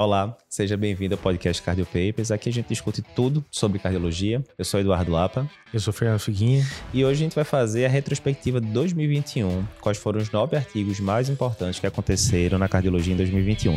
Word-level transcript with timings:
Olá, 0.00 0.36
seja 0.48 0.76
bem-vindo 0.76 1.16
ao 1.16 1.20
podcast 1.20 1.60
Cardio 1.60 1.84
Papers. 1.84 2.30
Aqui 2.30 2.48
a 2.48 2.52
gente 2.52 2.68
discute 2.68 3.02
tudo 3.02 3.44
sobre 3.50 3.80
cardiologia. 3.80 4.44
Eu 4.56 4.64
sou 4.64 4.78
Eduardo 4.78 5.10
Lapa. 5.10 5.50
Eu 5.74 5.80
sou 5.80 5.92
Fernando 5.92 6.20
Figuinha. 6.20 6.64
E 6.94 7.04
hoje 7.04 7.20
a 7.20 7.24
gente 7.24 7.34
vai 7.34 7.42
fazer 7.42 7.84
a 7.84 7.88
retrospectiva 7.88 8.60
de 8.60 8.68
2021. 8.68 9.64
Quais 9.80 9.98
foram 9.98 10.20
os 10.20 10.30
nove 10.30 10.56
artigos 10.56 11.00
mais 11.00 11.28
importantes 11.28 11.80
que 11.80 11.86
aconteceram 11.88 12.58
na 12.58 12.68
cardiologia 12.68 13.12
em 13.12 13.16
2021. 13.16 13.76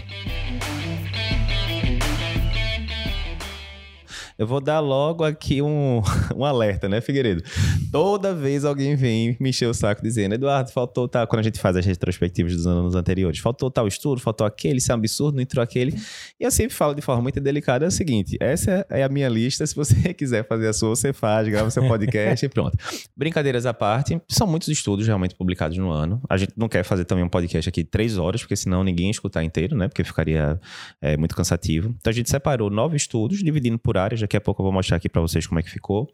Eu 4.42 4.48
vou 4.48 4.60
dar 4.60 4.80
logo 4.80 5.24
aqui 5.24 5.62
um, 5.62 6.02
um 6.36 6.44
alerta, 6.44 6.90
né, 6.90 7.00
Figueiredo? 7.00 7.44
Toda 7.92 8.34
vez 8.34 8.66
alguém 8.66 8.96
vem 8.96 9.38
me 9.40 9.52
encher 9.52 9.68
o 9.68 9.74
saco 9.74 10.02
dizendo, 10.02 10.34
Eduardo, 10.34 10.72
faltou 10.72 11.08
tal. 11.08 11.28
Quando 11.28 11.42
a 11.42 11.44
gente 11.44 11.60
faz 11.60 11.78
as 11.78 11.86
retrospectivas 11.86 12.52
dos 12.52 12.66
anos 12.66 12.96
anteriores, 12.96 13.38
faltou 13.38 13.70
tal 13.70 13.88
estudo, 13.88 14.20
faltou 14.20 14.48
aquele, 14.48 14.80
isso 14.80 14.92
é 14.92 14.96
um 14.96 14.98
absurdo, 14.98 15.36
não 15.36 15.44
entrou 15.44 15.62
aquele. 15.62 15.94
E 16.40 16.44
eu 16.44 16.50
sempre 16.50 16.74
falo 16.74 16.96
de 16.96 17.04
forma 17.04 17.22
muito 17.22 17.40
delicada: 17.40 17.86
é 17.86 17.88
o 17.88 17.92
seguinte, 17.92 18.36
essa 18.40 18.84
é 18.90 19.04
a 19.04 19.10
minha 19.10 19.30
lista. 19.30 19.64
Se 19.68 19.76
você 19.76 19.94
quiser 20.12 20.48
fazer 20.48 20.70
a 20.70 20.74
sua, 20.74 20.90
você 20.90 21.14
faz, 21.14 21.48
grava 21.48 21.70
seu 21.70 21.88
podcast 21.88 22.44
e 22.44 22.50
pronto. 22.50 22.76
Brincadeiras 23.16 23.68
à 23.68 23.76
parte, 23.76 24.20
são 24.28 24.48
muitos 24.48 24.70
estudos 24.70 25.06
realmente 25.06 25.36
publicados 25.36 25.78
no 25.78 25.92
ano. 25.92 26.20
A 26.28 26.36
gente 26.36 26.54
não 26.58 26.68
quer 26.68 26.84
fazer 26.84 27.06
também 27.06 27.24
um 27.24 27.30
podcast 27.30 27.70
aqui 27.70 27.84
de 27.84 27.90
três 27.92 28.18
horas, 28.18 28.42
porque 28.42 28.56
senão 28.56 28.84
ninguém 28.84 29.06
ia 29.06 29.12
escutar 29.12 29.44
inteiro, 29.44 29.78
né? 29.78 29.88
Porque 29.88 30.04
ficaria 30.04 30.60
é, 31.00 31.16
muito 31.16 31.36
cansativo. 31.36 31.94
Então 32.00 32.10
a 32.10 32.14
gente 32.14 32.28
separou 32.28 32.72
nove 32.72 32.98
estudos, 32.98 33.44
dividindo 33.44 33.78
por 33.78 34.00
áreas. 34.00 34.31
Daqui 34.32 34.38
a 34.38 34.42
pouco 34.42 34.62
eu 34.62 34.64
vou 34.64 34.72
mostrar 34.72 34.96
aqui 34.96 35.10
para 35.10 35.20
vocês 35.20 35.46
como 35.46 35.60
é 35.60 35.64
que 35.64 35.70
ficou. 35.70 36.08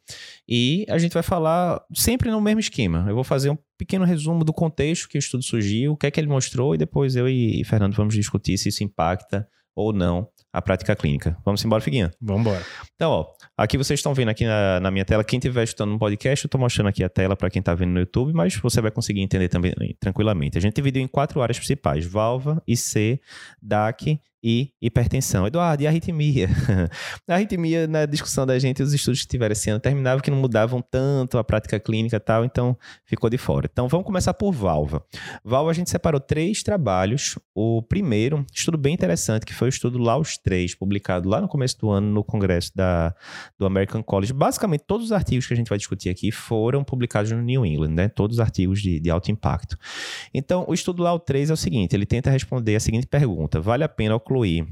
E 0.49 0.87
a 0.89 0.97
gente 0.97 1.13
vai 1.13 1.21
falar 1.21 1.79
sempre 1.93 2.31
no 2.31 2.41
mesmo 2.41 2.59
esquema. 2.59 3.05
Eu 3.07 3.13
vou 3.13 3.23
fazer 3.23 3.51
um 3.51 3.57
pequeno 3.77 4.05
resumo 4.05 4.43
do 4.43 4.51
contexto 4.51 5.07
que 5.07 5.19
o 5.19 5.19
estudo 5.19 5.43
surgiu, 5.43 5.91
o 5.91 5.95
que 5.95 6.07
é 6.07 6.09
que 6.09 6.19
ele 6.19 6.27
mostrou, 6.27 6.73
e 6.73 6.79
depois 6.79 7.15
eu 7.15 7.29
e 7.29 7.63
Fernando 7.63 7.93
vamos 7.93 8.15
discutir 8.15 8.57
se 8.57 8.69
isso 8.69 8.83
impacta 8.83 9.47
ou 9.75 9.93
não 9.93 10.27
a 10.51 10.59
prática 10.59 10.95
clínica. 10.95 11.37
Vamos 11.45 11.63
embora, 11.63 11.79
Figuinha? 11.79 12.11
Vamos 12.19 12.41
embora. 12.41 12.65
Então, 12.95 13.11
ó, 13.11 13.27
aqui 13.55 13.77
vocês 13.77 13.99
estão 13.99 14.15
vendo 14.15 14.29
aqui 14.29 14.45
na, 14.45 14.79
na 14.79 14.89
minha 14.89 15.05
tela, 15.05 15.23
quem 15.23 15.37
estiver 15.37 15.63
estudando 15.63 15.91
no 15.91 15.99
podcast, 15.99 16.43
eu 16.43 16.47
estou 16.47 16.59
mostrando 16.59 16.87
aqui 16.87 17.03
a 17.03 17.09
tela 17.09 17.35
para 17.35 17.51
quem 17.51 17.59
está 17.59 17.75
vendo 17.75 17.91
no 17.91 17.99
YouTube, 17.99 18.33
mas 18.33 18.55
você 18.55 18.81
vai 18.81 18.89
conseguir 18.89 19.21
entender 19.21 19.47
também 19.49 19.75
tranquilamente. 19.99 20.57
A 20.57 20.61
gente 20.61 20.73
dividiu 20.73 21.03
em 21.03 21.07
quatro 21.07 21.39
áreas 21.39 21.59
principais, 21.59 22.03
valva, 22.03 22.63
IC, 22.65 23.21
DAC 23.61 24.19
e 24.43 24.71
hipertensão. 24.81 25.47
Eduardo, 25.47 25.83
e 25.83 25.87
arritmia? 25.87 26.49
a 27.27 27.35
arritmia, 27.35 27.87
na 27.87 28.05
discussão 28.05 28.45
da 28.45 28.57
gente, 28.59 28.81
os 28.81 28.93
estudos 28.93 29.21
que 29.21 29.27
tiveram 29.27 29.53
esse 29.53 29.69
ano 29.69 29.79
terminavam 29.79 30.21
que 30.21 30.31
não 30.31 30.37
mudavam 30.37 30.81
tanto 30.81 31.37
a 31.37 31.43
prática 31.43 31.79
clínica 31.79 32.17
e 32.17 32.19
tal, 32.19 32.45
então 32.45 32.77
ficou 33.05 33.29
de 33.29 33.37
fora. 33.37 33.67
Então 33.71 33.87
vamos 33.87 34.05
começar 34.05 34.33
por 34.33 34.51
valva. 34.51 35.03
Valva 35.43 35.71
a 35.71 35.73
gente 35.73 35.89
separou 35.89 36.19
três 36.19 36.63
trabalhos. 36.63 37.37
O 37.55 37.81
primeiro, 37.81 38.45
estudo 38.53 38.77
bem 38.77 38.93
interessante, 38.93 39.45
que 39.45 39.53
foi 39.53 39.67
o 39.67 39.69
estudo 39.69 39.97
LAUS 39.97 40.37
3, 40.37 40.75
publicado 40.75 41.27
lá 41.27 41.41
no 41.41 41.47
começo 41.47 41.77
do 41.79 41.89
ano 41.89 42.07
no 42.11 42.23
congresso 42.23 42.71
da, 42.75 43.13
do 43.57 43.65
American 43.65 44.03
College. 44.03 44.33
Basicamente, 44.33 44.83
todos 44.85 45.07
os 45.07 45.11
artigos 45.11 45.47
que 45.47 45.53
a 45.53 45.57
gente 45.57 45.69
vai 45.69 45.77
discutir 45.77 46.09
aqui 46.09 46.31
foram 46.31 46.83
publicados 46.83 47.31
no 47.31 47.41
New 47.41 47.65
England, 47.65 47.89
né? 47.89 48.09
Todos 48.09 48.37
os 48.37 48.39
artigos 48.39 48.81
de, 48.81 48.99
de 48.99 49.09
alto 49.09 49.31
impacto. 49.31 49.77
Então, 50.33 50.65
o 50.67 50.73
estudo 50.73 51.01
LAU 51.01 51.19
3 51.19 51.49
é 51.49 51.53
o 51.53 51.57
seguinte, 51.57 51.95
ele 51.95 52.05
tenta 52.05 52.29
responder 52.29 52.75
a 52.75 52.79
seguinte 52.79 53.07
pergunta, 53.07 53.59
vale 53.59 53.83
a 53.83 53.89
pena 53.89 54.15
ocluir 54.27 54.67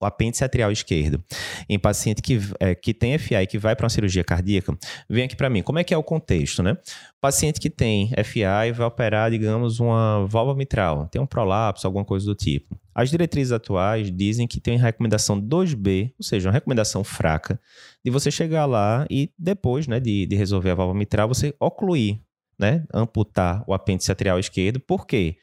o 0.00 0.04
apêndice 0.04 0.42
atrial 0.42 0.72
esquerdo 0.72 1.22
em 1.68 1.78
paciente 1.78 2.20
que, 2.20 2.40
é, 2.58 2.74
que 2.74 2.92
tem 2.92 3.16
FA 3.18 3.40
e 3.40 3.46
que 3.46 3.56
vai 3.56 3.76
para 3.76 3.84
uma 3.84 3.90
cirurgia 3.90 4.24
cardíaca, 4.24 4.76
vem 5.08 5.24
aqui 5.24 5.36
para 5.36 5.48
mim. 5.48 5.62
Como 5.62 5.78
é 5.78 5.84
que 5.84 5.94
é 5.94 5.96
o 5.96 6.02
contexto, 6.02 6.60
né? 6.60 6.76
Paciente 7.20 7.60
que 7.60 7.70
tem 7.70 8.08
FA 8.24 8.66
e 8.66 8.72
vai 8.72 8.84
operar, 8.84 9.30
digamos, 9.30 9.78
uma 9.78 10.26
válvula 10.26 10.56
mitral, 10.56 11.06
tem 11.06 11.22
um 11.22 11.26
prolapso, 11.26 11.86
alguma 11.86 12.04
coisa 12.04 12.26
do 12.26 12.34
tipo. 12.34 12.76
As 12.92 13.10
diretrizes 13.10 13.52
atuais 13.52 14.10
dizem 14.10 14.48
que 14.48 14.60
tem 14.60 14.76
recomendação 14.76 15.40
2B, 15.40 16.12
ou 16.18 16.24
seja, 16.24 16.48
uma 16.48 16.52
recomendação 16.52 17.04
fraca, 17.04 17.60
de 18.04 18.10
você 18.10 18.28
chegar 18.28 18.66
lá 18.66 19.06
e 19.08 19.30
depois 19.38 19.86
né, 19.86 20.00
de, 20.00 20.26
de 20.26 20.34
resolver 20.34 20.70
a 20.70 20.74
válvula 20.74 20.98
mitral, 20.98 21.28
você 21.28 21.54
ocluir, 21.60 22.18
né, 22.58 22.84
amputar 22.92 23.62
o 23.68 23.72
apêndice 23.72 24.10
atrial 24.10 24.38
esquerdo. 24.40 24.80
Por 24.80 25.06
quê? 25.06 25.36
porque 25.36 25.38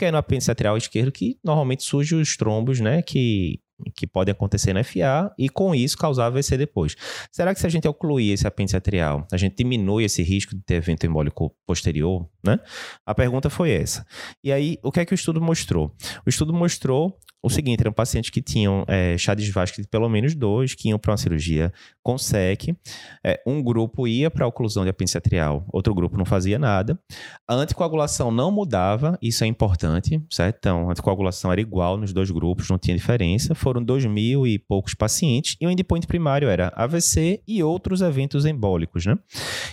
é 0.00 0.10
no 0.10 0.18
apêndice 0.18 0.50
atrial 0.50 0.76
esquerdo 0.76 1.12
que 1.12 1.38
normalmente 1.44 1.82
surgem 1.82 2.20
os 2.20 2.36
trombos, 2.36 2.80
né, 2.80 3.02
que, 3.02 3.60
que 3.94 4.06
podem 4.06 4.32
acontecer 4.32 4.72
no 4.72 4.82
FA 4.84 5.32
e 5.38 5.48
com 5.48 5.74
isso 5.74 5.96
causar 5.96 6.26
AVC 6.26 6.56
depois. 6.56 6.96
Será 7.30 7.54
que 7.54 7.60
se 7.60 7.66
a 7.66 7.70
gente 7.70 7.86
ocluir 7.86 8.32
esse 8.32 8.46
apêndice 8.46 8.76
atrial, 8.76 9.26
a 9.32 9.36
gente 9.36 9.56
diminui 9.56 10.04
esse 10.04 10.22
risco 10.22 10.54
de 10.54 10.62
ter 10.62 10.74
evento 10.74 11.06
embólico 11.06 11.54
posterior, 11.66 12.28
né? 12.44 12.58
A 13.06 13.14
pergunta 13.14 13.48
foi 13.50 13.70
essa. 13.70 14.06
E 14.42 14.52
aí, 14.52 14.78
o 14.82 14.90
que 14.90 15.00
é 15.00 15.04
que 15.04 15.12
o 15.12 15.14
estudo 15.14 15.40
mostrou? 15.40 15.94
O 16.26 16.28
estudo 16.28 16.52
mostrou 16.52 17.18
o 17.42 17.48
seguinte: 17.48 17.80
eram 17.80 17.92
pacientes 17.92 18.30
que 18.30 18.42
tinham 18.42 18.84
é, 18.86 19.16
Chades 19.16 19.48
Vasque 19.50 19.82
de 19.82 19.88
pelo 19.88 20.08
menos 20.08 20.34
dois, 20.34 20.74
que 20.74 20.88
iam 20.88 20.98
para 20.98 21.12
uma 21.12 21.16
cirurgia 21.16 21.72
com 22.02 22.18
SEC. 22.18 22.76
É, 23.24 23.40
um 23.46 23.62
grupo 23.62 24.06
ia 24.06 24.30
para 24.30 24.44
a 24.44 24.48
oclusão 24.48 24.84
de 24.84 24.90
apêndice 24.90 25.16
atrial, 25.16 25.64
outro 25.72 25.94
grupo 25.94 26.16
não 26.16 26.24
fazia 26.24 26.58
nada. 26.58 26.98
A 27.46 27.54
anticoagulação 27.54 28.30
não 28.30 28.50
mudava, 28.50 29.18
isso 29.22 29.44
é 29.44 29.46
importante, 29.46 30.20
certo? 30.30 30.56
Então, 30.58 30.88
a 30.88 30.92
anticoagulação 30.92 31.52
era 31.52 31.60
igual 31.60 31.96
nos 31.96 32.12
dois 32.12 32.30
grupos, 32.30 32.68
não 32.68 32.78
tinha 32.78 32.96
diferença. 32.96 33.54
Foram 33.54 33.82
dois 33.82 34.04
mil 34.04 34.46
e 34.46 34.58
poucos 34.58 34.94
pacientes, 34.94 35.56
e 35.60 35.66
o 35.66 35.70
endpoint 35.70 36.06
primário 36.06 36.48
era 36.48 36.72
AVC 36.74 37.42
e 37.46 37.62
outros 37.62 38.00
eventos 38.00 38.44
embólicos, 38.44 39.06
né? 39.06 39.18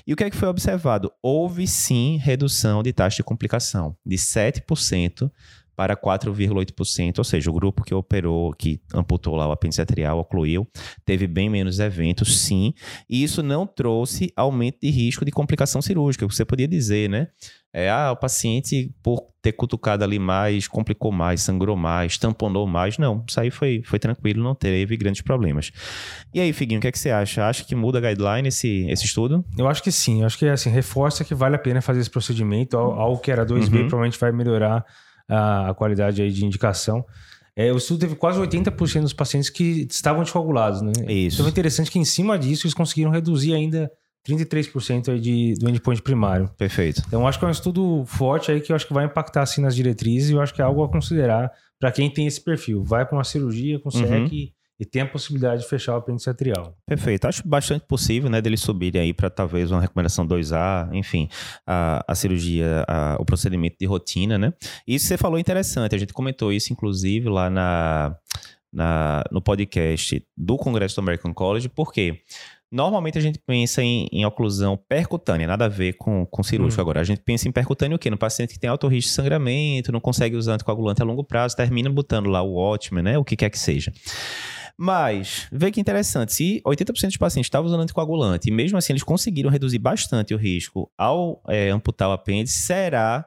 E 0.06 0.14
o 0.14 0.16
que 0.16 0.24
é 0.24 0.30
que 0.30 0.36
foi 0.36 0.48
observado? 0.48 1.12
Houve 1.22 1.68
sim 1.68 2.18
redução 2.18 2.84
de 2.84 2.94
taxa 2.94 3.18
de 3.18 3.24
complicação, 3.24 3.96
de 4.06 4.18
7% 4.18 5.32
para 5.76 5.96
4,8%, 5.96 7.18
ou 7.18 7.24
seja, 7.24 7.50
o 7.50 7.54
grupo 7.54 7.84
que 7.84 7.94
operou, 7.94 8.54
que 8.54 8.82
amputou 8.94 9.36
lá 9.36 9.48
o 9.48 9.52
apêndice 9.52 9.82
atrial, 9.82 10.20
ocluiu, 10.20 10.68
teve 11.06 11.28
bem 11.28 11.50
menos 11.50 11.80
eventos, 11.80 12.40
sim, 12.40 12.74
e 13.10 13.24
isso 13.24 13.44
não 13.44 13.68
trouxe 13.68 14.32
aumento 14.36 14.80
de 14.82 14.90
risco 14.90 15.26
de 15.26 15.32
complicação 15.32 15.82
cirúrgica, 15.82 16.26
você 16.26 16.46
podia 16.46 16.68
dizer, 16.68 17.10
né? 17.10 17.28
É, 17.78 17.90
ah, 17.90 18.14
o 18.14 18.16
paciente, 18.16 18.96
por 19.04 19.22
ter 19.42 19.52
cutucado 19.52 20.02
ali 20.02 20.18
mais, 20.18 20.66
complicou 20.66 21.12
mais, 21.12 21.42
sangrou 21.42 21.76
mais, 21.76 22.18
tamponou 22.18 22.66
mais. 22.66 22.98
Não, 22.98 23.22
isso 23.28 23.38
aí 23.38 23.52
foi, 23.52 23.82
foi 23.84 24.00
tranquilo, 24.00 24.42
não 24.42 24.56
teve 24.56 24.96
grandes 24.96 25.22
problemas. 25.22 25.74
E 26.34 26.40
aí, 26.40 26.54
Figuinho, 26.54 26.78
o 26.78 26.82
que, 26.82 26.88
é 26.88 26.92
que 26.94 26.98
você 26.98 27.12
acha? 27.12 27.46
Acha 27.46 27.66
que 27.66 27.76
muda 27.76 27.98
a 27.98 28.02
guideline 28.02 28.48
esse, 28.48 28.88
esse 28.90 29.04
estudo? 29.04 29.44
Eu 29.58 29.68
acho 29.68 29.84
que 29.84 29.92
sim. 29.92 30.22
Eu 30.22 30.26
acho 30.26 30.38
que 30.38 30.48
assim, 30.48 30.70
reforça 30.70 31.26
que 31.26 31.36
vale 31.36 31.58
a 31.58 31.60
pena 31.60 31.82
fazer 31.82 32.00
esse 32.00 32.10
procedimento. 32.10 32.78
Algo 32.78 33.20
que 33.20 33.30
era 33.30 33.46
2B 33.46 33.66
uhum. 33.66 33.88
provavelmente 33.90 34.18
vai 34.18 34.32
melhorar 34.32 34.86
a, 35.30 35.70
a 35.70 35.74
qualidade 35.74 36.22
aí 36.22 36.32
de 36.32 36.46
indicação. 36.46 37.06
É, 37.56 37.72
o 37.72 37.78
estudo 37.78 38.02
teve 38.02 38.16
quase 38.16 38.40
80% 38.40 39.02
dos 39.02 39.14
pacientes 39.14 39.50
que 39.50 39.88
estavam 39.90 40.22
anticoagulados, 40.22 40.82
né? 40.82 40.92
Isso. 41.08 41.38
Então 41.38 41.46
é 41.46 41.50
interessante 41.50 41.90
que 41.90 41.98
em 41.98 42.06
cima 42.06 42.38
disso 42.38 42.66
eles 42.66 42.74
conseguiram 42.74 43.12
reduzir 43.12 43.54
ainda 43.54 43.90
33% 44.28 45.10
aí 45.10 45.20
de, 45.20 45.54
do 45.54 45.70
endpoint 45.70 46.02
primário. 46.02 46.50
Perfeito. 46.58 47.02
Então 47.08 47.26
acho 47.26 47.40
que 47.40 47.46
é 47.46 47.48
um 47.48 47.52
estudo 47.52 48.04
forte 48.06 48.52
aí 48.52 48.60
que 48.60 48.72
eu 48.72 48.76
acho 48.76 48.86
que 48.86 48.94
vai 48.94 49.06
impactar 49.06 49.44
assim 49.44 49.62
nas 49.62 49.76
diretrizes 49.76 50.30
e 50.30 50.34
eu 50.34 50.42
acho 50.42 50.54
que 50.54 50.62
é 50.62 50.66
algo 50.66 50.84
a 50.84 50.90
considerar 50.90 51.50
para 51.80 51.92
quem 51.92 52.10
tem 52.10 52.28
esse 52.28 52.42
perfil. 52.42 52.84
Vai 52.84 53.06
para 53.06 53.18
uma 53.18 53.24
cirurgia 53.24 53.80
com 53.80 53.90
SEC 53.90 54.04
uhum 54.04 54.50
e 54.80 54.86
tem 54.86 55.02
a 55.02 55.06
possibilidade 55.06 55.62
de 55.62 55.70
fechar 55.70 55.94
o 55.94 55.98
apêndice 55.98 56.30
atrial. 56.30 56.78
Perfeito. 56.86 57.26
Acho 57.26 57.48
bastante 57.48 57.86
possível, 57.86 58.30
né, 58.30 58.42
dele 58.42 58.58
subir 58.58 58.98
aí 58.98 59.14
para 59.14 59.30
talvez 59.30 59.72
uma 59.72 59.82
recomendação 59.82 60.28
2A, 60.28 60.90
enfim, 60.94 61.30
a, 61.66 62.04
a 62.08 62.16
cirurgia, 62.16 62.84
a, 62.88 63.18
o 63.20 63.26
procedimento 63.26 63.78
de 63.80 63.86
rotina, 63.86 64.38
né? 64.38 64.54
Isso 64.88 65.08
você 65.08 65.18
falou 65.18 65.40
interessante, 65.40 65.96
a 65.96 65.98
gente 65.98 66.14
comentou 66.14 66.52
isso 66.52 66.74
inclusive 66.74 67.30
lá 67.30 67.50
na, 67.50 68.16
na 68.72 69.24
no 69.32 69.42
podcast 69.42 70.26
do 70.36 70.58
Congresso 70.58 70.96
do 70.96 71.00
American 71.00 71.34
College, 71.34 71.70
por 71.70 71.94
quê? 71.94 72.22
Normalmente 72.72 73.18
a 73.18 73.22
gente 73.22 73.40
pensa 73.40 73.82
em, 73.82 74.08
em 74.12 74.26
oclusão 74.26 74.76
percutânea, 74.76 75.48
nada 75.48 75.64
a 75.64 75.70
ver 75.70 75.94
com, 75.94 76.26
com 76.26 76.44
cirúrgico 76.44 76.82
hum. 76.82 76.84
agora. 76.84 77.00
A 77.00 77.04
gente 77.06 77.22
pensa 77.22 77.48
em 77.48 77.52
percutâneo 77.52 77.96
o 77.96 78.00
quê? 78.00 78.10
No 78.10 78.18
paciente 78.18 78.54
que 78.54 78.60
tem 78.60 78.70
alto 78.70 78.88
risco 78.88 79.10
de 79.10 79.16
sangramento, 79.16 79.94
não 79.94 80.02
consegue 80.02 80.36
usar 80.36 80.56
anticoagulante 80.56 81.02
a 81.02 81.06
longo 81.06 81.24
prazo, 81.24 81.56
termina 81.56 81.90
botando 81.90 82.28
lá 82.28 82.42
o 82.42 82.56
ótimo, 82.56 83.02
né? 83.02 83.18
O 83.18 83.24
que 83.24 83.38
quer 83.38 83.50
que 83.50 83.58
seja. 83.58 83.94
Mas, 84.78 85.48
vê 85.52 85.72
que 85.72 85.80
interessante, 85.80 86.34
se 86.34 86.62
80% 86.66 87.08
dos 87.08 87.18
pacientes 87.18 87.48
estavam 87.48 87.68
usando 87.68 87.82
anticoagulante 87.82 88.50
e 88.50 88.52
mesmo 88.52 88.78
assim 88.78 88.94
eles 88.94 89.04
conseguiram 89.04 89.50
reduzir 89.50 89.80
bastante 89.80 90.34
o 90.34 90.38
risco 90.38 90.92
ao 90.98 91.42
é, 91.48 91.70
amputar 91.70 92.10
o 92.10 92.12
apêndice, 92.12 92.64
será 92.64 93.26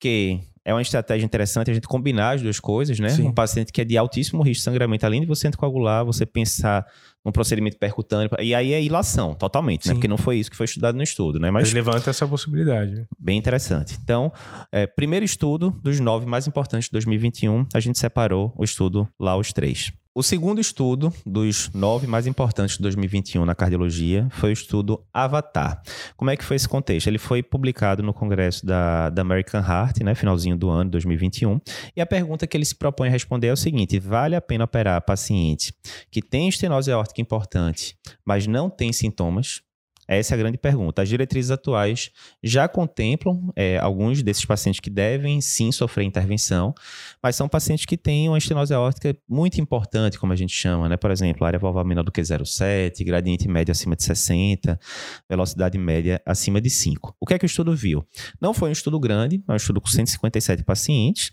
que 0.00 0.40
é 0.64 0.72
uma 0.72 0.82
estratégia 0.82 1.24
interessante 1.24 1.70
a 1.70 1.74
gente 1.74 1.86
combinar 1.86 2.34
as 2.34 2.42
duas 2.42 2.60
coisas, 2.60 2.98
né? 2.98 3.08
Sim. 3.08 3.28
Um 3.28 3.32
paciente 3.32 3.72
que 3.72 3.80
é 3.80 3.84
de 3.84 3.96
altíssimo 3.96 4.42
risco 4.42 4.60
de 4.60 4.64
sangramento, 4.64 5.04
além 5.04 5.20
de 5.20 5.26
você 5.26 5.48
anticoagular, 5.48 6.04
você 6.04 6.26
pensar 6.26 6.86
num 7.24 7.32
procedimento 7.32 7.78
percutâneo, 7.78 8.30
e 8.38 8.54
aí 8.54 8.72
é 8.72 8.82
ilação, 8.82 9.34
totalmente, 9.34 9.88
né? 9.88 9.94
Porque 9.94 10.08
não 10.08 10.16
foi 10.16 10.38
isso 10.38 10.50
que 10.50 10.56
foi 10.56 10.64
estudado 10.64 10.96
no 10.96 11.02
estudo, 11.02 11.38
né? 11.38 11.50
Mas 11.50 11.72
levanta 11.72 12.10
essa 12.10 12.26
possibilidade. 12.26 13.06
Bem 13.18 13.38
interessante. 13.38 13.98
Então, 14.02 14.32
é, 14.72 14.86
primeiro 14.86 15.24
estudo 15.24 15.70
dos 15.82 15.98
nove 16.00 16.26
mais 16.26 16.46
importantes 16.46 16.86
de 16.86 16.92
2021, 16.92 17.66
a 17.74 17.80
gente 17.80 17.98
separou 17.98 18.54
o 18.56 18.64
estudo 18.64 19.08
lá 19.18 19.36
os 19.36 19.52
três. 19.52 19.92
O 20.12 20.24
segundo 20.24 20.60
estudo 20.60 21.12
dos 21.24 21.70
nove 21.72 22.08
mais 22.08 22.26
importantes 22.26 22.76
de 22.76 22.82
2021 22.82 23.44
na 23.44 23.54
cardiologia 23.54 24.26
foi 24.32 24.50
o 24.50 24.52
estudo 24.52 25.06
Avatar. 25.14 25.80
Como 26.16 26.32
é 26.32 26.36
que 26.36 26.44
foi 26.44 26.56
esse 26.56 26.68
contexto? 26.68 27.06
Ele 27.06 27.16
foi 27.16 27.44
publicado 27.44 28.02
no 28.02 28.12
congresso 28.12 28.66
da, 28.66 29.08
da 29.08 29.22
American 29.22 29.60
Heart, 29.60 30.00
né, 30.00 30.16
finalzinho 30.16 30.56
do 30.56 30.68
ano, 30.68 30.90
2021, 30.90 31.60
e 31.94 32.00
a 32.00 32.06
pergunta 32.06 32.44
que 32.44 32.56
ele 32.56 32.64
se 32.64 32.74
propõe 32.74 33.06
a 33.06 33.12
responder 33.12 33.46
é 33.46 33.52
o 33.52 33.56
seguinte, 33.56 34.00
vale 34.00 34.34
a 34.34 34.40
pena 34.40 34.64
operar 34.64 35.00
paciente 35.00 35.72
que 36.10 36.20
tem 36.20 36.48
estenose 36.48 36.90
aórtica 36.90 37.20
importante, 37.20 37.96
mas 38.24 38.48
não 38.48 38.68
tem 38.68 38.92
sintomas? 38.92 39.62
Essa 40.10 40.34
é 40.34 40.36
a 40.36 40.38
grande 40.38 40.58
pergunta. 40.58 41.02
As 41.02 41.08
diretrizes 41.08 41.52
atuais 41.52 42.10
já 42.42 42.66
contemplam 42.66 43.52
é, 43.54 43.78
alguns 43.78 44.24
desses 44.24 44.44
pacientes 44.44 44.80
que 44.80 44.90
devem 44.90 45.40
sim 45.40 45.70
sofrer 45.70 46.02
intervenção, 46.02 46.74
mas 47.22 47.36
são 47.36 47.48
pacientes 47.48 47.84
que 47.84 47.96
têm 47.96 48.28
uma 48.28 48.36
estenose 48.36 48.74
aórtica 48.74 49.16
muito 49.28 49.60
importante, 49.60 50.18
como 50.18 50.32
a 50.32 50.36
gente 50.36 50.52
chama, 50.52 50.88
né? 50.88 50.96
Por 50.96 51.12
exemplo, 51.12 51.46
área 51.46 51.60
valvar 51.60 51.84
menor 51.84 52.02
do 52.02 52.10
que 52.10 52.20
0,7, 52.20 53.04
gradiente 53.04 53.46
médio 53.46 53.70
acima 53.70 53.94
de 53.94 54.02
60, 54.02 54.80
velocidade 55.28 55.78
média 55.78 56.20
acima 56.26 56.60
de 56.60 56.70
5. 56.70 57.14
O 57.20 57.24
que 57.24 57.34
é 57.34 57.38
que 57.38 57.44
o 57.44 57.46
estudo 57.46 57.72
viu? 57.76 58.04
Não 58.40 58.52
foi 58.52 58.70
um 58.70 58.72
estudo 58.72 58.98
grande, 58.98 59.40
é 59.46 59.52
um 59.52 59.56
estudo 59.56 59.80
com 59.80 59.86
157 59.86 60.64
pacientes. 60.64 61.30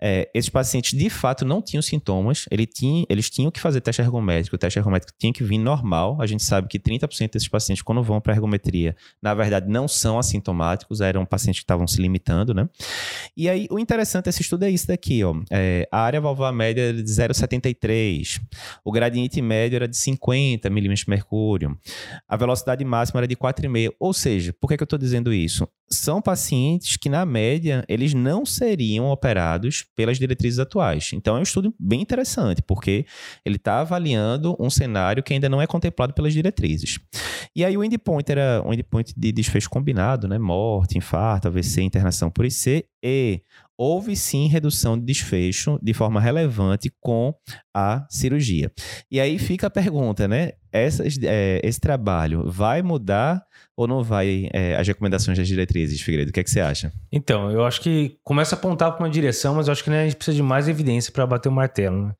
É, 0.00 0.28
esses 0.34 0.50
pacientes, 0.50 0.98
de 0.98 1.08
fato, 1.08 1.44
não 1.44 1.62
tinham 1.62 1.80
sintomas, 1.80 2.46
ele 2.50 2.66
tinha, 2.66 3.06
eles 3.08 3.30
tinham 3.30 3.52
que 3.52 3.60
fazer 3.60 3.80
teste 3.80 4.02
ergométrico, 4.02 4.56
o 4.56 4.58
teste 4.58 4.80
ergométrico 4.80 5.16
tinha 5.16 5.32
que 5.32 5.44
vir 5.44 5.58
normal. 5.58 6.20
A 6.20 6.26
gente 6.26 6.42
sabe 6.42 6.66
que 6.66 6.80
30% 6.80 7.30
desses 7.30 7.48
pacientes, 7.48 7.82
quando 7.84 8.02
vão 8.02 8.15
para 8.20 8.34
ergometria, 8.34 8.96
na 9.22 9.34
verdade, 9.34 9.68
não 9.68 9.86
são 9.88 10.18
assintomáticos, 10.18 11.00
eram 11.00 11.24
pacientes 11.24 11.60
que 11.60 11.64
estavam 11.64 11.86
se 11.86 12.00
limitando, 12.00 12.54
né? 12.54 12.68
E 13.36 13.48
aí, 13.48 13.66
o 13.70 13.78
interessante 13.78 14.26
desse 14.26 14.42
estudo 14.42 14.64
é 14.64 14.70
isso 14.70 14.86
daqui, 14.86 15.22
ó. 15.24 15.34
É, 15.50 15.88
a 15.90 16.00
área 16.00 16.20
valvar 16.20 16.52
média 16.52 16.82
era 16.82 17.02
de 17.02 17.10
0,73, 17.10 18.40
o 18.84 18.92
gradiente 18.92 19.40
médio 19.40 19.76
era 19.76 19.88
de 19.88 19.96
50 19.96 20.68
milímetros 20.70 21.04
de 21.04 21.10
mercúrio, 21.10 21.78
a 22.28 22.36
velocidade 22.36 22.84
máxima 22.84 23.20
era 23.20 23.28
de 23.28 23.36
4,5. 23.36 23.94
Ou 23.98 24.12
seja, 24.12 24.52
por 24.60 24.68
que, 24.68 24.76
que 24.76 24.82
eu 24.82 24.86
estou 24.86 24.98
dizendo 24.98 25.32
isso? 25.32 25.68
São 25.88 26.20
pacientes 26.20 26.96
que, 26.96 27.08
na 27.08 27.24
média, 27.24 27.84
eles 27.88 28.12
não 28.12 28.44
seriam 28.44 29.06
operados 29.06 29.84
pelas 29.94 30.18
diretrizes 30.18 30.58
atuais. 30.58 31.10
Então, 31.12 31.36
é 31.36 31.40
um 31.40 31.42
estudo 31.42 31.74
bem 31.78 32.00
interessante, 32.00 32.62
porque 32.62 33.06
ele 33.44 33.56
está 33.56 33.80
avaliando 33.80 34.56
um 34.58 34.68
cenário 34.68 35.22
que 35.22 35.32
ainda 35.32 35.48
não 35.48 35.62
é 35.62 35.66
contemplado 35.66 36.12
pelas 36.12 36.32
diretrizes. 36.32 36.98
E 37.54 37.64
aí, 37.64 37.76
o 37.76 37.84
endpoint 37.84 38.30
era 38.30 38.62
um 38.66 38.72
endpoint 38.72 39.12
de 39.16 39.32
desfecho 39.32 39.70
combinado, 39.70 40.26
né? 40.26 40.38
Morte, 40.38 40.98
infarto, 40.98 41.48
AVC, 41.48 41.82
internação 41.82 42.30
por 42.30 42.44
IC 42.44 42.84
e 43.02 43.42
houve 43.78 44.16
sim 44.16 44.48
redução 44.48 44.98
de 44.98 45.04
desfecho 45.04 45.78
de 45.82 45.92
forma 45.92 46.20
relevante 46.20 46.90
com 47.00 47.34
a 47.74 48.06
cirurgia. 48.08 48.72
E 49.10 49.20
aí 49.20 49.38
fica 49.38 49.66
a 49.66 49.70
pergunta, 49.70 50.26
né? 50.26 50.52
Essas, 50.72 51.18
é, 51.22 51.60
esse 51.62 51.80
trabalho 51.80 52.50
vai 52.50 52.82
mudar 52.82 53.42
ou 53.76 53.86
não 53.86 54.02
vai 54.02 54.48
é, 54.52 54.76
as 54.76 54.86
recomendações 54.86 55.36
das 55.36 55.46
diretrizes, 55.46 56.00
Figueiredo? 56.00 56.30
O 56.30 56.32
que, 56.32 56.40
é 56.40 56.44
que 56.44 56.50
você 56.50 56.60
acha? 56.60 56.92
Então, 57.12 57.50
eu 57.50 57.64
acho 57.64 57.80
que 57.80 58.18
começa 58.24 58.54
a 58.54 58.58
apontar 58.58 58.92
para 58.92 59.04
uma 59.04 59.10
direção, 59.10 59.54
mas 59.54 59.68
eu 59.68 59.72
acho 59.72 59.84
que 59.84 59.90
né, 59.90 60.02
a 60.02 60.04
gente 60.04 60.16
precisa 60.16 60.36
de 60.36 60.42
mais 60.42 60.68
evidência 60.68 61.12
para 61.12 61.26
bater 61.26 61.48
o 61.48 61.52
martelo. 61.52 62.06
Né? 62.06 62.14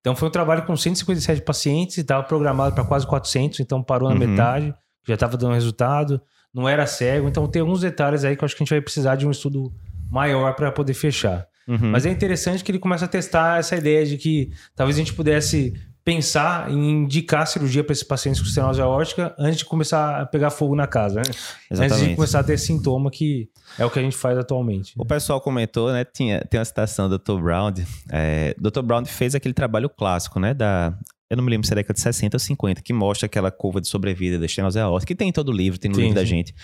Então, 0.00 0.14
foi 0.14 0.28
um 0.28 0.32
trabalho 0.32 0.64
com 0.64 0.76
157 0.76 1.42
pacientes, 1.42 1.98
estava 1.98 2.22
programado 2.22 2.74
para 2.74 2.84
quase 2.84 3.06
400, 3.06 3.60
então 3.60 3.82
parou 3.82 4.08
na 4.08 4.14
uhum. 4.14 4.28
metade, 4.28 4.74
já 5.06 5.14
estava 5.14 5.36
dando 5.36 5.54
resultado, 5.54 6.20
não 6.54 6.68
era 6.68 6.86
cego. 6.86 7.28
Então, 7.28 7.46
tem 7.48 7.62
alguns 7.62 7.80
detalhes 7.80 8.24
aí 8.24 8.36
que 8.36 8.42
eu 8.42 8.46
acho 8.46 8.56
que 8.56 8.62
a 8.62 8.64
gente 8.64 8.74
vai 8.74 8.80
precisar 8.80 9.16
de 9.16 9.26
um 9.26 9.30
estudo 9.30 9.72
maior 10.12 10.54
para 10.54 10.70
poder 10.70 10.94
fechar. 10.94 11.46
Uhum. 11.66 11.90
Mas 11.90 12.04
é 12.04 12.10
interessante 12.10 12.62
que 12.62 12.70
ele 12.70 12.78
começa 12.78 13.06
a 13.06 13.08
testar 13.08 13.58
essa 13.58 13.74
ideia 13.74 14.04
de 14.04 14.18
que 14.18 14.50
talvez 14.76 14.96
a 14.96 14.98
gente 14.98 15.14
pudesse 15.14 15.72
pensar 16.04 16.68
em 16.68 16.90
indicar 16.90 17.46
cirurgia 17.46 17.84
para 17.84 17.92
esses 17.92 18.04
pacientes 18.04 18.40
com 18.40 18.46
estenose 18.48 18.80
aórtica 18.80 19.34
antes 19.38 19.58
de 19.58 19.64
começar 19.64 20.20
a 20.20 20.26
pegar 20.26 20.50
fogo 20.50 20.74
na 20.74 20.86
casa, 20.86 21.16
né? 21.16 21.22
Exatamente. 21.70 21.94
Antes 21.94 22.08
de 22.08 22.16
começar 22.16 22.40
a 22.40 22.44
ter 22.44 22.58
sintoma, 22.58 23.08
que 23.08 23.48
é 23.78 23.84
o 23.86 23.90
que 23.90 24.00
a 24.00 24.02
gente 24.02 24.16
faz 24.16 24.36
atualmente. 24.36 24.92
O 24.98 25.04
pessoal 25.06 25.40
comentou, 25.40 25.92
né? 25.92 26.04
Tinha, 26.04 26.44
tem 26.50 26.58
uma 26.58 26.64
citação 26.64 27.08
do 27.08 27.18
Dr. 27.18 27.40
Brown. 27.40 27.72
É, 28.10 28.54
Dr. 28.58 28.82
Brown 28.82 29.04
fez 29.04 29.36
aquele 29.36 29.54
trabalho 29.54 29.88
clássico, 29.88 30.40
né? 30.40 30.52
Da 30.52 30.92
eu 31.32 31.36
não 31.36 31.42
me 31.42 31.50
lembro 31.50 31.66
se 31.66 31.72
é 31.72 31.76
década 31.76 31.94
de 31.94 32.00
60 32.02 32.36
ou 32.36 32.38
50, 32.38 32.82
que 32.82 32.92
mostra 32.92 33.24
aquela 33.24 33.50
curva 33.50 33.80
de 33.80 33.88
sobrevida 33.88 34.38
da 34.38 34.44
estenose 34.44 34.78
aórtica, 34.78 35.14
que 35.14 35.16
tem 35.16 35.30
em 35.30 35.32
todo 35.32 35.48
o 35.48 35.52
livro, 35.52 35.78
tem 35.78 35.88
no 35.88 35.94
sim, 35.94 36.02
livro 36.02 36.18
sim. 36.18 36.22
da 36.22 36.28
gente, 36.28 36.54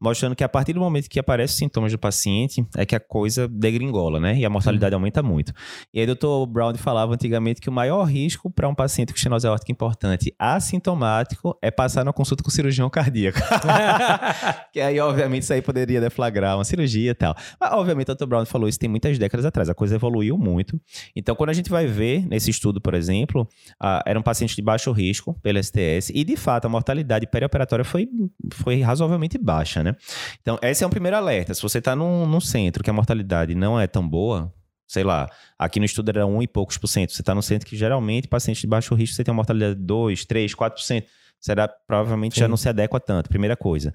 mostrando 0.00 0.36
que 0.36 0.44
a 0.44 0.48
partir 0.48 0.72
do 0.72 0.78
momento 0.78 1.08
que 1.10 1.18
aparecem 1.18 1.56
sintomas 1.56 1.90
do 1.90 1.98
paciente, 1.98 2.64
é 2.76 2.86
que 2.86 2.94
a 2.94 3.00
coisa 3.00 3.48
degringola, 3.48 4.20
né? 4.20 4.38
E 4.38 4.44
a 4.44 4.48
mortalidade 4.50 4.92
sim. 4.92 4.94
aumenta 4.94 5.20
muito. 5.20 5.52
E 5.92 5.98
aí 5.98 6.08
o 6.08 6.14
Dr. 6.14 6.48
Brown 6.48 6.72
falava 6.76 7.12
antigamente 7.12 7.60
que 7.60 7.68
o 7.68 7.72
maior 7.72 8.04
risco 8.04 8.48
para 8.48 8.68
um 8.68 8.74
paciente 8.74 9.12
com 9.12 9.16
estenose 9.16 9.48
aórtica 9.48 9.72
importante 9.72 10.32
assintomático 10.38 11.58
é 11.60 11.72
passar 11.72 12.04
na 12.04 12.12
consulta 12.12 12.44
com 12.44 12.50
cirurgião 12.50 12.88
cardíaco. 12.88 13.40
que 14.72 14.80
aí, 14.80 15.00
obviamente, 15.00 15.42
isso 15.42 15.52
aí 15.52 15.60
poderia 15.60 16.00
deflagrar 16.00 16.56
uma 16.56 16.64
cirurgia 16.64 17.10
e 17.10 17.14
tal. 17.14 17.34
Mas, 17.60 17.72
obviamente, 17.72 18.12
o 18.12 18.14
Dr. 18.14 18.26
Brown 18.26 18.46
falou 18.46 18.68
isso 18.68 18.78
tem 18.78 18.88
muitas 18.88 19.18
décadas 19.18 19.44
atrás, 19.44 19.68
a 19.68 19.74
coisa 19.74 19.96
evoluiu 19.96 20.38
muito. 20.38 20.80
Então, 21.16 21.34
quando 21.34 21.50
a 21.50 21.52
gente 21.52 21.68
vai 21.68 21.88
ver 21.88 22.24
nesse 22.28 22.48
estudo, 22.48 22.80
por 22.80 22.94
exemplo, 22.94 23.48
a, 23.80 24.03
era 24.06 24.18
um 24.18 24.22
paciente 24.22 24.54
de 24.56 24.62
baixo 24.62 24.90
risco 24.92 25.34
pelo 25.42 25.62
STS 25.62 26.10
e, 26.14 26.24
de 26.24 26.36
fato, 26.36 26.66
a 26.66 26.68
mortalidade 26.68 27.26
perioperatória 27.26 27.84
foi, 27.84 28.08
foi 28.52 28.80
razoavelmente 28.80 29.38
baixa, 29.38 29.82
né? 29.82 29.94
Então, 30.40 30.58
esse 30.62 30.84
é 30.84 30.86
um 30.86 30.90
primeiro 30.90 31.16
alerta. 31.16 31.54
Se 31.54 31.62
você 31.62 31.78
está 31.78 31.94
num, 31.96 32.26
num 32.26 32.40
centro 32.40 32.82
que 32.82 32.90
a 32.90 32.92
mortalidade 32.92 33.54
não 33.54 33.78
é 33.78 33.86
tão 33.86 34.06
boa, 34.06 34.52
sei 34.86 35.04
lá, 35.04 35.28
aqui 35.58 35.78
no 35.78 35.86
estudo 35.86 36.10
era 36.10 36.26
um 36.26 36.42
e 36.42 36.46
poucos 36.46 36.78
por 36.78 36.86
cento. 36.86 37.12
Você 37.12 37.22
está 37.22 37.34
num 37.34 37.42
centro 37.42 37.68
que 37.68 37.76
geralmente, 37.76 38.28
paciente 38.28 38.60
de 38.60 38.66
baixo 38.66 38.94
risco, 38.94 39.16
você 39.16 39.24
tem 39.24 39.32
uma 39.32 39.36
mortalidade 39.36 39.74
de 39.74 39.84
2, 39.84 40.24
3, 40.24 40.54
4%. 40.54 41.04
Será, 41.40 41.68
provavelmente 41.68 42.34
Sim. 42.34 42.40
já 42.40 42.48
não 42.48 42.56
se 42.56 42.68
adequa 42.68 42.98
tanto, 42.98 43.28
primeira 43.28 43.54
coisa. 43.54 43.92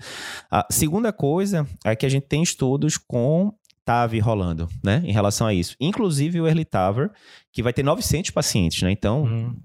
A 0.52 0.68
segunda 0.70 1.12
coisa 1.12 1.66
é 1.84 1.96
que 1.96 2.06
a 2.06 2.10
gente 2.10 2.28
tem 2.28 2.44
estudos 2.44 2.96
com 2.96 3.52
TAV 3.90 4.20
rolando, 4.20 4.70
né, 4.84 5.02
em 5.04 5.12
relação 5.12 5.48
a 5.48 5.54
isso. 5.54 5.76
Inclusive 5.80 6.40
o 6.40 6.46
Early 6.46 6.64
Tower, 6.64 7.10
que 7.52 7.64
vai 7.64 7.74
ter 7.74 7.82
900 7.82 8.30
pacientes, 8.30 8.84
né? 8.84 8.92
Então, 8.92 9.24
uhum. 9.24 9.56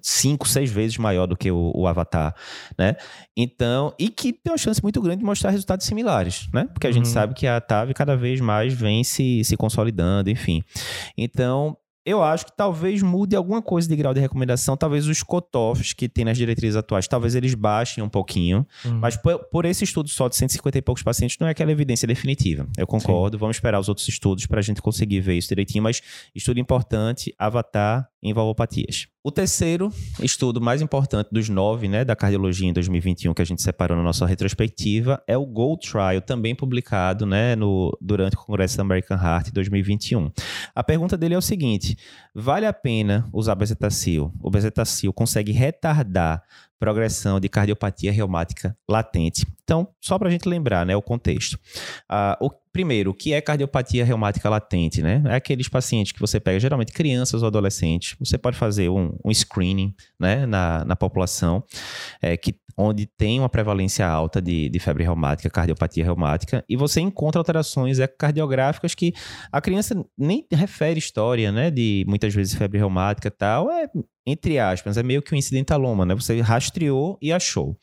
cinco, 0.00 0.46
seis 0.46 0.70
vezes 0.70 0.96
maior 0.96 1.26
do 1.26 1.36
que 1.36 1.50
o, 1.50 1.72
o, 1.74 1.88
Avatar, 1.88 2.32
né? 2.78 2.94
Então, 3.36 3.92
e 3.98 4.08
que 4.10 4.32
tem 4.32 4.52
uma 4.52 4.58
chance 4.58 4.80
muito 4.80 5.02
grande 5.02 5.18
de 5.18 5.24
mostrar 5.24 5.50
resultados 5.50 5.86
similares, 5.86 6.48
né? 6.54 6.68
Porque 6.72 6.86
a 6.86 6.90
uhum. 6.90 6.94
gente 6.94 7.08
sabe 7.08 7.34
que 7.34 7.48
a 7.48 7.60
TAV 7.60 7.92
cada 7.94 8.16
vez 8.16 8.40
mais 8.40 8.72
vem 8.72 9.02
se, 9.02 9.42
se 9.42 9.56
consolidando, 9.56 10.30
enfim. 10.30 10.62
Então, 11.18 11.76
eu 12.04 12.22
acho 12.22 12.46
que 12.46 12.56
talvez 12.56 13.02
mude 13.02 13.36
alguma 13.36 13.60
coisa 13.60 13.88
de 13.88 13.94
grau 13.94 14.14
de 14.14 14.20
recomendação, 14.20 14.76
talvez 14.76 15.06
os 15.06 15.22
cutoffs 15.22 15.92
que 15.92 16.08
tem 16.08 16.24
nas 16.24 16.38
diretrizes 16.38 16.76
atuais, 16.76 17.06
talvez 17.06 17.34
eles 17.34 17.54
baixem 17.54 18.02
um 18.02 18.08
pouquinho, 18.08 18.66
uhum. 18.84 18.98
mas 18.98 19.16
por, 19.16 19.38
por, 19.50 19.64
esse 19.64 19.84
estudo 19.84 20.08
só 20.08 20.28
de 20.28 20.36
150 20.36 20.78
e 20.78 20.82
poucos 20.82 21.02
pacientes 21.02 21.36
não 21.38 21.46
é 21.46 21.50
aquela 21.50 21.70
evidência 21.70 22.08
definitiva. 22.08 22.66
Eu 22.76 22.86
concordo, 22.86 23.36
Sim. 23.36 23.40
vamos 23.40 23.56
esperar 23.56 23.78
os 23.78 23.88
outros 23.88 24.08
estudos 24.08 24.46
para 24.46 24.60
a 24.60 24.62
gente 24.62 24.80
conseguir 24.80 25.20
ver 25.20 25.34
isso 25.34 25.48
direitinho, 25.48 25.82
mas 25.82 26.00
estudo 26.34 26.58
importante, 26.58 27.34
Avatar 27.38 28.08
em 28.22 28.32
valvopatias. 28.32 29.06
O 29.22 29.30
terceiro 29.30 29.92
estudo 30.22 30.60
mais 30.60 30.80
importante 30.80 31.28
dos 31.30 31.48
nove 31.48 31.88
né, 31.88 32.04
da 32.04 32.16
cardiologia 32.16 32.68
em 32.68 32.72
2021 32.72 33.34
que 33.34 33.42
a 33.42 33.44
gente 33.44 33.62
separou 33.62 33.96
na 33.96 34.02
nossa 34.02 34.24
retrospectiva 34.24 35.22
é 35.26 35.36
o 35.36 35.44
GOLD 35.44 35.80
Trial, 35.82 36.20
também 36.22 36.54
publicado 36.54 37.26
né, 37.26 37.54
no, 37.54 37.96
durante 38.00 38.36
o 38.36 38.38
Congresso 38.38 38.76
da 38.76 38.82
American 38.82 39.18
Heart 39.18 39.50
2021. 39.52 40.30
A 40.74 40.82
pergunta 40.82 41.18
dele 41.18 41.34
é 41.34 41.38
o 41.38 41.42
seguinte: 41.42 41.96
vale 42.34 42.66
a 42.66 42.72
pena 42.72 43.28
usar 43.32 43.54
bezetacil? 43.54 44.32
O 44.40 44.50
bezetacil 44.50 45.12
consegue 45.12 45.52
retardar 45.52 46.42
progressão 46.80 47.38
de 47.38 47.48
cardiopatia 47.48 48.10
reumática 48.10 48.74
latente. 48.88 49.46
Então, 49.62 49.86
só 50.00 50.18
para 50.18 50.28
a 50.28 50.30
gente 50.30 50.48
lembrar 50.48 50.86
né, 50.86 50.96
o 50.96 51.02
contexto. 51.02 51.54
Uh, 52.10 52.46
o, 52.46 52.50
primeiro, 52.72 53.10
o 53.10 53.14
que 53.14 53.34
é 53.34 53.40
cardiopatia 53.40 54.02
reumática 54.02 54.48
latente? 54.48 55.02
Né? 55.02 55.22
É 55.26 55.34
aqueles 55.34 55.68
pacientes 55.68 56.12
que 56.12 56.18
você 56.18 56.40
pega, 56.40 56.58
geralmente 56.58 56.92
crianças 56.92 57.42
ou 57.42 57.48
adolescentes. 57.48 58.16
Você 58.18 58.38
pode 58.38 58.56
fazer 58.56 58.88
um, 58.88 59.14
um 59.22 59.32
screening 59.32 59.94
né, 60.18 60.46
na, 60.46 60.82
na 60.86 60.96
população 60.96 61.62
é, 62.22 62.34
que 62.36 62.54
onde 62.80 63.06
tem 63.06 63.38
uma 63.38 63.48
prevalência 63.48 64.06
alta 64.06 64.40
de, 64.40 64.68
de, 64.68 64.78
febre 64.78 65.04
reumática, 65.04 65.50
cardiopatia 65.50 66.04
reumática, 66.04 66.64
e 66.68 66.76
você 66.76 67.00
encontra 67.00 67.38
alterações 67.38 67.98
ecocardiográficas 67.98 68.94
que 68.94 69.12
a 69.52 69.60
criança 69.60 69.94
nem 70.16 70.46
refere 70.50 70.98
história, 70.98 71.52
né, 71.52 71.70
de 71.70 72.04
muitas 72.08 72.34
vezes 72.34 72.54
febre 72.54 72.78
reumática 72.78 73.28
e 73.28 73.30
tal, 73.30 73.70
é 73.70 73.86
entre 74.26 74.58
aspas, 74.58 74.96
é 74.96 75.02
meio 75.02 75.22
que 75.22 75.34
um 75.34 75.38
incidentaloma, 75.38 76.04
né? 76.04 76.14
Você 76.14 76.40
rastreou 76.40 77.18
e 77.22 77.32
achou. 77.32 77.76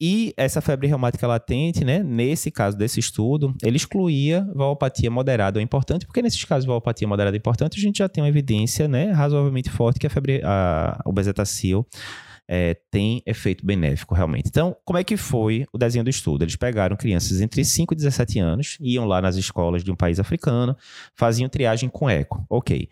E 0.00 0.34
essa 0.36 0.60
febre 0.60 0.88
reumática 0.88 1.26
latente, 1.26 1.84
né? 1.84 2.02
Nesse 2.02 2.50
caso 2.50 2.76
desse 2.76 2.98
estudo, 2.98 3.54
ele 3.62 3.76
excluía 3.76 4.44
valvopatia 4.54 5.10
moderada 5.10 5.58
ou 5.58 5.62
importante, 5.62 6.04
porque 6.04 6.20
nesses 6.20 6.44
casos 6.44 6.64
de 6.64 6.68
valvopatia 6.68 7.06
moderada 7.06 7.36
e 7.36 7.38
importante, 7.38 7.78
a 7.78 7.80
gente 7.80 7.98
já 7.98 8.08
tem 8.08 8.22
uma 8.22 8.28
evidência, 8.28 8.88
né, 8.88 9.12
razoavelmente 9.12 9.70
forte 9.70 10.00
que 10.00 10.06
a 10.06 10.10
febre, 10.10 10.42
a, 10.44 11.00
o 11.06 11.12
bezetacil 11.12 11.86
é, 12.48 12.74
tem 12.90 13.22
efeito 13.24 13.64
benéfico 13.64 14.14
realmente. 14.14 14.48
Então, 14.48 14.76
como 14.84 14.98
é 14.98 15.04
que 15.04 15.16
foi 15.16 15.66
o 15.72 15.78
desenho 15.78 16.04
do 16.04 16.10
estudo? 16.10 16.44
Eles 16.44 16.56
pegaram 16.56 16.96
crianças 16.96 17.40
entre 17.40 17.64
5 17.64 17.94
e 17.94 17.96
17 17.96 18.38
anos, 18.38 18.76
iam 18.80 19.04
lá 19.04 19.20
nas 19.20 19.36
escolas 19.36 19.82
de 19.82 19.90
um 19.90 19.96
país 19.96 20.18
africano, 20.18 20.76
faziam 21.14 21.48
triagem 21.48 21.88
com 21.88 22.08
eco. 22.08 22.44
Ok. 22.48 22.88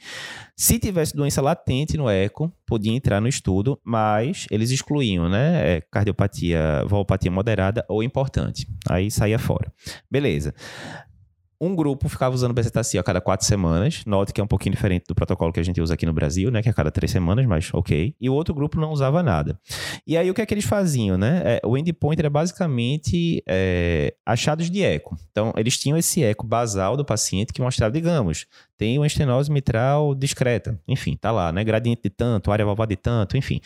Se 0.57 0.79
tivesse 0.79 1.15
doença 1.15 1.43
latente 1.43 1.97
no 1.97 2.09
eco, 2.09 2.53
podia 2.67 2.93
entrar 2.93 3.21
no 3.21 3.29
estudo, 3.29 3.81
mas 3.85 4.47
eles 4.51 4.71
excluíam, 4.71 5.29
né? 5.29 5.77
É, 5.77 5.81
cardiopatia, 5.81 6.85
valvopatia 6.87 7.31
moderada 7.31 7.85
ou 7.89 8.03
importante. 8.03 8.67
Aí 8.89 9.11
saía 9.11 9.39
fora. 9.39 9.73
Beleza. 10.11 10.55
Um 11.61 11.77
grupo 11.77 12.09
ficava 12.09 12.35
usando 12.35 12.55
bezetacil 12.55 12.99
a 12.99 13.03
cada 13.03 13.21
quatro 13.21 13.47
semanas. 13.47 14.03
Note 14.07 14.33
que 14.33 14.41
é 14.41 14.45
um 14.45 14.47
pouquinho 14.47 14.75
diferente 14.75 15.05
do 15.07 15.15
protocolo 15.15 15.53
que 15.53 15.61
a 15.61 15.63
gente 15.63 15.79
usa 15.79 15.93
aqui 15.93 16.07
no 16.07 16.13
Brasil, 16.13 16.51
né? 16.51 16.63
Que 16.63 16.69
é 16.69 16.73
a 16.73 16.75
cada 16.75 16.91
três 16.91 17.11
semanas, 17.11 17.45
mas 17.45 17.69
ok. 17.75 18.15
E 18.19 18.31
o 18.31 18.33
outro 18.33 18.55
grupo 18.55 18.81
não 18.81 18.91
usava 18.91 19.23
nada. 19.23 19.61
E 20.07 20.17
aí 20.17 20.31
o 20.31 20.35
que 20.35 20.41
é 20.41 20.47
que 20.47 20.55
eles 20.55 20.65
faziam, 20.65 21.19
né? 21.19 21.43
É, 21.45 21.61
o 21.63 21.77
endpoint 21.77 22.19
era 22.19 22.31
basicamente 22.31 23.43
é, 23.47 24.15
achados 24.25 24.71
de 24.71 24.83
eco. 24.83 25.19
Então, 25.31 25.53
eles 25.55 25.79
tinham 25.79 25.99
esse 25.99 26.25
eco 26.25 26.47
basal 26.47 26.97
do 26.97 27.05
paciente 27.05 27.53
que 27.53 27.61
mostrava, 27.61 27.93
digamos, 27.93 28.47
tem 28.81 28.99
uma 28.99 29.07
estenose 29.07 29.53
mitral 29.53 30.15
discreta. 30.15 30.81
Enfim, 30.89 31.15
tá 31.15 31.31
lá, 31.31 31.53
né? 31.53 31.63
Gradiente 31.63 32.01
de 32.05 32.09
tanto, 32.09 32.51
área 32.51 32.65
valvar 32.65 32.87
de 32.87 32.97
tanto, 32.97 33.37
enfim. 33.37 33.61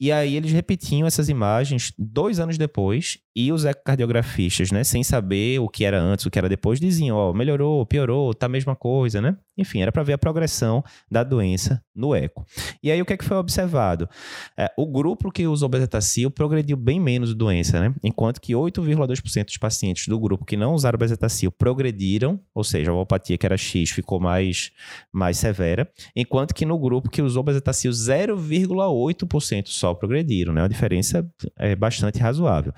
E 0.00 0.10
aí 0.10 0.34
eles 0.34 0.50
repetiam 0.50 1.06
essas 1.06 1.28
imagens 1.28 1.92
dois 1.98 2.40
anos 2.40 2.56
depois 2.56 3.18
e 3.36 3.52
os 3.52 3.66
ecocardiografistas, 3.66 4.70
né, 4.70 4.82
sem 4.82 5.04
saber 5.04 5.60
o 5.60 5.68
que 5.68 5.84
era 5.84 6.00
antes, 6.00 6.24
o 6.24 6.30
que 6.30 6.38
era 6.38 6.48
depois, 6.48 6.80
diziam, 6.80 7.18
ó, 7.18 7.34
melhorou, 7.34 7.84
piorou, 7.84 8.32
tá 8.32 8.46
a 8.46 8.48
mesma 8.48 8.74
coisa, 8.74 9.20
né? 9.20 9.36
Enfim, 9.56 9.80
era 9.80 9.90
para 9.90 10.02
ver 10.02 10.12
a 10.12 10.18
progressão 10.18 10.84
da 11.10 11.24
doença 11.24 11.82
no 11.94 12.14
eco. 12.14 12.46
E 12.82 12.90
aí 12.90 13.00
o 13.00 13.06
que 13.06 13.14
é 13.14 13.16
que 13.16 13.24
foi 13.24 13.36
observado? 13.36 14.08
É, 14.56 14.70
o 14.76 14.86
grupo 14.86 15.30
que 15.30 15.46
usou 15.46 15.68
bezetacil 15.68 16.30
progrediu 16.30 16.76
bem 16.76 17.00
menos 17.00 17.34
doença, 17.34 17.80
né? 17.80 17.94
Enquanto 18.02 18.40
que 18.40 18.52
8,2% 18.52 19.46
dos 19.46 19.56
pacientes 19.56 20.06
do 20.08 20.20
grupo 20.20 20.44
que 20.44 20.56
não 20.56 20.74
usaram 20.74 20.98
bezetacil 20.98 21.50
progrediram, 21.50 22.38
ou 22.54 22.62
seja, 22.62 22.90
a 22.90 22.94
alopatia 22.94 23.38
que 23.38 23.46
era 23.46 23.56
X 23.56 23.90
ficou 23.90 24.20
mais, 24.20 24.70
mais 25.12 25.38
severa, 25.38 25.90
enquanto 26.14 26.54
que 26.54 26.66
no 26.66 26.78
grupo 26.78 27.08
que 27.08 27.22
usou 27.22 27.42
bezetacil 27.42 27.90
0,8% 27.90 29.68
só 29.68 29.94
progrediram, 29.94 30.52
né? 30.52 30.62
Uma 30.62 30.68
diferença 30.68 31.26
é 31.58 31.74
bastante 31.74 32.18
razoável. 32.18 32.72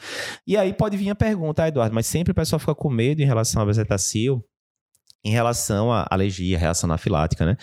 E 0.46 0.56
aí 0.56 0.72
pode 0.72 0.96
vir 0.96 1.10
a 1.10 1.14
pergunta, 1.14 1.64
ah, 1.64 1.68
Eduardo, 1.68 1.94
mas 1.94 2.06
sempre 2.06 2.30
o 2.32 2.34
pessoal 2.34 2.60
fica 2.60 2.74
com 2.74 2.88
medo 2.88 3.20
em 3.20 3.26
relação 3.26 3.62
ao 3.62 3.66
bezetacil 3.66 4.44
em 5.24 5.30
relação 5.30 5.92
à 5.92 6.06
alergia, 6.10 6.58
reação 6.58 6.88
anafilática, 6.88 7.44
né? 7.44 7.56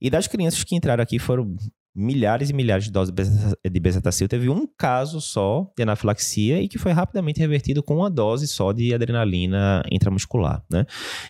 E 0.00 0.10
das 0.10 0.26
crianças 0.26 0.62
que 0.64 0.76
entraram 0.76 1.02
aqui 1.02 1.18
foram 1.18 1.56
milhares 1.98 2.50
e 2.50 2.52
milhares 2.52 2.84
de 2.84 2.92
doses 2.92 3.12
de 3.12 3.80
bezetacil. 3.80 4.28
Teve 4.28 4.48
um 4.48 4.66
caso 4.66 5.20
só 5.20 5.70
de 5.76 5.82
anafilaxia 5.82 6.62
e 6.62 6.68
que 6.68 6.78
foi 6.78 6.92
rapidamente 6.92 7.40
revertido 7.40 7.82
com 7.82 7.96
uma 7.96 8.08
dose 8.08 8.46
só 8.46 8.72
de 8.72 8.94
adrenalina 8.94 9.82
intramuscular, 9.90 10.62
né? 10.70 10.86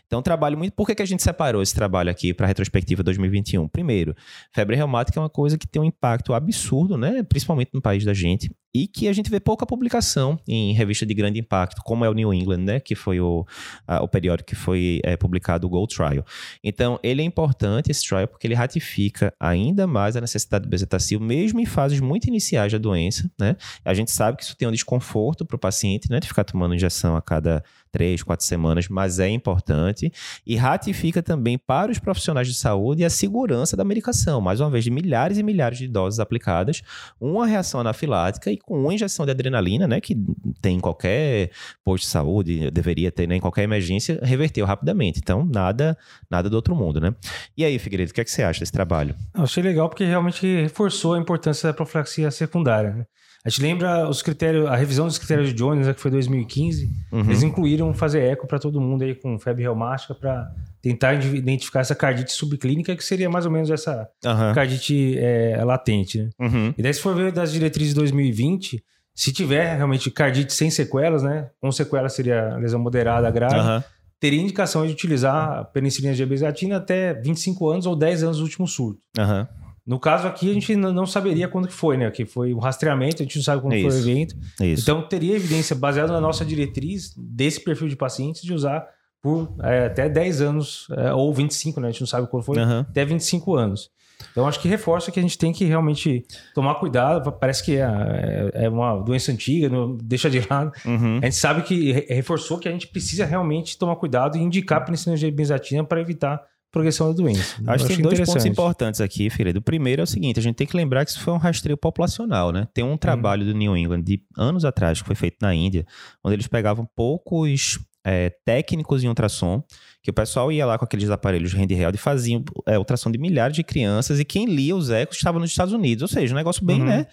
Então, 0.06 0.20
trabalho 0.20 0.58
muito... 0.58 0.75
Por 0.75 0.87
que, 0.87 0.94
que 0.94 1.02
a 1.02 1.06
gente 1.06 1.22
separou 1.22 1.62
esse 1.62 1.75
trabalho 1.75 2.10
aqui 2.10 2.34
para 2.34 2.46
a 2.46 2.48
retrospectiva 2.48 3.02
2021? 3.02 3.66
Primeiro, 3.68 4.14
febre 4.52 4.76
reumática 4.76 5.18
é 5.18 5.22
uma 5.22 5.30
coisa 5.30 5.56
que 5.56 5.66
tem 5.66 5.80
um 5.80 5.84
impacto 5.84 6.34
absurdo, 6.34 6.96
né? 6.96 7.22
Principalmente 7.22 7.70
no 7.72 7.80
país 7.80 8.04
da 8.04 8.12
gente 8.12 8.50
e 8.75 8.87
que 8.87 9.08
a 9.08 9.12
gente 9.12 9.30
vê 9.30 9.40
pouca 9.40 9.66
publicação 9.66 10.38
em 10.46 10.72
revista 10.72 11.06
de 11.06 11.14
grande 11.14 11.40
impacto, 11.40 11.82
como 11.82 12.04
é 12.04 12.10
o 12.10 12.12
New 12.12 12.32
England, 12.32 12.58
né, 12.58 12.80
que 12.80 12.94
foi 12.94 13.20
o, 13.20 13.46
a, 13.87 14.02
o 14.02 14.08
periódico 14.08 14.50
que 14.50 14.54
foi 14.54 15.00
é, 15.04 15.16
publicado, 15.16 15.66
o 15.66 15.70
Gold 15.70 15.94
Trial. 15.94 16.25
Então, 16.62 16.98
ele 17.02 17.22
é 17.22 17.25
importante, 17.25 17.90
esse 17.90 18.06
trial, 18.06 18.28
porque 18.28 18.46
ele 18.46 18.54
ratifica 18.54 19.32
ainda 19.40 19.87
mais 19.87 20.16
a 20.16 20.20
necessidade 20.20 20.58
do 20.59 20.69
bezetacil, 20.69 21.21
mesmo 21.21 21.61
em 21.61 21.67
fases 21.67 22.00
muito 22.00 22.27
iniciais 22.27 22.73
da 22.73 22.79
doença, 22.79 23.31
né? 23.38 23.57
A 23.85 23.95
gente 23.95 24.11
sabe 24.11 24.37
que 24.37 24.45
isso 24.45 24.57
tem 24.57 24.67
um 24.69 24.73
desconforto 24.73 25.45
para 25.45 25.57
o 25.57 25.59
paciente, 25.59 26.11
né, 26.11 26.21
de 26.21 26.29
ficar 26.29 26.45
tomando 26.45 26.75
injeção 26.75 27.17
a 27.17 27.23
cada 27.23 27.62
três, 27.90 28.23
quatro 28.23 28.45
semanas, 28.45 28.88
mas 28.88 29.18
é 29.18 29.28
importante. 29.28 30.12
E 30.47 30.57
ratifica 30.57 31.23
também 31.23 31.59
para 31.59 31.90
os 31.90 31.99
profissionais 31.99 32.49
de 32.49 32.54
saúde 32.54 33.04
a 33.04 33.11
segurança 33.11 33.76
da 33.76 33.85
medicação. 33.85 34.40
Mais 34.40 34.61
uma 34.61 34.71
vez, 34.71 34.85
de 34.85 34.90
milhares 34.90 35.38
e 35.38 35.42
milhares 35.42 35.78
de 35.78 35.88
doses 35.88 36.21
aplicadas, 36.21 36.83
uma 37.21 37.47
reação 37.47 37.80
anafilática 37.80 38.50
e 38.50 38.57
com 38.57 38.83
uma 38.83 38.95
injeção 38.95 39.25
de 39.25 39.33
adrenalina, 39.33 39.87
né, 39.87 40.00
que 40.00 40.16
tem 40.61 40.76
em 40.76 40.80
qualquer 40.80 41.50
posto 41.85 42.04
de 42.04 42.11
saúde, 42.11 42.71
deveria 42.71 43.11
ter 43.11 43.26
né, 43.26 43.37
em 43.37 43.40
qualquer 43.40 43.62
emergência, 43.62 44.18
reverteu 44.23 44.66
rapidamente. 44.66 45.21
Então, 45.23 45.45
nada 45.45 45.97
nada 46.30 46.49
do 46.49 46.54
outro 46.54 46.75
mundo, 46.75 47.00
né? 47.00 47.14
E 47.57 47.64
aí, 47.64 47.78
Figueiredo, 47.78 48.11
o 48.11 48.14
que, 48.14 48.21
é 48.21 48.25
que 48.25 48.30
você 48.30 48.42
acha 48.42 48.61
desse 48.61 48.73
trabalho? 48.73 49.14
Eu 49.35 49.42
achei 49.42 49.62
legal 49.62 49.88
porque 49.88 50.04
realmente 50.04 50.47
reforçou 50.62 51.14
a 51.14 51.18
importância 51.18 51.68
da 51.68 51.75
profilaxia 51.75 52.30
secundária. 52.30 52.90
Né? 52.90 53.07
A 53.45 53.49
gente 53.49 53.62
lembra 53.62 54.09
os 54.09 54.21
critérios, 54.21 54.66
a 54.66 54.76
revisão 54.76 55.07
dos 55.07 55.16
critérios 55.16 55.49
de 55.49 55.54
Jones, 55.54 55.87
né, 55.87 55.95
que 55.95 56.00
foi 56.00 56.11
2015, 56.11 56.90
uhum. 57.12 57.21
eles 57.21 57.42
incluíram 57.42 57.95
fazer 57.95 58.21
eco 58.23 58.47
para 58.47 58.59
todo 58.59 58.80
mundo 58.80 59.04
aí 59.04 59.14
com 59.14 59.38
febre 59.38 59.62
reumática 59.62 60.14
para 60.14 60.50
tentar 60.83 61.14
identificar 61.14 61.80
essa 61.80 61.95
cardite 61.95 62.33
subclínica, 62.33 62.97
que 62.97 63.04
seria 63.04 63.30
mais 63.30 63.47
ou 63.47 63.52
menos 63.52 63.71
essa 63.71 64.09
uhum. 64.25 64.54
cardite 64.54 65.16
é, 65.18 65.62
latente. 65.64 66.23
Né? 66.23 66.30
Uhum. 66.40 66.75
E 66.76 66.83
daí, 66.83 66.92
se 66.92 67.00
for 67.00 67.14
ver 67.14 67.33
das 67.33 67.52
diretrizes 67.52 67.95
de 67.95 68.00
2020, 68.00 68.83
se 69.14 69.33
tiver 69.33 69.76
realmente 69.76 70.11
cardite 70.11 70.52
sem 70.52 70.71
sequelas, 70.71 71.25
né? 71.25 71.50
Com 71.61 71.73
sequelas 71.73 72.12
seria 72.12 72.57
lesão 72.57 72.78
moderada 72.78 73.28
grave, 73.33 73.85
teria 74.21 74.40
indicação 74.40 74.87
de 74.87 74.92
utilizar 74.92 75.64
penicilina 75.73 76.14
de 76.14 76.73
até 76.73 77.14
25 77.14 77.68
anos 77.68 77.87
ou 77.87 77.97
10 77.97 78.23
anos 78.23 78.38
do 78.38 78.45
último 78.45 78.66
surto. 78.68 79.00
Uhum. 79.18 79.47
No 79.88 79.99
caso 79.99 80.28
aqui, 80.28 80.50
a 80.50 80.52
gente 80.52 80.76
não 80.76 81.07
saberia 81.07 81.49
quando 81.49 81.66
que 81.66 81.73
foi, 81.73 81.97
né? 81.97 82.11
Que 82.11 82.26
foi 82.26 82.52
o 82.52 82.59
rastreamento, 82.59 83.23
a 83.23 83.25
gente 83.25 83.37
não 83.37 83.42
sabe 83.42 83.62
quando 83.62 83.73
Isso. 83.73 83.90
foi 83.90 83.99
o 83.99 84.02
evento. 84.02 84.37
Isso. 84.61 84.83
Então, 84.83 85.00
teria 85.00 85.35
evidência 85.35 85.75
baseada 85.75 86.12
na 86.12 86.21
nossa 86.21 86.45
diretriz 86.45 87.14
desse 87.16 87.59
perfil 87.59 87.88
de 87.88 87.97
pacientes 87.97 88.42
de 88.42 88.52
usar 88.52 88.87
por 89.23 89.57
é, 89.62 89.87
até 89.87 90.07
10 90.07 90.42
anos, 90.42 90.88
é, 90.90 91.14
ou 91.14 91.33
25, 91.33 91.80
né? 91.80 91.88
A 91.88 91.90
gente 91.90 92.02
não 92.02 92.07
sabe 92.07 92.28
quando 92.28 92.42
foi, 92.42 92.59
uhum. 92.59 92.80
até 92.80 93.02
25 93.02 93.57
anos. 93.57 93.90
Então, 94.30 94.47
acho 94.47 94.61
que 94.61 94.68
reforça 94.68 95.11
que 95.11 95.18
a 95.18 95.23
gente 95.23 95.38
tem 95.38 95.54
que 95.54 95.64
realmente 95.64 96.23
tomar 96.54 96.75
cuidado. 96.75 97.33
Parece 97.33 97.64
que 97.64 97.76
é, 97.76 98.50
é, 98.52 98.64
é 98.64 98.68
uma 98.68 98.95
doença 98.99 99.33
antiga, 99.33 99.71
não 99.71 99.97
deixa 99.97 100.28
de 100.28 100.47
lado. 100.50 100.71
Uhum. 100.85 101.16
A 101.23 101.25
gente 101.25 101.37
sabe 101.37 101.62
que 101.62 101.92
reforçou 102.11 102.59
que 102.59 102.68
a 102.68 102.73
gente 102.73 102.88
precisa 102.88 103.25
realmente 103.25 103.78
tomar 103.78 103.97
cuidado 103.97 104.37
e 104.37 104.40
indicar 104.42 104.85
penicilina 104.85 105.16
de 105.16 105.30
benzatina 105.30 105.83
para 105.83 105.99
evitar 105.99 106.42
progressão 106.70 107.08
da 107.08 107.14
doença. 107.14 107.60
Acho 107.66 107.87
que 107.87 107.94
tem 107.94 108.02
dois 108.02 108.20
pontos 108.20 108.44
importantes 108.44 109.00
aqui, 109.00 109.30
Figueiredo. 109.30 109.58
O 109.58 109.62
primeiro 109.62 110.00
é 110.00 110.04
o 110.04 110.06
seguinte, 110.06 110.38
a 110.38 110.42
gente 110.42 110.56
tem 110.56 110.66
que 110.66 110.76
lembrar 110.76 111.04
que 111.04 111.10
isso 111.10 111.20
foi 111.20 111.32
um 111.32 111.38
rastreio 111.38 111.76
populacional, 111.76 112.52
né? 112.52 112.68
Tem 112.75 112.84
um 112.84 112.96
trabalho 112.96 113.42
hum. 113.42 113.46
do 113.46 113.54
New 113.54 113.76
England 113.76 114.02
de 114.02 114.22
anos 114.37 114.64
atrás, 114.64 115.00
que 115.00 115.06
foi 115.06 115.16
feito 115.16 115.37
na 115.40 115.54
Índia, 115.54 115.87
onde 116.22 116.34
eles 116.34 116.46
pegavam 116.46 116.87
poucos 116.96 117.78
é, 118.04 118.30
técnicos 118.44 119.02
em 119.02 119.08
ultrassom, 119.08 119.62
que 120.02 120.10
o 120.10 120.14
pessoal 120.14 120.50
ia 120.50 120.64
lá 120.64 120.78
com 120.78 120.84
aqueles 120.84 121.10
aparelhos 121.10 121.52
handheld 121.52 121.94
e 121.94 121.98
faziam 122.00 122.42
é, 122.66 122.78
ultrassom 122.78 123.10
de 123.10 123.18
milhares 123.18 123.54
de 123.54 123.62
crianças, 123.62 124.20
e 124.20 124.25
quem 124.25 124.46
lia 124.46 124.75
os 124.75 124.90
ecos 124.90 125.16
estava 125.16 125.38
nos 125.38 125.50
Estados 125.50 125.75
Unidos. 125.75 126.02
Ou 126.02 126.08
seja, 126.08 126.32
um 126.32 126.37
negócio 126.37 126.64
bem, 126.64 126.80
uhum. 126.80 126.87
né? 126.87 127.06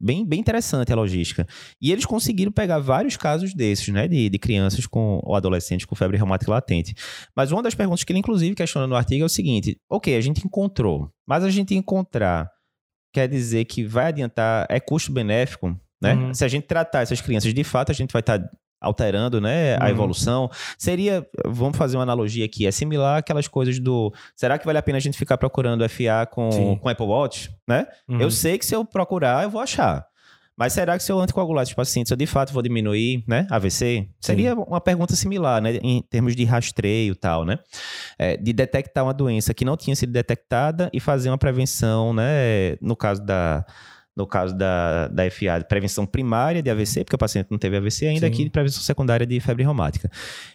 Bem, 0.00 0.26
bem 0.26 0.40
interessante 0.40 0.92
a 0.92 0.96
logística. 0.96 1.46
E 1.80 1.92
eles 1.92 2.04
conseguiram 2.04 2.52
pegar 2.52 2.78
vários 2.78 3.16
casos 3.16 3.54
desses, 3.54 3.88
né? 3.88 4.08
De, 4.08 4.28
de 4.28 4.38
crianças 4.38 4.86
com, 4.86 5.20
ou 5.22 5.34
adolescentes 5.34 5.86
com 5.86 5.94
febre 5.94 6.16
reumática 6.16 6.50
latente. 6.50 6.94
Mas 7.34 7.52
uma 7.52 7.62
das 7.62 7.74
perguntas 7.74 8.04
que 8.04 8.12
ele, 8.12 8.18
inclusive, 8.18 8.54
questiona 8.54 8.86
no 8.86 8.96
artigo 8.96 9.22
é 9.22 9.26
o 9.26 9.28
seguinte: 9.28 9.78
ok, 9.88 10.16
a 10.16 10.20
gente 10.20 10.44
encontrou, 10.44 11.10
mas 11.26 11.44
a 11.44 11.50
gente 11.50 11.74
encontrar 11.74 12.50
quer 13.14 13.28
dizer 13.28 13.64
que 13.66 13.84
vai 13.84 14.06
adiantar, 14.06 14.66
é 14.68 14.80
custo-benéfico, 14.80 15.78
né? 16.02 16.14
Uhum. 16.14 16.34
Se 16.34 16.44
a 16.44 16.48
gente 16.48 16.66
tratar 16.66 17.02
essas 17.02 17.20
crianças 17.20 17.54
de 17.54 17.64
fato, 17.64 17.92
a 17.92 17.94
gente 17.94 18.12
vai 18.12 18.20
estar 18.20 18.40
tá 18.40 18.50
alterando 18.84 19.40
né, 19.40 19.76
a 19.76 19.84
uhum. 19.84 19.90
evolução. 19.90 20.50
Seria, 20.78 21.26
vamos 21.46 21.76
fazer 21.76 21.96
uma 21.96 22.02
analogia 22.02 22.44
aqui, 22.44 22.66
é 22.66 22.70
similar 22.70 23.18
aquelas 23.18 23.48
coisas 23.48 23.78
do. 23.78 24.12
Será 24.36 24.58
que 24.58 24.66
vale 24.66 24.78
a 24.78 24.82
pena 24.82 24.98
a 24.98 25.00
gente 25.00 25.18
ficar 25.18 25.38
procurando 25.38 25.88
FA 25.88 26.26
com, 26.30 26.78
com 26.78 26.88
Apple 26.88 27.06
Watch? 27.06 27.50
Né? 27.66 27.86
Uhum. 28.08 28.20
Eu 28.20 28.30
sei 28.30 28.58
que 28.58 28.66
se 28.66 28.74
eu 28.74 28.84
procurar, 28.84 29.44
eu 29.44 29.50
vou 29.50 29.60
achar. 29.60 30.06
Mas 30.56 30.72
será 30.72 30.96
que 30.96 31.02
se 31.02 31.10
eu 31.10 31.18
anticoagular 31.18 31.64
esses 31.64 31.74
pacientes, 31.74 32.10
eu 32.10 32.16
de 32.16 32.26
fato 32.26 32.52
vou 32.52 32.62
diminuir, 32.62 33.24
né? 33.26 33.46
AVC? 33.50 34.08
Seria 34.20 34.54
Sim. 34.54 34.64
uma 34.68 34.80
pergunta 34.80 35.16
similar, 35.16 35.60
né? 35.60 35.78
Em 35.82 36.00
termos 36.00 36.36
de 36.36 36.44
rastreio 36.44 37.12
e 37.12 37.16
tal, 37.16 37.44
né? 37.44 37.58
É, 38.16 38.36
de 38.36 38.52
detectar 38.52 39.02
uma 39.02 39.12
doença 39.12 39.52
que 39.52 39.64
não 39.64 39.76
tinha 39.76 39.96
sido 39.96 40.12
detectada 40.12 40.88
e 40.92 41.00
fazer 41.00 41.28
uma 41.28 41.38
prevenção, 41.38 42.14
né? 42.14 42.76
No 42.80 42.94
caso 42.94 43.24
da, 43.24 43.66
no 44.16 44.26
caso 44.26 44.56
da, 44.56 45.08
da 45.08 45.28
FA, 45.30 45.58
de 45.58 45.66
prevenção 45.66 46.06
primária 46.06 46.62
de 46.62 46.70
AVC, 46.70 47.04
porque 47.04 47.16
o 47.16 47.18
paciente 47.18 47.48
não 47.50 47.58
teve 47.58 47.76
AVC, 47.76 48.06
ainda 48.06 48.26
Sim. 48.26 48.32
aqui 48.32 48.44
de 48.44 48.50
prevenção 48.50 48.82
secundária 48.82 49.26
de 49.26 49.40
febre 49.40 49.64
reumática. 49.64 50.10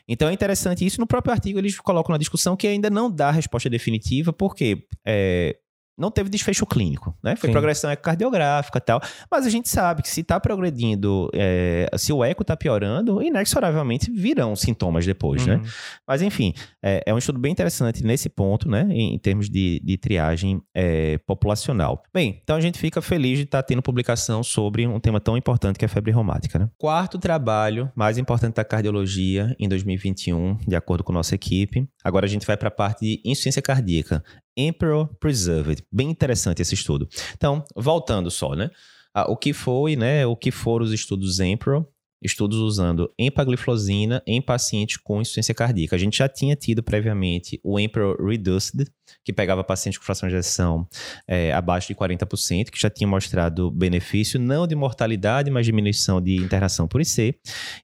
Então 0.08 0.30
é 0.30 0.34
interessante 0.34 0.86
isso. 0.86 1.00
No 1.00 1.08
próprio 1.08 1.34
artigo, 1.34 1.60
eles 1.60 1.78
colocam 1.80 2.14
na 2.14 2.18
discussão 2.18 2.56
que 2.56 2.68
ainda 2.68 2.90
não 2.90 3.12
dá 3.12 3.32
resposta 3.32 3.70
definitiva, 3.70 4.32
porque 4.32 4.86
é, 5.06 5.58
não 6.00 6.10
teve 6.10 6.30
desfecho 6.30 6.66
clínico, 6.66 7.16
né? 7.22 7.36
Foi 7.36 7.50
Sim. 7.50 7.52
progressão 7.52 7.92
ecocardiográfica 7.92 8.78
e 8.78 8.82
tal. 8.82 9.02
Mas 9.30 9.46
a 9.46 9.50
gente 9.50 9.68
sabe 9.68 10.02
que 10.02 10.10
se 10.10 10.22
está 10.22 10.40
progredindo, 10.40 11.30
é, 11.34 11.90
se 11.98 12.14
o 12.14 12.24
eco 12.24 12.42
está 12.42 12.56
piorando, 12.56 13.22
inexoravelmente 13.22 14.10
virão 14.10 14.56
sintomas 14.56 15.06
depois, 15.06 15.46
né? 15.46 15.56
uhum. 15.56 15.62
né? 15.62 15.70
Mas 16.08 16.22
enfim, 16.22 16.54
é, 16.82 17.04
é, 17.06 17.14
um 17.14 17.18
estudo 17.18 17.38
bem 17.38 17.52
interessante 17.52 18.04
nesse 18.04 18.30
ponto, 18.30 18.70
né? 18.70 18.88
Em, 18.90 19.16
em 19.16 19.20
termos 19.20 19.50
de, 19.50 19.82
de 19.84 19.98
triagem 19.98 20.62
é, 20.74 21.18
populacional. 21.20 22.02
Bem, 22.14 22.40
então 22.42 22.56
a 22.56 22.62
gente 22.62 22.80
fica 22.80 23.02
feliz 23.02 23.38
de 23.38 23.44
estar 23.44 23.62
tá 23.62 23.64
tendo 23.64 23.82
publicação 23.82 24.42
sobre 24.42 24.88
um 24.88 25.00
tema 25.00 25.20
tão 25.20 25.36
importante 25.36 25.78
que 25.78 25.86
é 25.86 25.88
a 25.88 25.90
febre 25.90 26.12
reumática, 26.12 26.58
né? 26.58 26.70
Quarto 26.78 27.20
trabalho 27.20 27.92
mais 27.96 28.18
importante 28.18 28.56
da 28.56 28.64
cardiologia 28.64 29.56
em 29.60 29.68
2021, 29.68 30.58
de 30.68 30.76
acordo 30.76 31.04
com 31.04 31.12
nossa 31.12 31.36
equipe. 31.36 31.88
Agora 32.04 32.26
a 32.26 32.30
gente 32.30 32.46
vai 32.46 32.56
para 32.56 32.70
a 32.70 32.72
parte 32.72 33.02
de 33.02 33.22
insuficiência 33.26 33.62
cardíaca. 33.62 34.24
Emperor 34.68 35.08
Preserved. 35.20 35.84
Bem 35.92 36.10
interessante 36.10 36.62
esse 36.62 36.74
estudo. 36.74 37.08
Então, 37.36 37.64
voltando 37.76 38.30
só, 38.30 38.54
né? 38.54 38.70
Ah, 39.14 39.32
o 39.32 39.38
que 39.38 39.54
foi, 39.54 39.96
né? 39.96 40.26
O 40.26 40.36
que 40.36 40.52
foram 40.52 40.86
os 40.86 40.92
estudos 40.92 41.40
Emperor? 41.40 41.86
Estudos 42.22 42.58
usando 42.58 43.10
empagliflozina 43.18 44.22
em 44.28 44.42
pacientes 44.42 44.98
com 44.98 45.22
insuficiência 45.22 45.56
cardíaca. 45.56 45.96
A 45.96 46.00
gente 46.00 46.18
já 46.18 46.28
tinha 46.28 46.54
tido 46.54 46.84
previamente 46.84 47.62
o 47.64 47.80
Emperor 47.80 48.22
Reduced, 48.22 48.86
que 49.24 49.32
pegava 49.32 49.64
pacientes 49.64 49.98
com 49.98 50.04
fração 50.04 50.28
de 50.28 50.36
ejeção 50.36 50.86
é, 51.26 51.54
abaixo 51.54 51.88
de 51.88 51.96
40%, 51.96 52.70
que 52.70 52.80
já 52.80 52.90
tinha 52.90 53.08
mostrado 53.08 53.72
benefício 53.72 54.38
não 54.38 54.68
de 54.68 54.76
mortalidade, 54.76 55.50
mas 55.50 55.66
diminuição 55.66 56.22
de 56.22 56.36
internação 56.36 56.90
por 56.90 57.00
IC. 57.00 57.36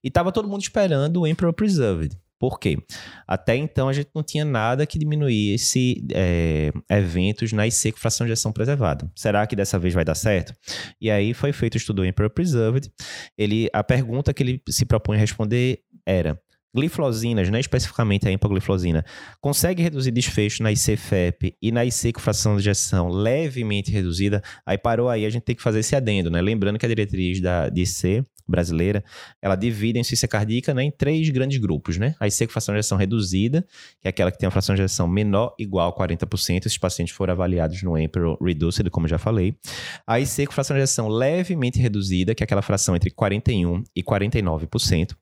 E 0.04 0.08
estava 0.08 0.30
todo 0.30 0.46
mundo 0.46 0.60
esperando 0.60 1.22
o 1.22 1.26
Emperor 1.26 1.54
Preserved. 1.54 2.14
Por 2.38 2.58
quê? 2.60 2.76
Até 3.26 3.56
então 3.56 3.88
a 3.88 3.92
gente 3.92 4.10
não 4.14 4.22
tinha 4.22 4.44
nada 4.44 4.86
que 4.86 4.98
diminuísse 4.98 6.04
é, 6.12 6.70
eventos 6.90 7.52
na 7.52 7.66
IC 7.66 7.92
com 7.92 7.98
fração 7.98 8.26
de 8.26 8.32
ação 8.32 8.52
preservada. 8.52 9.10
Será 9.14 9.46
que 9.46 9.56
dessa 9.56 9.78
vez 9.78 9.94
vai 9.94 10.04
dar 10.04 10.14
certo? 10.14 10.52
E 11.00 11.10
aí 11.10 11.32
foi 11.32 11.52
feito 11.52 11.74
o 11.74 11.78
estudo 11.78 12.04
Emperor 12.04 12.30
Preserved. 12.30 12.90
Ele, 13.38 13.68
a 13.72 13.82
pergunta 13.82 14.34
que 14.34 14.42
ele 14.42 14.62
se 14.68 14.84
propunha 14.84 15.18
responder 15.18 15.80
era: 16.04 16.38
gliflosinas, 16.74 17.48
né, 17.48 17.58
especificamente 17.58 18.28
a 18.28 18.30
empagliflosina, 18.30 19.02
consegue 19.40 19.82
reduzir 19.82 20.10
desfecho 20.10 20.62
na 20.62 20.70
IC-FEP 20.70 21.56
e 21.62 21.72
na 21.72 21.86
IC 21.86 22.12
com 22.12 22.20
fração 22.20 22.54
de 22.54 22.60
ejeção 22.60 23.08
levemente 23.08 23.90
reduzida? 23.90 24.42
Aí 24.66 24.76
parou 24.76 25.08
aí, 25.08 25.24
a 25.24 25.30
gente 25.30 25.42
tem 25.42 25.56
que 25.56 25.62
fazer 25.62 25.78
esse 25.80 25.96
adendo, 25.96 26.30
né? 26.30 26.42
Lembrando 26.42 26.78
que 26.78 26.84
a 26.84 26.88
diretriz 26.88 27.40
da 27.40 27.70
IC 27.74 28.22
brasileira, 28.46 29.04
ela 29.42 29.56
divide 29.56 29.98
a 29.98 30.00
insuficiência 30.00 30.28
cardíaca 30.28 30.72
né, 30.72 30.84
em 30.84 30.90
três 30.90 31.28
grandes 31.30 31.58
grupos, 31.58 31.96
né? 31.96 32.14
A 32.20 32.26
IC 32.26 32.46
com 32.46 32.52
fração 32.52 32.74
de 32.74 32.78
ejeção 32.78 32.96
reduzida, 32.96 33.66
que 34.00 34.06
é 34.06 34.10
aquela 34.10 34.30
que 34.30 34.38
tem 34.38 34.46
uma 34.46 34.52
fração 34.52 34.74
de 34.74 34.82
ejeção 34.82 35.08
menor 35.08 35.54
igual 35.58 35.88
a 35.88 35.96
40%, 35.96 36.66
esses 36.66 36.78
pacientes 36.78 37.14
foram 37.14 37.32
avaliados 37.32 37.82
no 37.82 37.98
Emperor 37.98 38.36
Reduced, 38.42 38.88
como 38.90 39.08
já 39.08 39.18
falei. 39.18 39.56
A 40.06 40.20
IC 40.20 40.46
com 40.46 40.52
fração 40.52 40.74
de 40.74 40.82
ejeção 40.82 41.08
levemente 41.08 41.78
reduzida, 41.78 42.34
que 42.34 42.42
é 42.42 42.44
aquela 42.44 42.62
fração 42.62 42.94
entre 42.94 43.10
41% 43.10 43.84
e 43.94 44.02
49%. 44.02 45.14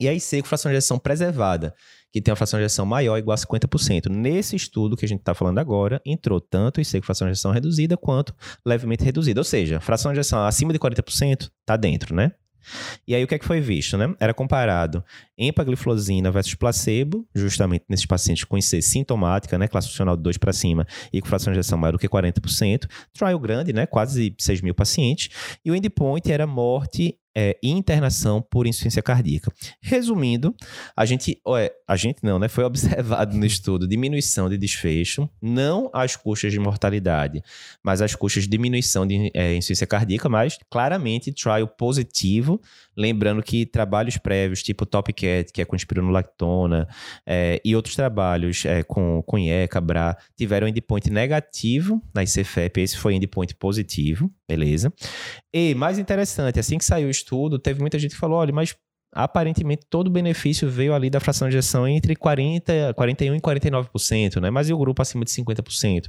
E 0.00 0.08
a 0.08 0.14
IC 0.14 0.42
com 0.42 0.48
fração 0.48 0.70
de 0.70 0.76
ejeção 0.76 0.98
preservada, 0.98 1.74
que 2.12 2.20
tem 2.20 2.32
uma 2.32 2.36
fração 2.36 2.58
de 2.58 2.64
ejeção 2.64 2.86
maior 2.86 3.18
igual 3.18 3.34
a 3.34 3.38
50%. 3.38 4.08
Nesse 4.08 4.56
estudo 4.56 4.96
que 4.96 5.04
a 5.04 5.08
gente 5.08 5.20
está 5.20 5.34
falando 5.34 5.58
agora, 5.58 6.00
entrou 6.04 6.40
tanto 6.40 6.80
IC 6.80 7.00
com 7.00 7.06
fração 7.06 7.26
de 7.26 7.32
ejeção 7.32 7.52
reduzida 7.52 7.96
quanto 7.96 8.34
levemente 8.64 9.04
reduzida. 9.04 9.40
Ou 9.40 9.44
seja, 9.44 9.80
fração 9.80 10.12
de 10.12 10.18
ejeção 10.18 10.44
acima 10.44 10.72
de 10.72 10.78
40% 10.78 11.50
está 11.62 11.76
dentro, 11.76 12.14
né? 12.14 12.32
E 13.06 13.14
aí 13.14 13.22
o 13.24 13.26
que 13.26 13.34
é 13.34 13.38
que 13.38 13.44
foi 13.44 13.60
visto, 13.60 13.96
né? 13.96 14.14
Era 14.20 14.34
comparado 14.34 15.02
empagliflozina 15.36 16.30
versus 16.30 16.54
placebo, 16.54 17.26
justamente 17.34 17.84
nesses 17.88 18.06
pacientes 18.06 18.44
com 18.44 18.58
IC 18.58 18.82
sintomática, 18.82 19.56
né? 19.58 19.68
Classe 19.68 19.88
funcional 19.88 20.16
de 20.16 20.22
2 20.22 20.36
para 20.38 20.52
cima 20.52 20.86
e 21.12 21.20
com 21.20 21.28
fração 21.28 21.52
de 21.52 21.58
ejeção 21.58 21.78
maior 21.78 21.92
do 21.92 21.98
que 21.98 22.08
40%. 22.08 22.86
Trial 23.12 23.38
grande, 23.38 23.72
né? 23.72 23.86
Quase 23.86 24.34
6 24.38 24.60
mil 24.60 24.74
pacientes. 24.74 25.30
E 25.64 25.70
o 25.70 25.74
endpoint 25.74 26.30
era 26.30 26.46
morte 26.46 27.16
é, 27.36 27.56
internação 27.62 28.42
por 28.42 28.66
insuficiência 28.66 29.02
cardíaca. 29.02 29.52
Resumindo, 29.80 30.54
a 30.96 31.04
gente, 31.04 31.40
é, 31.56 31.72
a 31.86 31.96
gente 31.96 32.18
não, 32.22 32.38
né? 32.38 32.48
Foi 32.48 32.64
observado 32.68 33.36
no 33.36 33.46
estudo 33.46 33.86
diminuição 33.86 34.48
de 34.48 34.58
desfecho, 34.58 35.28
não 35.40 35.90
as 35.92 36.16
custas 36.16 36.52
de 36.52 36.58
mortalidade, 36.58 37.42
mas 37.82 38.02
as 38.02 38.14
custas 38.14 38.44
de 38.44 38.50
diminuição 38.50 39.06
de 39.06 39.30
é, 39.34 39.54
insuficiência 39.54 39.86
cardíaca, 39.86 40.28
mas 40.28 40.58
claramente 40.70 41.32
trial 41.32 41.66
positivo. 41.68 42.60
Lembrando 42.96 43.42
que 43.42 43.64
trabalhos 43.64 44.16
prévios, 44.16 44.62
tipo 44.62 44.84
Topcat, 44.84 45.52
que 45.52 45.62
é 45.62 45.64
com 45.64 45.76
espironolactona, 45.76 46.88
é, 47.24 47.60
e 47.64 47.76
outros 47.76 47.94
trabalhos 47.94 48.64
é, 48.64 48.82
com, 48.82 49.22
com 49.24 49.38
IECA, 49.38 49.80
BRA, 49.80 50.16
tiveram 50.36 50.66
endpoint 50.66 51.08
negativo 51.10 52.02
na 52.12 52.24
ICFEP, 52.24 52.80
esse 52.80 52.96
foi 52.96 53.14
endpoint 53.14 53.54
positivo, 53.54 54.30
beleza? 54.48 54.92
E, 55.52 55.74
mais 55.74 55.98
interessante, 55.98 56.58
assim 56.58 56.78
que 56.78 56.84
saiu 56.84 57.08
o 57.08 57.10
estudo, 57.18 57.58
teve 57.58 57.80
muita 57.80 57.98
gente 57.98 58.12
que 58.12 58.20
falou: 58.20 58.38
olha, 58.38 58.52
mas 58.52 58.74
aparentemente 59.12 59.86
todo 59.88 60.08
o 60.08 60.10
benefício 60.10 60.68
veio 60.68 60.94
ali 60.94 61.08
da 61.08 61.20
fração 61.20 61.48
de 61.48 61.56
ejeção 61.56 61.88
entre 61.88 62.14
40, 62.14 62.94
41 62.94 63.34
e 63.34 63.40
49%, 63.40 64.40
né? 64.40 64.50
Mas 64.50 64.68
e 64.68 64.72
o 64.72 64.78
grupo 64.78 65.00
acima 65.00 65.24
de 65.24 65.30
50%? 65.30 66.08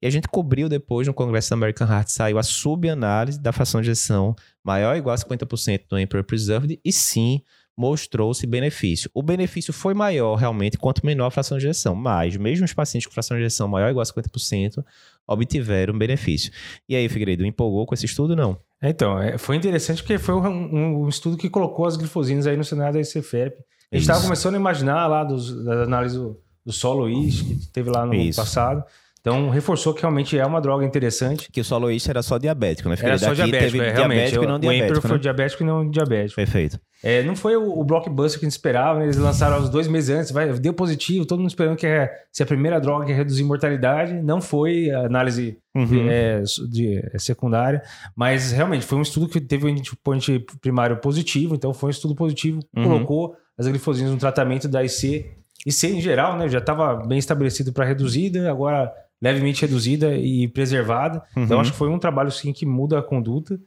E 0.00 0.06
a 0.06 0.10
gente 0.10 0.28
cobriu 0.28 0.68
depois 0.68 1.06
no 1.06 1.14
Congresso 1.14 1.50
da 1.50 1.54
American 1.54 1.88
Heart, 1.88 2.08
saiu 2.08 2.38
a 2.38 2.42
subanálise 2.42 3.40
da 3.40 3.52
fração 3.52 3.80
de 3.80 3.90
ejeção 3.90 4.34
maior 4.64 4.92
ou 4.92 4.98
igual 4.98 5.14
a 5.14 5.18
50% 5.18 5.82
no 5.90 5.98
Emperor 5.98 6.24
Preserved 6.24 6.80
e 6.84 6.92
sim 6.92 7.42
mostrou-se 7.76 8.46
benefício. 8.46 9.10
O 9.14 9.22
benefício 9.22 9.72
foi 9.72 9.94
maior 9.94 10.34
realmente 10.34 10.76
quanto 10.76 11.04
menor 11.04 11.26
a 11.26 11.30
fração 11.30 11.56
de 11.56 11.64
ejeção, 11.64 11.94
mas 11.94 12.36
mesmo 12.36 12.64
os 12.64 12.74
pacientes 12.74 13.06
com 13.06 13.12
fração 13.12 13.36
de 13.36 13.42
ejeção 13.42 13.68
maior 13.68 13.86
ou 13.86 13.90
igual 13.90 14.02
a 14.02 14.06
50% 14.06 14.84
obtiveram 15.26 15.96
benefício. 15.96 16.52
E 16.86 16.94
aí, 16.94 17.08
Figueiredo, 17.08 17.46
empolgou 17.46 17.86
com 17.86 17.94
esse 17.94 18.04
estudo 18.04 18.36
não? 18.36 18.58
Então, 18.82 19.20
é, 19.20 19.36
foi 19.36 19.56
interessante 19.56 20.02
porque 20.02 20.18
foi 20.18 20.34
um, 20.34 21.04
um, 21.04 21.08
estudo 21.08 21.36
que 21.36 21.50
colocou 21.50 21.86
as 21.86 21.96
glifosinas 21.96 22.46
aí 22.46 22.56
no 22.56 22.64
cenário 22.64 22.94
da 22.94 23.00
ICFEP. 23.00 23.56
A 23.92 23.96
gente 23.96 24.02
estava 24.02 24.22
começando 24.22 24.54
a 24.54 24.58
imaginar 24.58 25.06
lá 25.06 25.22
dos, 25.22 25.64
das 25.64 25.86
análises 25.86 26.16
do, 26.18 26.40
do 26.64 26.72
solo 26.72 27.08
IS 27.08 27.42
que 27.42 27.66
teve 27.72 27.90
lá 27.90 28.06
no 28.06 28.14
Isso. 28.14 28.40
passado. 28.40 28.82
Então, 29.20 29.50
reforçou 29.50 29.92
que 29.92 30.00
realmente 30.00 30.38
é 30.38 30.46
uma 30.46 30.60
droga 30.60 30.84
interessante. 30.84 31.50
Que 31.52 31.60
o 31.60 31.64
soloísta 31.64 32.10
era 32.10 32.22
só 32.22 32.38
diabético, 32.38 32.88
né? 32.88 32.96
Era 33.00 33.18
só 33.18 33.34
diabético, 33.34 33.72
teve 33.72 33.78
é, 33.78 33.92
realmente. 33.92 34.30
Diabético 34.30 34.44
e 34.44 34.46
não 34.46 34.58
diabético, 34.58 34.68
o 34.68 34.86
Emperor 34.86 35.04
né? 35.04 35.08
foi 35.10 35.18
diabético 35.18 35.62
e 35.62 35.66
não 35.66 35.90
diabético. 35.90 36.36
Perfeito. 36.36 36.80
É, 37.02 37.22
não 37.22 37.36
foi 37.36 37.56
o, 37.56 37.78
o, 37.78 37.84
blockbuster 37.84 38.38
que 38.38 38.46
a 38.46 38.48
gente 38.48 38.56
esperava, 38.56 38.98
né? 38.98 39.06
eles 39.06 39.16
lançaram 39.16 39.62
uns 39.62 39.68
dois 39.68 39.88
meses 39.88 40.10
antes, 40.10 40.30
vai, 40.30 40.52
deu 40.52 40.72
positivo, 40.72 41.26
todo 41.26 41.38
mundo 41.38 41.48
esperando 41.48 41.76
que 41.76 41.86
é, 41.86 42.10
se 42.30 42.42
a 42.42 42.46
primeira 42.46 42.78
droga 42.78 43.06
que 43.06 43.12
reduzir 43.12 43.42
mortalidade, 43.42 44.14
não 44.14 44.40
foi 44.40 44.90
a 44.90 45.06
análise 45.06 45.58
uhum. 45.74 45.86
de, 45.86 46.08
é, 46.08 46.42
de, 46.70 47.10
é, 47.12 47.18
secundária, 47.18 47.82
mas 48.14 48.52
realmente 48.52 48.84
foi 48.84 48.98
um 48.98 49.02
estudo 49.02 49.28
que 49.28 49.40
teve 49.40 49.64
um 49.64 49.68
endpoint 49.70 50.44
primário 50.60 50.98
positivo, 50.98 51.54
então 51.54 51.72
foi 51.72 51.88
um 51.88 51.90
estudo 51.90 52.14
positivo, 52.14 52.60
uhum. 52.76 52.84
colocou 52.84 53.34
as 53.58 53.66
glifosinas 53.66 54.12
no 54.12 54.18
tratamento 54.18 54.68
da 54.68 54.84
IC, 54.84 55.26
IC 55.66 55.86
em 55.86 56.00
geral, 56.00 56.36
né? 56.36 56.48
Já 56.48 56.58
estava 56.58 56.96
bem 57.06 57.18
estabelecido 57.18 57.72
para 57.72 57.84
reduzida, 57.84 58.50
agora 58.50 58.90
levemente 59.20 59.62
reduzida 59.62 60.14
e 60.16 60.48
preservada. 60.48 61.22
Então, 61.30 61.36
uhum. 61.36 61.44
Então, 61.44 61.60
acho 61.60 61.72
que 61.72 61.78
foi 61.78 61.88
um 61.88 61.98
trabalho 61.98 62.30
sim 62.30 62.52
que 62.52 62.64
muda 62.64 62.98
a 62.98 63.02
conduta. 63.02 63.58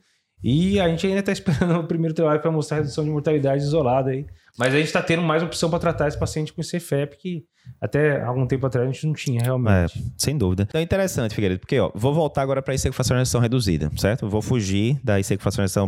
E 0.42 0.78
a 0.78 0.88
gente 0.88 1.06
ainda 1.06 1.20
está 1.20 1.32
esperando 1.32 1.78
o 1.78 1.86
primeiro 1.86 2.14
trabalho 2.14 2.40
para 2.40 2.50
mostrar 2.50 2.78
a 2.78 2.80
redução 2.80 3.04
de 3.04 3.10
mortalidade 3.10 3.62
isolada 3.62 4.10
aí. 4.10 4.26
Mas 4.58 4.72
a 4.72 4.76
gente 4.76 4.86
está 4.86 5.02
tendo 5.02 5.22
mais 5.22 5.42
opção 5.42 5.68
para 5.68 5.78
tratar 5.80 6.06
esse 6.06 6.18
paciente 6.18 6.52
com 6.52 6.62
CFEP 6.62 7.16
que 7.16 7.44
até 7.80 8.22
algum 8.22 8.46
tempo 8.46 8.66
atrás 8.66 8.88
a 8.88 8.92
gente 8.92 9.06
não 9.06 9.14
tinha 9.14 9.42
realmente. 9.42 9.98
É, 9.98 10.02
sem 10.16 10.36
dúvida. 10.36 10.64
Então 10.68 10.80
é 10.80 10.84
interessante, 10.84 11.34
Figueiredo, 11.34 11.60
porque 11.60 11.80
ó, 11.80 11.90
vou 11.94 12.14
voltar 12.14 12.42
agora 12.42 12.62
para 12.62 12.72
a 12.72 12.74
IC 12.74 12.90
reduzida, 13.40 13.90
certo? 13.96 14.28
Vou 14.28 14.40
fugir 14.40 15.00
da 15.02 15.18
IC 15.18 15.38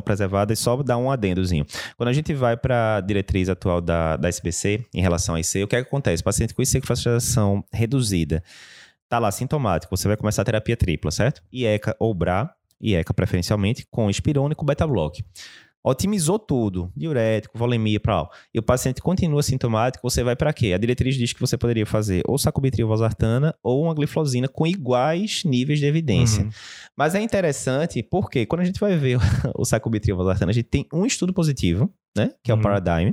preservada 0.05 0.53
e 0.53 0.57
só 0.57 0.83
dar 0.83 0.97
um 0.97 1.11
adendozinho. 1.11 1.65
Quando 1.97 2.09
a 2.09 2.13
gente 2.13 2.35
vai 2.35 2.57
para 2.57 2.97
a 2.97 3.01
diretriz 3.01 3.49
atual 3.49 3.81
da, 3.81 4.17
da 4.17 4.29
SBC 4.29 4.85
em 4.93 5.01
relação 5.01 5.37
à 5.37 5.41
IC, 5.41 5.63
o 5.63 5.69
que, 5.69 5.77
é 5.77 5.83
que 5.83 5.89
acontece? 5.89 6.23
O 6.23 6.25
paciente 6.25 6.55
com 6.55 6.63
IC 6.63 6.81
reduzida 7.73 8.43
tá 9.09 9.19
lá 9.19 9.31
sintomático, 9.31 9.97
você 9.97 10.09
vai 10.09 10.17
começar 10.17 10.43
a 10.43 10.45
terapia 10.45 10.77
tripla, 10.77 11.11
certo? 11.11 11.43
IECA 11.53 11.97
ou 11.99 12.13
BRA, 12.15 12.51
IECA 12.81 13.15
preferencialmente, 13.15 13.87
com 13.91 14.11
espirona 14.11 14.53
e 14.53 14.57
com 14.57 14.65
beta-block. 14.65 15.25
Otimizou 15.89 16.37
tudo, 16.37 16.91
diurético, 16.97 17.57
volemia, 17.57 18.01
para 18.01 18.29
e 18.53 18.59
o 18.59 18.63
paciente 18.63 19.01
continua 19.01 19.41
sintomático, 19.41 20.03
você 20.03 20.25
vai 20.25 20.35
para 20.35 20.53
quê? 20.53 20.73
A 20.73 20.79
diretriz 20.79 21.15
diz 21.15 21.33
que 21.33 21.41
você 21.41 21.57
poderia 21.57 21.87
fazer 21.87 22.25
ou 22.27 22.37
sacubitril 22.37 22.89
valsartana 22.89 23.55
ou 23.63 23.85
uma 23.85 23.95
gliflozina 23.95 24.49
com 24.49 24.67
iguais 24.67 25.45
níveis 25.45 25.79
de 25.79 25.87
evidência. 25.87 26.43
Uhum. 26.43 26.51
Mas 26.97 27.15
é 27.15 27.21
interessante 27.21 28.03
porque 28.03 28.45
quando 28.47 28.63
a 28.63 28.65
gente 28.65 28.81
vai 28.81 28.97
ver 28.97 29.19
o 29.55 29.65
sacubitril 29.65 30.17
valsartana, 30.17 30.51
a 30.51 30.55
gente 30.55 30.69
tem 30.69 30.89
um 30.93 31.07
estudo 31.07 31.33
positivo 31.33 31.89
né? 32.17 32.33
Que 32.43 32.51
é 32.51 32.55
o 32.55 32.57
uhum. 32.57 32.63
Paradigm 32.63 33.13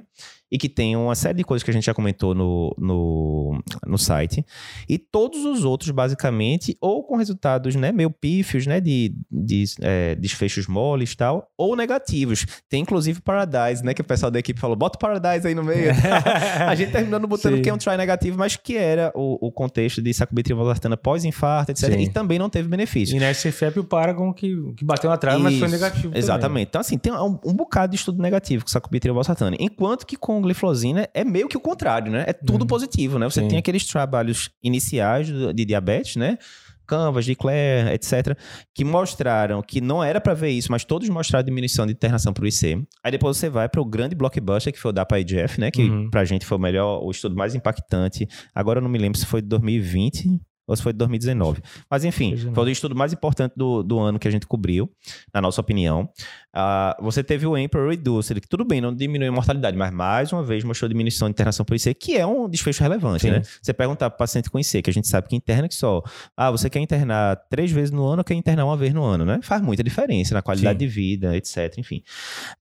e 0.54 0.58
que 0.60 0.70
tem 0.70 0.96
uma 0.96 1.16
série 1.16 1.40
de 1.40 1.44
coisas 1.44 1.64
que 1.64 1.72
a 1.72 1.74
gente 1.74 1.86
já 1.88 1.96
comentou 1.96 2.36
no, 2.36 2.76
no, 2.78 3.60
no 3.88 3.98
site. 3.98 4.46
E 4.88 5.00
todos 5.00 5.44
os 5.46 5.66
outros, 5.66 5.90
basicamente, 5.90 6.78
ou 6.80 7.04
com 7.04 7.18
resultados 7.18 7.76
né, 7.76 7.92
meio 7.92 8.12
pífios, 8.12 8.68
né? 8.68 8.80
De, 8.80 9.16
de 9.32 9.64
é, 9.82 10.14
desfechos 10.14 10.68
moles 10.68 11.14
e 11.14 11.18
tal, 11.18 11.50
ou 11.58 11.76
negativos. 11.76 12.46
Tem 12.70 12.84
inclusive 12.84 13.20
Paradise, 13.20 13.84
né? 13.84 13.96
Que 13.96 14.02
o 14.02 14.04
pessoal 14.04 14.30
da 14.30 14.38
equipe 14.38 14.60
falou, 14.60 14.76
bota 14.76 15.00
Paradise 15.00 15.48
aí 15.48 15.56
no 15.56 15.64
meio. 15.64 15.90
a 16.68 16.76
gente 16.76 16.92
terminando 16.92 17.26
botando 17.26 17.56
Sim. 17.56 17.62
que 17.64 17.70
é 17.72 17.74
um 17.74 17.78
try 17.80 17.98
negativo, 17.98 18.38
mas 18.38 18.56
que 18.56 18.78
era 18.78 19.12
o, 19.16 19.48
o 19.48 19.52
contexto 19.52 20.04
de 20.04 20.14
sacubitril 20.14 20.56
valsartana 20.56 20.96
pós-infarto, 20.96 21.72
etc. 21.72 21.94
Sim. 21.94 22.00
E 22.00 22.10
também 22.10 22.38
não 22.38 22.48
teve 22.48 22.70
benefício. 22.70 23.18
E 23.18 23.20
na 23.20 23.34
SCFEP 23.34 23.80
o 23.80 23.84
Paragon 23.84 24.32
que, 24.32 24.56
que 24.78 24.86
bateu 24.86 25.12
atrás, 25.12 25.42
mas 25.42 25.58
foi 25.58 25.68
negativo 25.68 26.16
Exatamente. 26.16 26.44
Também. 26.44 26.64
Então, 26.64 26.82
assim, 26.82 26.98
tem 27.00 27.12
um, 27.12 27.40
um 27.44 27.54
bocado 27.54 27.92
de 27.92 27.98
estudo 27.98 28.22
negativo 28.22 28.64
com 28.64 28.70
sacubitril 28.70 28.93
valsartana. 29.14 29.56
Enquanto 29.60 30.06
que 30.06 30.16
com 30.16 30.42
gliflozina 30.42 31.08
é 31.14 31.24
meio 31.24 31.48
que 31.48 31.58
o 31.58 31.62
contrário, 31.62 32.12
né? 32.12 32.26
É 32.28 32.34
tudo 32.34 32.62
uhum. 32.62 32.68
positivo, 32.68 33.20
né? 33.20 33.30
Você 33.30 33.42
Sim. 33.42 33.48
tem 33.48 33.58
aqueles 33.58 33.86
trabalhos 33.86 34.50
iniciais 34.62 35.28
de 35.28 35.66
diabetes, 35.66 36.16
né? 36.16 36.38
Canvas, 36.86 37.26
de 37.26 37.36
Claire, 37.36 37.94
etc., 37.94 38.38
que 38.76 38.84
mostraram 38.84 39.62
que 39.62 39.80
não 39.80 40.04
era 40.04 40.20
para 40.20 40.34
ver 40.34 40.50
isso, 40.50 40.72
mas 40.72 40.84
todos 40.84 41.08
mostraram 41.10 41.46
diminuição 41.46 41.86
de 41.86 41.94
internação 41.94 42.34
para 42.34 42.44
o 42.44 42.48
IC. 42.48 42.86
Aí 43.04 43.12
depois 43.12 43.38
você 43.38 43.50
vai 43.50 43.70
para 43.70 43.82
o 43.82 43.86
grande 43.86 44.16
blockbuster, 44.16 44.72
que 44.74 44.80
foi 44.80 44.90
o 44.90 44.94
da 44.94 45.08
IGF, 45.18 45.60
né? 45.60 45.72
Que 45.72 45.84
uhum. 45.84 46.10
para 46.10 46.22
a 46.22 46.26
gente 46.26 46.46
foi 46.46 46.58
o 46.58 46.62
melhor, 46.62 47.02
o 47.04 47.10
estudo 47.10 47.36
mais 47.36 47.56
impactante. 47.56 48.28
Agora 48.54 48.80
eu 48.80 48.84
não 48.84 48.90
me 48.90 48.98
lembro 48.98 49.18
se 49.18 49.26
foi 49.26 49.42
de 49.42 49.48
2020 49.48 50.42
ou 50.68 50.76
se 50.76 50.82
foi 50.84 50.94
de 50.94 50.98
2019. 50.98 51.62
Mas 51.90 52.06
enfim, 52.06 52.36
foi 52.54 52.66
o 52.66 52.70
estudo 52.70 52.96
mais 52.96 53.14
importante 53.14 53.54
do, 53.56 53.84
do 53.84 54.00
ano 54.00 54.18
que 54.18 54.28
a 54.28 54.32
gente 54.32 54.48
cobriu, 54.48 54.90
na 55.34 55.42
nossa 55.42 55.60
opinião. 55.60 56.10
Uh, 56.56 57.04
você 57.04 57.24
teve 57.24 57.48
o 57.48 57.58
Emperor 57.58 57.90
Reduced, 57.90 58.40
que 58.40 58.48
tudo 58.48 58.64
bem, 58.64 58.80
não 58.80 58.94
diminuiu 58.94 59.32
a 59.32 59.34
mortalidade, 59.34 59.76
mas 59.76 59.92
mais 59.92 60.32
uma 60.32 60.44
vez 60.44 60.64
mostrou 60.64 60.88
diminuição 60.88 61.28
de 61.28 61.32
internação 61.32 61.66
por 61.66 61.76
IC, 61.76 61.96
que 61.96 62.16
é 62.16 62.26
um 62.28 62.48
desfecho 62.48 62.84
relevante, 62.84 63.24
Sim. 63.24 63.32
né? 63.32 63.42
Você 63.60 63.74
perguntar 63.74 64.12
para 64.12 64.16
o 64.16 64.20
paciente 64.20 64.52
com 64.52 64.60
IC, 64.60 64.84
que 64.84 64.90
a 64.90 64.94
gente 64.94 65.08
sabe 65.08 65.28
que 65.28 65.36
interna 65.36 65.68
que 65.68 65.74
só, 65.74 66.04
ah, 66.38 66.52
você 66.52 66.70
quer 66.70 66.80
internar 66.80 67.38
três 67.50 67.72
vezes 67.72 67.90
no 67.90 68.06
ano 68.06 68.20
ou 68.20 68.24
quer 68.24 68.36
internar 68.36 68.66
uma 68.66 68.78
vez 68.78 68.94
no 68.94 69.04
ano, 69.04 69.26
né? 69.26 69.40
Faz 69.42 69.64
muita 69.64 69.84
diferença 69.84 70.36
na 70.36 70.44
qualidade 70.44 70.78
Sim. 70.78 70.86
de 70.86 70.88
vida, 70.88 71.36
etc, 71.36 71.76
enfim. 71.80 72.04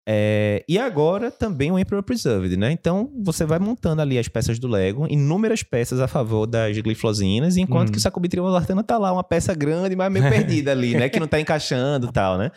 É, 0.08 0.64
e 0.66 0.78
agora 0.78 1.30
também 1.30 1.70
o 1.70 1.78
Emperor 1.78 2.02
Preserved, 2.02 2.56
né? 2.56 2.72
Então, 2.72 3.10
você 3.22 3.44
vai 3.44 3.58
montando 3.58 4.00
ali 4.00 4.18
as 4.18 4.26
peças 4.26 4.58
do 4.58 4.68
Lego, 4.68 5.06
inúmeras 5.10 5.62
peças 5.62 6.00
a 6.00 6.08
favor 6.08 6.46
das 6.46 6.78
glifosinas, 6.78 7.58
enquanto 7.58 7.92
que 7.92 7.98
o 7.98 8.00
sacubitril 8.00 8.44
tá 8.86 8.96
lá, 8.96 9.12
uma 9.12 9.22
peça 9.22 9.54
grande, 9.54 9.94
mas 9.94 10.10
meio 10.10 10.24
perdida 10.32 10.72
ali, 10.72 10.94
né? 10.94 11.10
Que 11.10 11.20
não 11.20 11.28
tá 11.28 11.38
encaixando 11.38 12.06
e 12.06 12.12
tal, 12.12 12.38
né? 12.38 12.50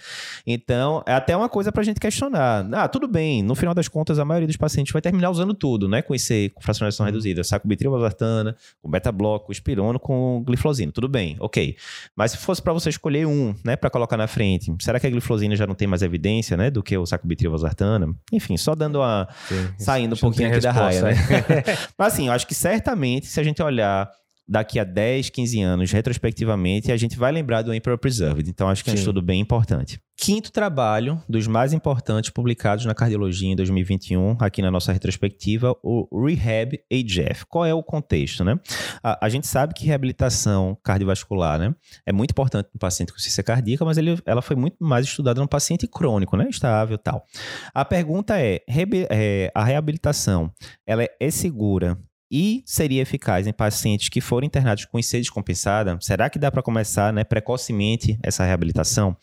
Então, 0.47 1.03
é 1.05 1.24
até 1.25 1.35
uma 1.35 1.49
coisa 1.49 1.71
pra 1.71 1.81
gente 1.81 1.99
questionar. 1.99 2.67
Ah, 2.71 2.87
tudo 2.87 3.07
bem, 3.07 3.41
no 3.41 3.55
final 3.55 3.73
das 3.73 3.87
contas, 3.87 4.19
a 4.19 4.23
maioria 4.25 4.45
dos 4.45 4.57
pacientes 4.57 4.93
vai 4.93 5.01
terminar 5.01 5.31
usando 5.31 5.55
tudo, 5.55 5.89
né? 5.89 6.03
Com 6.03 6.13
esse, 6.13 6.51
com 6.53 6.61
fracionação 6.61 7.03
reduzida, 7.03 7.43
sacubitril 7.43 7.89
valsartana, 7.89 8.55
com 8.79 8.89
beta-bloco, 8.89 9.51
espirono, 9.51 9.99
com 9.99 10.43
glifosina, 10.45 10.91
tudo 10.91 11.09
bem, 11.09 11.35
ok. 11.39 11.75
Mas 12.15 12.31
se 12.31 12.37
fosse 12.37 12.61
para 12.61 12.71
você 12.71 12.89
escolher 12.89 13.25
um, 13.25 13.55
né, 13.63 13.75
para 13.75 13.89
colocar 13.89 14.15
na 14.15 14.27
frente, 14.27 14.71
será 14.79 14.99
que 14.99 15.07
a 15.07 15.09
glifosina 15.09 15.55
já 15.55 15.65
não 15.65 15.73
tem 15.73 15.87
mais 15.87 16.03
evidência, 16.03 16.55
né, 16.55 16.69
do 16.69 16.83
que 16.83 16.95
o 16.95 17.05
sacubitril 17.05 17.49
valsartana? 17.49 18.13
Enfim, 18.31 18.55
só 18.55 18.75
dando 18.75 18.99
uma... 18.99 19.27
Sim, 19.47 19.69
saindo 19.79 20.13
um 20.13 20.17
pouquinho 20.19 20.49
aqui 20.49 20.63
resposta, 20.63 20.79
da 20.79 20.85
raia, 20.85 21.01
né? 21.01 21.63
Mas 21.97 22.13
assim, 22.13 22.27
eu 22.27 22.33
acho 22.33 22.45
que 22.45 22.53
certamente, 22.53 23.25
se 23.25 23.39
a 23.39 23.43
gente 23.43 23.61
olhar 23.63 24.09
daqui 24.47 24.79
a 24.79 24.83
10, 24.83 25.29
15 25.29 25.61
anos, 25.61 25.91
retrospectivamente, 25.91 26.91
a 26.91 26.97
gente 26.97 27.17
vai 27.17 27.31
lembrar 27.31 27.61
do 27.61 27.73
Emperor 27.73 27.97
Preserved. 27.97 28.49
Então, 28.49 28.69
acho 28.69 28.83
que 28.83 28.89
é 28.89 28.93
um 28.93 28.95
estudo 28.95 29.21
bem 29.21 29.41
importante. 29.41 29.99
Quinto 30.17 30.49
trabalho, 30.49 31.21
dos 31.27 31.45
mais 31.45 31.73
importantes 31.73 32.29
publicados 32.29 32.85
na 32.85 32.95
cardiologia 32.95 33.49
em 33.49 33.55
2021, 33.55 34.37
aqui 34.39 34.61
na 34.61 34.71
nossa 34.71 34.93
retrospectiva, 34.93 35.75
o 35.83 36.07
Rehab 36.25 36.79
AGF. 36.91 37.45
Qual 37.49 37.65
é 37.65 37.73
o 37.73 37.83
contexto, 37.83 38.43
né? 38.43 38.57
A, 39.03 39.25
a 39.25 39.29
gente 39.29 39.45
sabe 39.45 39.73
que 39.73 39.85
reabilitação 39.85 40.77
cardiovascular, 40.83 41.59
né, 41.59 41.75
é 42.05 42.13
muito 42.13 42.31
importante 42.31 42.69
no 42.73 42.79
paciente 42.79 43.11
com 43.11 43.19
ciência 43.19 43.43
cardíaca, 43.43 43.83
mas 43.83 43.97
ele, 43.97 44.17
ela 44.25 44.41
foi 44.41 44.55
muito 44.55 44.77
mais 44.79 45.05
estudada 45.05 45.41
no 45.41 45.47
paciente 45.47 45.85
crônico, 45.85 46.37
né, 46.37 46.47
estável 46.49 46.97
tal. 46.97 47.25
A 47.73 47.83
pergunta 47.83 48.39
é, 48.39 48.61
é 49.09 49.51
a 49.53 49.63
reabilitação, 49.65 50.49
ela 50.87 51.05
é 51.19 51.29
segura 51.29 51.97
e 52.37 52.61
seria 52.65 53.01
eficaz 53.01 53.47
em 53.47 53.53
pacientes 53.53 54.09
que 54.09 54.19
foram 54.19 54.45
internados 54.45 54.83
com 54.83 54.99
IC 54.99 55.19
descompensada? 55.19 55.97
Será 56.01 56.29
que 56.29 56.37
dá 56.37 56.51
para 56.51 56.61
começar 56.61 57.13
né, 57.13 57.23
precocemente 57.23 58.19
essa 58.21 58.43
reabilitação? 58.43 59.15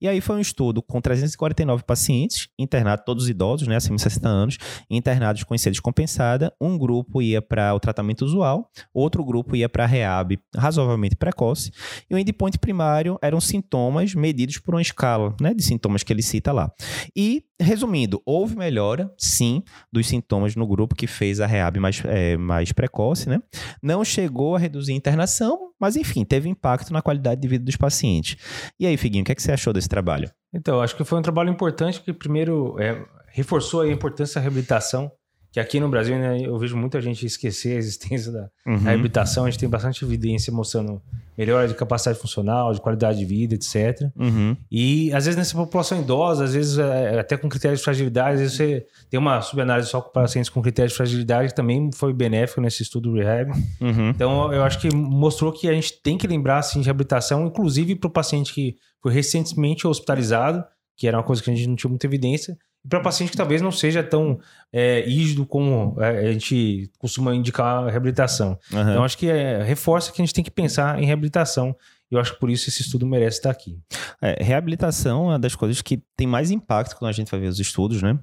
E 0.00 0.08
aí 0.08 0.18
foi 0.22 0.36
um 0.36 0.40
estudo 0.40 0.80
com 0.80 0.98
349 0.98 1.82
pacientes, 1.82 2.48
internados, 2.58 3.04
todos 3.04 3.28
idosos, 3.28 3.68
né, 3.68 3.76
acima 3.76 3.96
de 3.96 4.02
60 4.02 4.26
anos, 4.26 4.56
internados 4.88 5.44
com 5.44 5.54
IC 5.54 5.72
descompensada. 5.72 6.54
Um 6.58 6.78
grupo 6.78 7.20
ia 7.20 7.42
para 7.42 7.74
o 7.74 7.78
tratamento 7.78 8.24
usual, 8.24 8.70
outro 8.94 9.22
grupo 9.22 9.54
ia 9.54 9.68
para 9.68 9.84
a 9.84 9.86
reab 9.86 10.38
razoavelmente 10.56 11.16
precoce. 11.16 11.70
E 12.08 12.14
o 12.14 12.18
endpoint 12.18 12.58
primário 12.58 13.18
eram 13.20 13.42
sintomas 13.42 14.14
medidos 14.14 14.56
por 14.56 14.74
uma 14.74 14.80
escala 14.80 15.36
né, 15.38 15.52
de 15.52 15.62
sintomas 15.62 16.02
que 16.02 16.10
ele 16.10 16.22
cita 16.22 16.50
lá. 16.50 16.72
E, 17.14 17.44
resumindo, 17.60 18.20
houve 18.26 18.56
melhora, 18.56 19.12
sim, 19.16 19.62
dos 19.92 20.06
sintomas 20.06 20.56
no 20.56 20.66
grupo 20.66 20.94
que 20.94 21.06
fez 21.06 21.40
a 21.40 21.46
reab 21.46 21.78
mais 21.78 22.02
é, 22.04 22.36
mais 22.36 22.72
precoce, 22.72 23.28
né? 23.28 23.40
Não 23.82 24.04
chegou 24.04 24.56
a 24.56 24.58
reduzir 24.58 24.92
a 24.92 24.96
internação, 24.96 25.70
mas 25.80 25.96
enfim, 25.96 26.24
teve 26.24 26.48
impacto 26.48 26.92
na 26.92 27.02
qualidade 27.02 27.40
de 27.40 27.48
vida 27.48 27.64
dos 27.64 27.76
pacientes. 27.76 28.36
E 28.78 28.86
aí, 28.86 28.96
Figuinho, 28.96 29.22
o 29.22 29.24
que, 29.24 29.32
é 29.32 29.34
que 29.34 29.42
você 29.42 29.52
achou 29.52 29.72
desse 29.72 29.88
trabalho? 29.88 30.30
Então, 30.52 30.80
acho 30.80 30.96
que 30.96 31.04
foi 31.04 31.18
um 31.18 31.22
trabalho 31.22 31.50
importante 31.50 32.00
que 32.00 32.12
primeiro 32.12 32.76
é, 32.80 33.04
reforçou 33.28 33.82
a 33.82 33.90
importância 33.90 34.36
da 34.36 34.42
reabilitação 34.42 35.10
que 35.54 35.60
aqui 35.60 35.78
no 35.78 35.88
Brasil 35.88 36.18
né, 36.18 36.40
eu 36.40 36.58
vejo 36.58 36.76
muita 36.76 37.00
gente 37.00 37.24
esquecer 37.24 37.76
a 37.76 37.78
existência 37.78 38.32
da 38.32 38.50
uhum. 38.66 38.76
reabilitação. 38.76 39.44
A 39.44 39.50
gente 39.50 39.60
tem 39.60 39.68
bastante 39.68 40.04
evidência 40.04 40.52
mostrando 40.52 41.00
melhora 41.38 41.68
de 41.68 41.74
capacidade 41.74 42.18
funcional, 42.18 42.72
de 42.72 42.80
qualidade 42.80 43.20
de 43.20 43.24
vida, 43.24 43.54
etc. 43.54 44.10
Uhum. 44.16 44.56
E 44.68 45.12
às 45.12 45.26
vezes 45.26 45.36
nessa 45.36 45.56
população 45.56 46.00
idosa, 46.00 46.42
às 46.42 46.54
vezes 46.54 46.76
é, 46.76 47.20
até 47.20 47.36
com 47.36 47.48
critérios 47.48 47.78
de 47.78 47.84
fragilidade, 47.84 48.34
às 48.34 48.40
vezes 48.40 48.56
você 48.56 48.86
tem 49.08 49.20
uma 49.20 49.40
subanálise 49.42 49.88
só 49.88 50.00
com 50.00 50.10
pacientes 50.10 50.50
com 50.50 50.60
critérios 50.60 50.90
de 50.90 50.96
fragilidade 50.96 51.50
que 51.50 51.54
também 51.54 51.88
foi 51.94 52.12
benéfico 52.12 52.60
nesse 52.60 52.82
estudo 52.82 53.12
do 53.12 53.16
rehab. 53.16 53.52
Uhum. 53.80 54.08
Então 54.08 54.52
eu 54.52 54.64
acho 54.64 54.80
que 54.80 54.92
mostrou 54.92 55.52
que 55.52 55.68
a 55.68 55.72
gente 55.72 56.02
tem 56.02 56.18
que 56.18 56.26
lembrar 56.26 56.58
assim, 56.58 56.80
de 56.80 56.86
reabilitação, 56.86 57.46
inclusive 57.46 57.94
para 57.94 58.08
o 58.08 58.10
paciente 58.10 58.52
que 58.52 58.74
foi 59.00 59.12
recentemente 59.12 59.86
hospitalizado, 59.86 60.64
que 60.96 61.06
era 61.08 61.16
uma 61.16 61.24
coisa 61.24 61.42
que 61.42 61.50
a 61.50 61.54
gente 61.54 61.68
não 61.68 61.76
tinha 61.76 61.88
muita 61.88 62.06
evidência, 62.06 62.56
e 62.84 62.88
para 62.88 63.00
paciente 63.00 63.30
que 63.30 63.36
talvez 63.36 63.62
não 63.62 63.72
seja 63.72 64.02
tão 64.02 64.38
é, 64.70 65.00
rígido 65.06 65.46
como 65.46 65.96
é, 66.02 66.28
a 66.28 66.32
gente 66.32 66.90
costuma 66.98 67.34
indicar 67.34 67.84
a 67.84 67.90
reabilitação. 67.90 68.58
Uhum. 68.70 68.80
Então, 68.80 69.04
acho 69.04 69.16
que 69.16 69.28
é, 69.28 69.62
reforça 69.62 70.12
que 70.12 70.20
a 70.20 70.24
gente 70.24 70.34
tem 70.34 70.44
que 70.44 70.50
pensar 70.50 71.02
em 71.02 71.06
reabilitação. 71.06 71.74
E 72.10 72.14
eu 72.14 72.20
acho 72.20 72.34
que 72.34 72.40
por 72.40 72.50
isso 72.50 72.68
esse 72.68 72.82
estudo 72.82 73.06
merece 73.06 73.38
estar 73.38 73.50
aqui. 73.50 73.78
É, 74.20 74.42
reabilitação 74.44 75.24
é 75.24 75.28
uma 75.28 75.38
das 75.38 75.54
coisas 75.54 75.80
que 75.80 76.02
tem 76.14 76.26
mais 76.26 76.50
impacto 76.50 76.96
quando 76.96 77.08
a 77.08 77.12
gente 77.12 77.30
vai 77.30 77.40
ver 77.40 77.46
os 77.46 77.58
estudos, 77.58 78.02
né? 78.02 78.18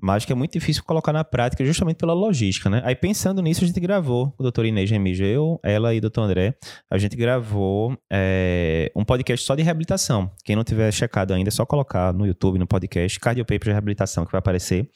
Mas 0.00 0.24
que 0.24 0.32
é 0.32 0.34
muito 0.34 0.52
difícil 0.52 0.82
colocar 0.84 1.12
na 1.12 1.24
prática 1.24 1.64
justamente 1.64 1.96
pela 1.96 2.14
logística, 2.14 2.70
né? 2.70 2.82
Aí 2.84 2.94
pensando 2.94 3.42
nisso, 3.42 3.62
a 3.64 3.66
gente 3.66 3.78
gravou 3.80 4.34
o 4.38 4.42
doutor 4.42 4.64
Inês 4.64 4.90
Remígio, 4.90 5.26
eu, 5.26 5.60
ela 5.62 5.94
e 5.94 5.98
o 5.98 6.00
doutor 6.00 6.22
André, 6.22 6.54
a 6.90 6.98
gente 6.98 7.16
gravou 7.16 7.96
é, 8.10 8.90
um 8.96 9.04
podcast 9.04 9.44
só 9.44 9.54
de 9.54 9.62
reabilitação. 9.62 10.30
Quem 10.44 10.56
não 10.56 10.64
tiver 10.64 10.90
checado 10.92 11.34
ainda, 11.34 11.48
é 11.48 11.50
só 11.50 11.66
colocar 11.66 12.12
no 12.12 12.26
YouTube, 12.26 12.58
no 12.58 12.66
podcast, 12.66 13.18
Cardio 13.20 13.44
Papers 13.44 13.64
de 13.64 13.70
Reabilitação, 13.72 14.24
que 14.24 14.32
vai 14.32 14.38
aparecer, 14.38 14.88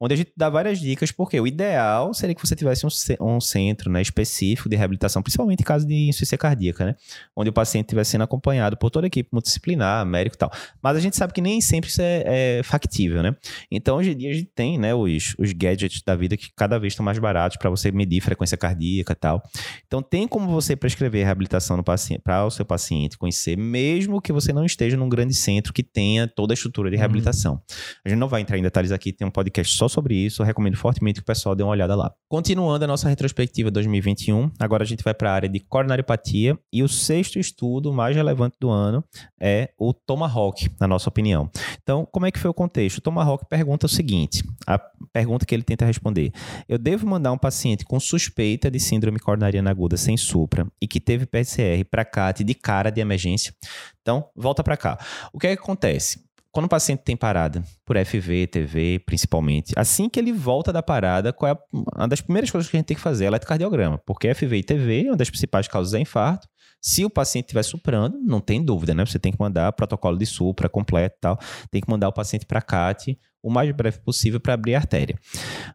onde 0.00 0.14
a 0.14 0.16
gente 0.16 0.32
dá 0.36 0.50
várias 0.50 0.78
dicas, 0.78 1.10
porque 1.10 1.40
o 1.40 1.46
ideal 1.46 2.12
seria 2.12 2.34
que 2.34 2.46
você 2.46 2.54
tivesse 2.54 2.86
um, 2.86 2.90
um 3.20 3.40
centro 3.40 3.90
né, 3.90 4.02
específico 4.02 4.68
de 4.68 4.76
reabilitação, 4.76 5.22
principalmente 5.22 5.60
em 5.60 5.64
caso 5.64 5.86
de 5.86 6.08
insuficiência 6.08 6.38
cardíaca, 6.38 6.84
né? 6.84 6.96
Onde 7.36 7.50
o 7.50 7.52
paciente 7.52 7.86
estivesse 7.86 8.12
sendo 8.12 8.24
acompanhado 8.24 8.76
por 8.76 8.90
toda 8.90 9.06
a 9.06 9.08
equipe 9.08 9.28
multidisciplinar, 9.32 10.04
médico 10.04 10.36
e 10.36 10.38
tal. 10.38 10.50
Mas 10.82 10.96
a 10.96 11.00
gente 11.00 11.16
sabe 11.16 11.32
que 11.32 11.40
nem 11.40 11.60
sempre 11.60 11.88
isso 11.88 12.02
é, 12.02 12.58
é 12.58 12.62
factível, 12.62 13.22
né? 13.22 13.34
Então, 13.70 13.96
hoje 13.96 14.12
em 14.12 14.16
dia, 14.16 14.41
tem, 14.44 14.78
né, 14.78 14.94
os, 14.94 15.34
os 15.38 15.52
gadgets 15.52 16.02
da 16.02 16.14
vida 16.14 16.36
que 16.36 16.50
cada 16.56 16.78
vez 16.78 16.92
estão 16.92 17.04
mais 17.04 17.18
baratos 17.18 17.56
para 17.56 17.70
você 17.70 17.90
medir 17.90 18.20
frequência 18.20 18.56
cardíaca 18.56 19.12
e 19.12 19.16
tal. 19.16 19.42
Então, 19.86 20.02
tem 20.02 20.26
como 20.26 20.48
você 20.48 20.76
prescrever 20.76 21.24
reabilitação 21.24 21.82
para 22.22 22.46
o 22.46 22.50
seu 22.50 22.64
paciente 22.64 23.18
conhecer, 23.18 23.56
mesmo 23.56 24.20
que 24.20 24.32
você 24.32 24.52
não 24.52 24.64
esteja 24.64 24.96
num 24.96 25.08
grande 25.08 25.34
centro 25.34 25.72
que 25.72 25.82
tenha 25.82 26.26
toda 26.26 26.52
a 26.52 26.54
estrutura 26.54 26.90
de 26.90 26.96
uhum. 26.96 27.00
reabilitação. 27.00 27.54
Uhum. 27.54 27.60
A 28.04 28.08
gente 28.08 28.18
não 28.18 28.28
vai 28.28 28.40
entrar 28.40 28.58
em 28.58 28.62
detalhes 28.62 28.92
aqui, 28.92 29.12
tem 29.12 29.26
um 29.26 29.30
podcast 29.30 29.76
só 29.76 29.88
sobre 29.88 30.14
isso, 30.14 30.42
eu 30.42 30.46
recomendo 30.46 30.76
fortemente 30.76 31.20
que 31.20 31.22
o 31.22 31.26
pessoal 31.26 31.54
dê 31.54 31.62
uma 31.62 31.72
olhada 31.72 31.94
lá. 31.94 32.12
Continuando 32.28 32.84
a 32.84 32.88
nossa 32.88 33.08
retrospectiva 33.08 33.70
2021, 33.70 34.50
agora 34.58 34.82
a 34.82 34.86
gente 34.86 35.02
vai 35.02 35.14
para 35.14 35.30
a 35.30 35.34
área 35.34 35.48
de 35.48 35.60
coronariopatia 35.60 36.58
e 36.72 36.82
o 36.82 36.88
sexto 36.88 37.38
estudo 37.38 37.92
mais 37.92 38.16
relevante 38.16 38.56
do 38.60 38.70
ano 38.70 39.04
é 39.40 39.70
o 39.78 39.92
Tomahawk, 39.92 40.70
na 40.80 40.86
nossa 40.86 41.08
opinião. 41.08 41.50
Então, 41.82 42.06
como 42.10 42.26
é 42.26 42.30
que 42.30 42.38
foi 42.38 42.50
o 42.50 42.54
contexto? 42.54 42.98
O 42.98 43.00
Tomahawk 43.00 43.44
pergunta 43.48 43.86
o 43.86 43.88
seguinte: 43.88 44.31
seguinte: 44.32 44.42
a 44.66 44.78
pergunta 45.12 45.44
que 45.44 45.54
ele 45.54 45.62
tenta 45.62 45.84
responder. 45.84 46.32
Eu 46.68 46.78
devo 46.78 47.06
mandar 47.06 47.32
um 47.32 47.38
paciente 47.38 47.84
com 47.84 48.00
suspeita 48.00 48.70
de 48.70 48.80
síndrome 48.80 49.18
coronariana 49.18 49.70
aguda 49.70 49.96
sem 49.96 50.16
supra 50.16 50.66
e 50.80 50.88
que 50.88 51.00
teve 51.00 51.26
PCR 51.26 51.84
para 51.90 52.04
CAT 52.04 52.42
de 52.42 52.54
cara 52.54 52.90
de 52.90 53.00
emergência? 53.00 53.54
Então, 54.00 54.28
volta 54.34 54.64
para 54.64 54.76
cá. 54.76 54.98
O 55.32 55.38
que, 55.38 55.46
é 55.46 55.56
que 55.56 55.62
acontece? 55.62 56.20
quando 56.52 56.66
o 56.66 56.68
paciente 56.68 57.00
tem 57.00 57.16
parada, 57.16 57.64
por 57.82 57.96
FV, 57.96 58.46
TV, 58.46 59.02
principalmente, 59.06 59.72
assim 59.74 60.06
que 60.06 60.20
ele 60.20 60.34
volta 60.34 60.70
da 60.70 60.82
parada, 60.82 61.32
qual 61.32 61.50
é 61.50 61.54
a, 61.54 61.58
uma 61.96 62.06
das 62.06 62.20
primeiras 62.20 62.50
coisas 62.50 62.70
que 62.70 62.76
a 62.76 62.78
gente 62.78 62.88
tem 62.88 62.94
que 62.94 63.02
fazer? 63.02 63.24
É 63.24 63.28
eletrocardiograma, 63.28 63.98
porque 64.04 64.34
FV 64.34 64.58
e 64.58 64.62
TV 64.62 65.06
é 65.06 65.10
uma 65.10 65.16
das 65.16 65.30
principais 65.30 65.66
causas 65.66 65.94
é 65.94 66.00
infarto. 66.00 66.46
Se 66.80 67.04
o 67.04 67.10
paciente 67.10 67.44
estiver 67.46 67.62
suprando, 67.62 68.18
não 68.18 68.40
tem 68.40 68.62
dúvida, 68.62 68.94
né? 68.94 69.04
Você 69.04 69.18
tem 69.18 69.32
que 69.32 69.40
mandar 69.40 69.72
protocolo 69.72 70.16
de 70.16 70.26
supra 70.26 70.68
completo 70.68 71.16
e 71.16 71.20
tal. 71.20 71.38
Tem 71.70 71.80
que 71.80 71.90
mandar 71.90 72.08
o 72.08 72.12
paciente 72.12 72.44
para 72.46 72.60
CAT 72.60 73.16
o 73.42 73.50
mais 73.50 73.70
breve 73.72 73.98
possível 73.98 74.38
para 74.38 74.54
abrir 74.54 74.74
a 74.74 74.78
artéria. 74.78 75.18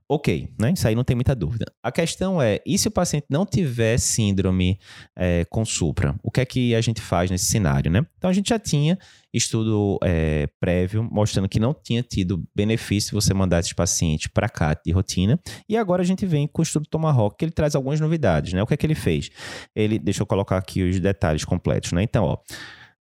Ok, 0.07 0.49
né? 0.59 0.71
Isso 0.71 0.87
aí 0.87 0.95
não 0.95 1.03
tem 1.03 1.15
muita 1.15 1.35
dúvida. 1.35 1.65
A 1.83 1.91
questão 1.91 2.41
é, 2.41 2.61
e 2.65 2.77
se 2.77 2.87
o 2.87 2.91
paciente 2.91 3.25
não 3.29 3.45
tiver 3.45 3.99
síndrome 3.99 4.79
é, 5.17 5.43
com 5.49 5.65
supra? 5.65 6.15
O 6.23 6.31
que 6.31 6.39
é 6.39 6.45
que 6.45 6.73
a 6.73 6.81
gente 6.81 7.01
faz 7.01 7.29
nesse 7.29 7.45
cenário, 7.45 7.91
né? 7.91 8.05
Então 8.17 8.29
a 8.29 8.33
gente 8.33 8.49
já 8.49 8.57
tinha 8.57 8.97
estudo 9.33 9.99
é, 10.01 10.47
prévio 10.59 11.03
mostrando 11.03 11.49
que 11.49 11.59
não 11.59 11.73
tinha 11.73 12.01
tido 12.01 12.43
benefício 12.55 13.13
você 13.13 13.33
mandar 13.33 13.59
esses 13.59 13.73
pacientes 13.73 14.27
para 14.27 14.47
CAT 14.47 14.81
de 14.85 14.91
rotina. 14.93 15.37
E 15.67 15.75
agora 15.75 16.01
a 16.01 16.05
gente 16.05 16.25
vem 16.25 16.47
com 16.47 16.61
o 16.61 16.63
estudo 16.63 16.87
Tomahawk, 16.87 17.35
que 17.37 17.43
ele 17.43 17.51
traz 17.51 17.75
algumas 17.75 17.99
novidades, 17.99 18.53
né? 18.53 18.63
O 18.63 18.67
que 18.67 18.73
é 18.73 18.77
que 18.77 18.85
ele 18.85 18.95
fez? 18.95 19.29
Ele, 19.75 19.99
deixa 19.99 20.23
eu 20.23 20.25
colocar 20.25 20.57
aqui 20.57 20.76
os 20.83 20.99
detalhes 20.99 21.45
completos, 21.45 21.91
né? 21.91 22.03
Então, 22.03 22.25
ó, 22.25 22.37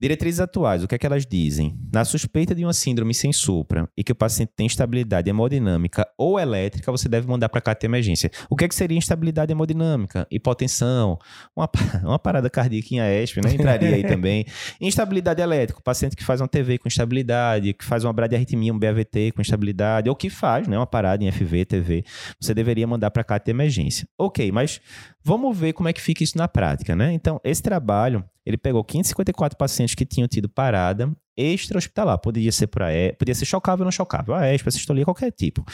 Diretrizes 0.02 0.40
atuais, 0.40 0.82
o 0.82 0.88
que 0.88 0.96
é 0.96 0.98
que 0.98 1.06
elas 1.06 1.24
dizem? 1.24 1.78
Na 1.92 2.04
suspeita 2.04 2.56
de 2.56 2.64
uma 2.64 2.72
síndrome 2.72 3.14
sem 3.14 3.32
supra 3.32 3.88
e 3.96 4.02
que 4.02 4.10
o 4.10 4.16
paciente 4.16 4.50
tem 4.56 4.66
instabilidade 4.66 5.30
hemodinâmica 5.30 6.04
ou 6.18 6.40
elétrica, 6.40 6.90
você 6.90 7.08
deve 7.08 7.28
mandar 7.28 7.48
para 7.48 7.60
CAT 7.60 7.82
de 7.82 7.86
emergência. 7.86 8.28
O 8.50 8.56
que 8.56 8.64
é 8.64 8.68
que 8.68 8.74
seria 8.74 8.98
instabilidade 8.98 9.52
hemodinâmica? 9.52 10.26
Hipotensão, 10.28 11.16
uma, 11.54 11.70
uma 12.02 12.18
parada 12.18 12.50
cardíaca 12.50 12.88
em 12.90 12.98
AESP, 13.00 13.42
né? 13.42 13.54
Entraria 13.54 13.94
aí 13.94 14.02
também. 14.02 14.44
Instabilidade 14.82 15.40
elétrica, 15.40 15.78
o 15.78 15.82
paciente 15.84 16.16
que 16.16 16.24
faz 16.24 16.40
uma 16.40 16.48
TV 16.48 16.78
com 16.78 16.88
instabilidade, 16.88 17.72
que 17.72 17.84
faz 17.84 18.02
uma 18.02 18.12
bradiarritmia, 18.12 18.74
um 18.74 18.78
BAVT 18.80 19.30
com 19.36 19.40
instabilidade, 19.40 20.08
ou 20.08 20.16
que 20.16 20.28
faz, 20.28 20.66
né? 20.66 20.76
Uma 20.76 20.84
parada 20.84 21.22
em 21.22 21.30
FV, 21.30 21.64
TV, 21.64 22.04
você 22.40 22.52
deveria 22.52 22.88
mandar 22.88 23.12
para 23.12 23.22
CAT 23.22 23.44
de 23.44 23.52
emergência. 23.52 24.08
Ok, 24.18 24.50
mas 24.50 24.80
Vamos 25.24 25.56
ver 25.56 25.72
como 25.72 25.88
é 25.88 25.92
que 25.92 26.00
fica 26.00 26.24
isso 26.24 26.36
na 26.36 26.48
prática, 26.48 26.96
né? 26.96 27.12
Então, 27.12 27.40
esse 27.44 27.62
trabalho, 27.62 28.24
ele 28.44 28.56
pegou 28.56 28.82
554 28.84 29.56
pacientes 29.56 29.94
que 29.94 30.04
tinham 30.04 30.28
tido 30.28 30.48
parada 30.48 31.10
extra-hospitalar. 31.36 32.18
Podia 32.18 32.52
ser 32.52 32.66
por 32.66 32.82
AE, 32.82 33.14
podia 33.18 33.34
ser 33.34 33.46
chocável 33.46 33.82
ou 33.82 33.86
não 33.86 33.92
chocável, 33.92 34.34
AESP, 34.34 34.70
sistolia, 34.70 35.04
qualquer 35.04 35.30
tipo. 35.32 35.64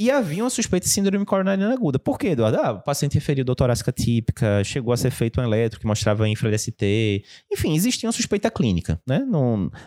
E 0.00 0.12
havia 0.12 0.44
uma 0.44 0.50
suspeita 0.50 0.86
de 0.86 0.92
síndrome 0.92 1.24
coronariana 1.24 1.74
aguda. 1.74 1.98
Por 1.98 2.16
quê, 2.20 2.28
Eduardo? 2.28 2.56
Ah, 2.58 2.70
o 2.70 2.80
paciente 2.80 3.14
referiu 3.14 3.44
dor 3.44 3.56
torácica 3.56 3.90
típica, 3.90 4.62
chegou 4.62 4.92
a 4.92 4.96
ser 4.96 5.10
feito 5.10 5.40
um 5.40 5.42
eletro 5.42 5.80
que 5.80 5.86
mostrava 5.88 6.28
infra-DST. 6.28 7.24
Enfim, 7.52 7.74
existia 7.74 8.06
uma 8.06 8.12
suspeita 8.12 8.48
clínica, 8.48 9.00
né? 9.04 9.26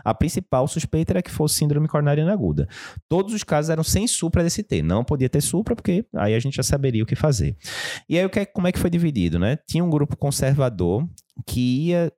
A 0.04 0.13
principal 0.13 0.67
suspeita 0.67 1.13
era 1.13 1.21
que 1.21 1.32
fosse 1.32 1.56
síndrome 1.56 1.88
coronariana 1.88 2.34
aguda. 2.34 2.67
Todos 3.08 3.34
os 3.34 3.41
casos 3.41 3.69
eram 3.69 3.86
sem 3.86 4.06
supra-DST. 4.06 4.82
Não 4.82 5.06
podia 5.06 5.30
ter 5.30 5.39
supra, 5.39 5.78
porque 5.78 6.06
aí 6.13 6.36
a 6.36 6.39
gente 6.39 6.58
já 6.58 6.63
saberia 6.63 7.04
o 7.04 7.06
que 7.06 7.15
fazer. 7.15 7.56
E 8.10 8.19
aí, 8.19 8.30
como 8.54 8.67
é 8.67 8.74
que 8.74 8.80
foi 8.80 8.89
dividido, 8.89 9.39
né? 9.39 9.58
Tinha 9.65 9.82
um 9.82 9.89
grupo 9.89 10.17
conservador 10.17 11.08
que 11.45 11.88
ia 11.88 12.12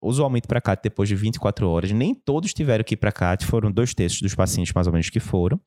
usualmente 0.00 0.46
para 0.46 0.60
CAT 0.60 0.80
depois 0.82 1.08
de 1.08 1.14
24 1.14 1.68
horas. 1.68 1.90
Nem 1.92 2.14
todos 2.14 2.52
tiveram 2.54 2.84
que 2.84 2.94
ir 2.94 2.96
para 2.96 3.12
CAT, 3.12 3.44
foram 3.44 3.70
dois 3.70 3.94
terços 3.94 4.20
dos 4.22 4.34
pacientes 4.34 4.72
mais 4.72 4.86
ou 4.86 4.92
menos 4.92 5.10
que 5.10 5.20
foram. 5.20 5.60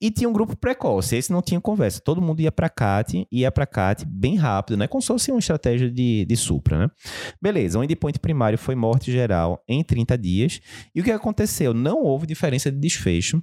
E 0.00 0.10
tinha 0.10 0.28
um 0.28 0.32
grupo 0.32 0.56
precoce, 0.56 1.16
esse 1.16 1.32
não 1.32 1.40
tinha 1.40 1.60
conversa. 1.60 2.00
Todo 2.00 2.20
mundo 2.20 2.40
ia 2.40 2.52
para 2.52 2.68
CAT, 2.68 3.26
ia 3.30 3.50
para 3.50 3.66
CAT 3.66 4.04
bem 4.06 4.36
rápido, 4.36 4.76
né? 4.76 4.86
Como 4.86 5.00
se 5.00 5.08
fosse 5.08 5.30
uma 5.30 5.38
estratégia 5.38 5.90
de, 5.90 6.24
de 6.24 6.36
supra, 6.36 6.78
né? 6.78 6.90
Beleza, 7.40 7.78
o 7.78 7.84
endpoint 7.84 8.18
primário 8.18 8.58
foi 8.58 8.74
morte 8.74 9.12
geral 9.12 9.62
em 9.68 9.82
30 9.82 10.18
dias. 10.18 10.60
E 10.94 11.00
o 11.00 11.04
que 11.04 11.10
aconteceu? 11.10 11.72
Não 11.72 12.02
houve 12.02 12.26
diferença 12.26 12.70
de 12.70 12.78
desfecho 12.78 13.42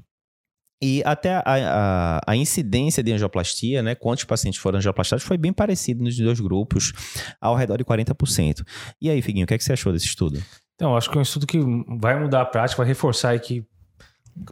e 0.86 1.02
até 1.04 1.34
a, 1.34 1.44
a, 1.46 2.22
a, 2.28 2.36
incidência 2.36 3.02
de 3.02 3.12
angioplastia, 3.12 3.82
né, 3.82 3.96
quantos 3.96 4.24
pacientes 4.24 4.60
foram 4.60 4.78
angioplastados, 4.78 5.26
foi 5.26 5.36
bem 5.36 5.52
parecido 5.52 6.04
nos 6.04 6.16
dois 6.16 6.40
grupos, 6.40 6.94
ao 7.42 7.56
redor 7.56 7.78
de 7.78 7.84
40%. 7.84 8.64
E 9.02 9.10
aí, 9.10 9.20
Figuinho, 9.20 9.46
o 9.46 9.48
que, 9.48 9.56
é 9.56 9.58
que 9.58 9.64
você 9.64 9.74
achou 9.74 9.92
desse 9.92 10.06
estudo? 10.06 10.40
Então, 10.76 10.96
acho 10.96 11.10
que 11.10 11.18
é 11.18 11.20
um 11.20 11.24
estudo 11.24 11.48
que 11.48 11.60
vai 12.00 12.20
mudar 12.20 12.42
a 12.42 12.46
prática, 12.46 12.78
vai 12.78 12.86
reforçar 12.86 13.38
que 13.40 13.66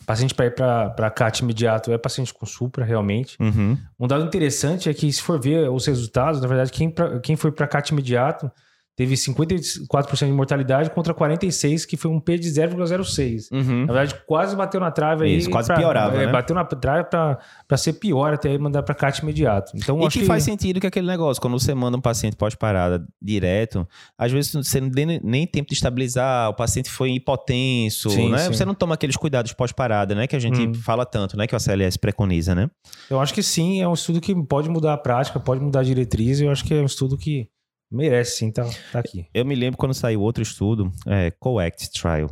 paciente 0.08 0.34
para 0.34 0.46
ir 0.48 0.56
para 0.56 1.12
CAT 1.12 1.43
imediato 1.43 1.91
é 1.91 1.98
paciente 2.00 2.34
com 2.34 2.48
supra, 2.48 2.84
realmente. 2.84 3.38
Uhum. 3.39 3.78
Um 4.00 4.08
dado 4.08 4.26
interessante 4.26 4.89
é 4.89 4.93
que, 4.93 5.12
se 5.13 5.22
for 5.22 5.39
ver 5.39 5.69
os 5.69 5.86
resultados, 5.86 6.41
na 6.41 6.48
verdade, 6.48 6.72
quem, 6.72 6.89
pra, 6.89 7.19
quem 7.19 7.36
foi 7.36 7.52
para 7.52 7.67
CAT 7.67 7.91
imediato 7.91 8.52
teve 8.95 9.15
54% 9.15 10.25
de 10.27 10.32
mortalidade 10.32 10.89
contra 10.91 11.13
46%, 11.13 11.86
que 11.88 11.97
foi 11.97 12.12
um 12.12 12.19
P 12.19 12.38
de 12.38 12.49
0,06. 12.49 13.51
Uhum. 13.51 13.86
Na 13.86 13.93
verdade, 13.93 14.15
quase 14.27 14.56
bateu 14.56 14.79
na 14.79 14.91
trave 14.91 15.27
Isso, 15.27 15.47
aí. 15.47 15.51
quase 15.51 15.67
pra, 15.67 15.77
piorava, 15.77 16.15
é, 16.15 16.25
né? 16.25 16.32
Bateu 16.32 16.56
na 16.56 16.63
trave 16.63 17.06
para 17.10 17.77
ser 17.77 17.93
pior, 17.93 18.34
até 18.34 18.56
mandar 18.58 18.84
para 18.84 18.93
CAT 18.93 19.19
imediato. 19.19 19.71
Então, 19.75 19.99
e 19.99 20.08
que, 20.10 20.19
que, 20.19 20.25
faz 20.25 20.43
sentido 20.43 20.79
que 20.79 20.86
aquele 20.86 21.08
negócio, 21.08 21.41
quando 21.41 21.60
você 21.60 21.73
manda 21.73 21.97
um 21.97 22.01
paciente 22.01 22.36
pós-parada 22.36 23.03
direto, 23.21 23.88
às 24.17 24.32
vezes 24.32 24.51
você 24.53 24.79
não 24.79 24.91
tem 24.91 25.19
nem 25.23 25.47
tempo 25.47 25.69
de 25.69 25.73
estabilizar, 25.73 26.49
o 26.49 26.53
paciente 26.53 26.89
foi 26.89 27.12
hipotenso, 27.13 28.12
sim, 28.12 28.29
né? 28.29 28.38
Sim. 28.39 28.53
Você 28.53 28.63
não 28.63 28.75
toma 28.75 28.93
aqueles 28.93 29.17
cuidados 29.17 29.53
pós-parada, 29.53 30.13
né? 30.13 30.27
Que 30.27 30.36
a 30.36 30.39
gente 30.39 30.67
hum. 30.67 30.73
fala 30.73 31.06
tanto, 31.06 31.36
né? 31.36 31.47
Que 31.47 31.56
o 31.56 31.60
CLS 31.60 31.97
preconiza, 31.97 32.53
né? 32.53 32.69
Eu 33.10 33.19
acho 33.19 33.34
que 33.34 33.41
sim, 33.41 33.82
é 33.82 33.88
um 33.88 33.93
estudo 33.93 34.21
que 34.21 34.36
pode 34.45 34.69
mudar 34.69 34.93
a 34.93 34.97
prática, 34.97 35.39
pode 35.39 35.62
mudar 35.62 35.79
a 35.79 35.84
diretriz, 35.84 36.39
eu 36.39 36.51
acho 36.51 36.63
que 36.63 36.73
é 36.75 36.82
um 36.82 36.86
estudo 36.86 37.17
que 37.17 37.47
Merece 37.93 38.38
sim, 38.38 38.51
tá, 38.51 38.67
tá 38.91 38.99
aqui. 38.99 39.27
Eu 39.32 39.45
me 39.45 39.53
lembro 39.53 39.77
quando 39.77 39.93
saiu 39.93 40.19
outro 40.21 40.41
estudo, 40.41 40.91
é, 41.06 41.29
COACT 41.29 41.91
Trial, 41.91 42.27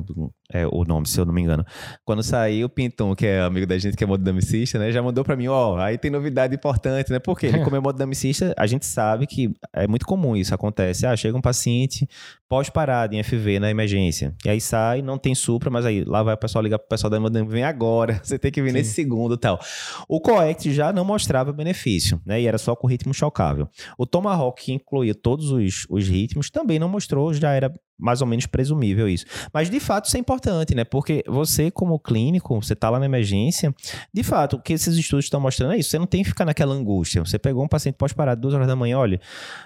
é 0.51 0.67
o 0.67 0.83
nome, 0.83 1.07
se 1.07 1.19
eu 1.19 1.25
não 1.25 1.33
me 1.33 1.41
engano. 1.41 1.65
Quando 2.05 2.23
saiu, 2.23 2.67
o 2.67 2.69
Pinton, 2.69 3.15
que 3.15 3.25
é 3.25 3.41
amigo 3.41 3.65
da 3.65 3.77
gente, 3.77 3.95
que 3.95 4.03
é 4.03 4.07
mododamicista, 4.07 4.77
né, 4.77 4.91
já 4.91 5.01
mandou 5.01 5.23
para 5.23 5.35
mim, 5.35 5.47
ó, 5.47 5.73
oh, 5.73 5.77
aí 5.77 5.97
tem 5.97 6.11
novidade 6.11 6.53
importante, 6.55 7.11
né? 7.11 7.19
Porque 7.19 7.47
ele, 7.47 7.59
como 7.63 7.75
é 7.75 7.79
mododamicista, 7.81 8.53
a 8.57 8.67
gente 8.67 8.85
sabe 8.85 9.27
que 9.27 9.53
é 9.73 9.87
muito 9.87 10.05
comum 10.05 10.35
isso, 10.35 10.53
acontece. 10.53 11.05
Ah, 11.05 11.15
chega 11.15 11.37
um 11.37 11.41
paciente 11.41 12.07
pós-parada 12.47 13.15
em 13.15 13.23
FV 13.23 13.59
na 13.59 13.71
emergência, 13.71 14.35
e 14.43 14.49
aí 14.49 14.59
sai, 14.59 15.01
não 15.01 15.17
tem 15.17 15.33
supra, 15.33 15.69
mas 15.69 15.85
aí 15.85 16.03
lá 16.03 16.21
vai 16.21 16.33
o 16.33 16.37
pessoal 16.37 16.61
ligar 16.61 16.79
pro 16.79 16.87
pessoal 16.87 17.09
da 17.09 17.17
hemodinâmica, 17.17 17.53
vem 17.53 17.63
agora, 17.63 18.19
você 18.23 18.37
tem 18.37 18.51
que 18.51 18.61
vir 18.61 18.69
Sim. 18.69 18.73
nesse 18.73 18.93
segundo 18.93 19.37
tal. 19.37 19.59
O 20.07 20.19
COECT 20.19 20.73
já 20.73 20.91
não 20.91 21.05
mostrava 21.05 21.53
benefício, 21.53 22.21
né, 22.25 22.41
e 22.41 22.47
era 22.47 22.57
só 22.57 22.75
com 22.75 22.87
ritmo 22.87 23.13
chocável. 23.13 23.69
O 23.97 24.05
Tomahawk, 24.05 24.61
que 24.61 24.73
incluía 24.73 25.15
todos 25.15 25.49
os, 25.51 25.85
os 25.89 26.07
ritmos, 26.07 26.49
também 26.49 26.77
não 26.77 26.89
mostrou, 26.89 27.33
já 27.33 27.53
era 27.53 27.71
mais 28.01 28.21
ou 28.21 28.27
menos 28.27 28.45
presumível 28.45 29.07
isso. 29.07 29.25
Mas 29.53 29.69
de 29.69 29.79
fato 29.79 30.05
isso 30.05 30.17
é 30.17 30.19
importante, 30.19 30.73
né? 30.73 30.83
Porque 30.83 31.23
você, 31.27 31.69
como 31.69 31.99
clínico, 31.99 32.61
você 32.61 32.75
tá 32.75 32.89
lá 32.89 32.99
na 32.99 33.05
emergência, 33.05 33.73
de 34.13 34.23
fato, 34.23 34.55
o 34.55 34.61
que 34.61 34.73
esses 34.73 34.97
estudos 34.97 35.25
estão 35.25 35.39
mostrando 35.39 35.73
é 35.73 35.77
isso. 35.77 35.89
Você 35.89 35.99
não 35.99 36.07
tem 36.07 36.23
que 36.23 36.29
ficar 36.29 36.45
naquela 36.45 36.73
angústia. 36.73 37.23
Você 37.23 37.37
pegou 37.37 37.63
um 37.63 37.67
paciente 37.67 37.95
pós-parado 37.95 38.41
duas 38.41 38.53
horas 38.53 38.67
da 38.67 38.75
manhã, 38.75 38.97
olha, 38.97 39.21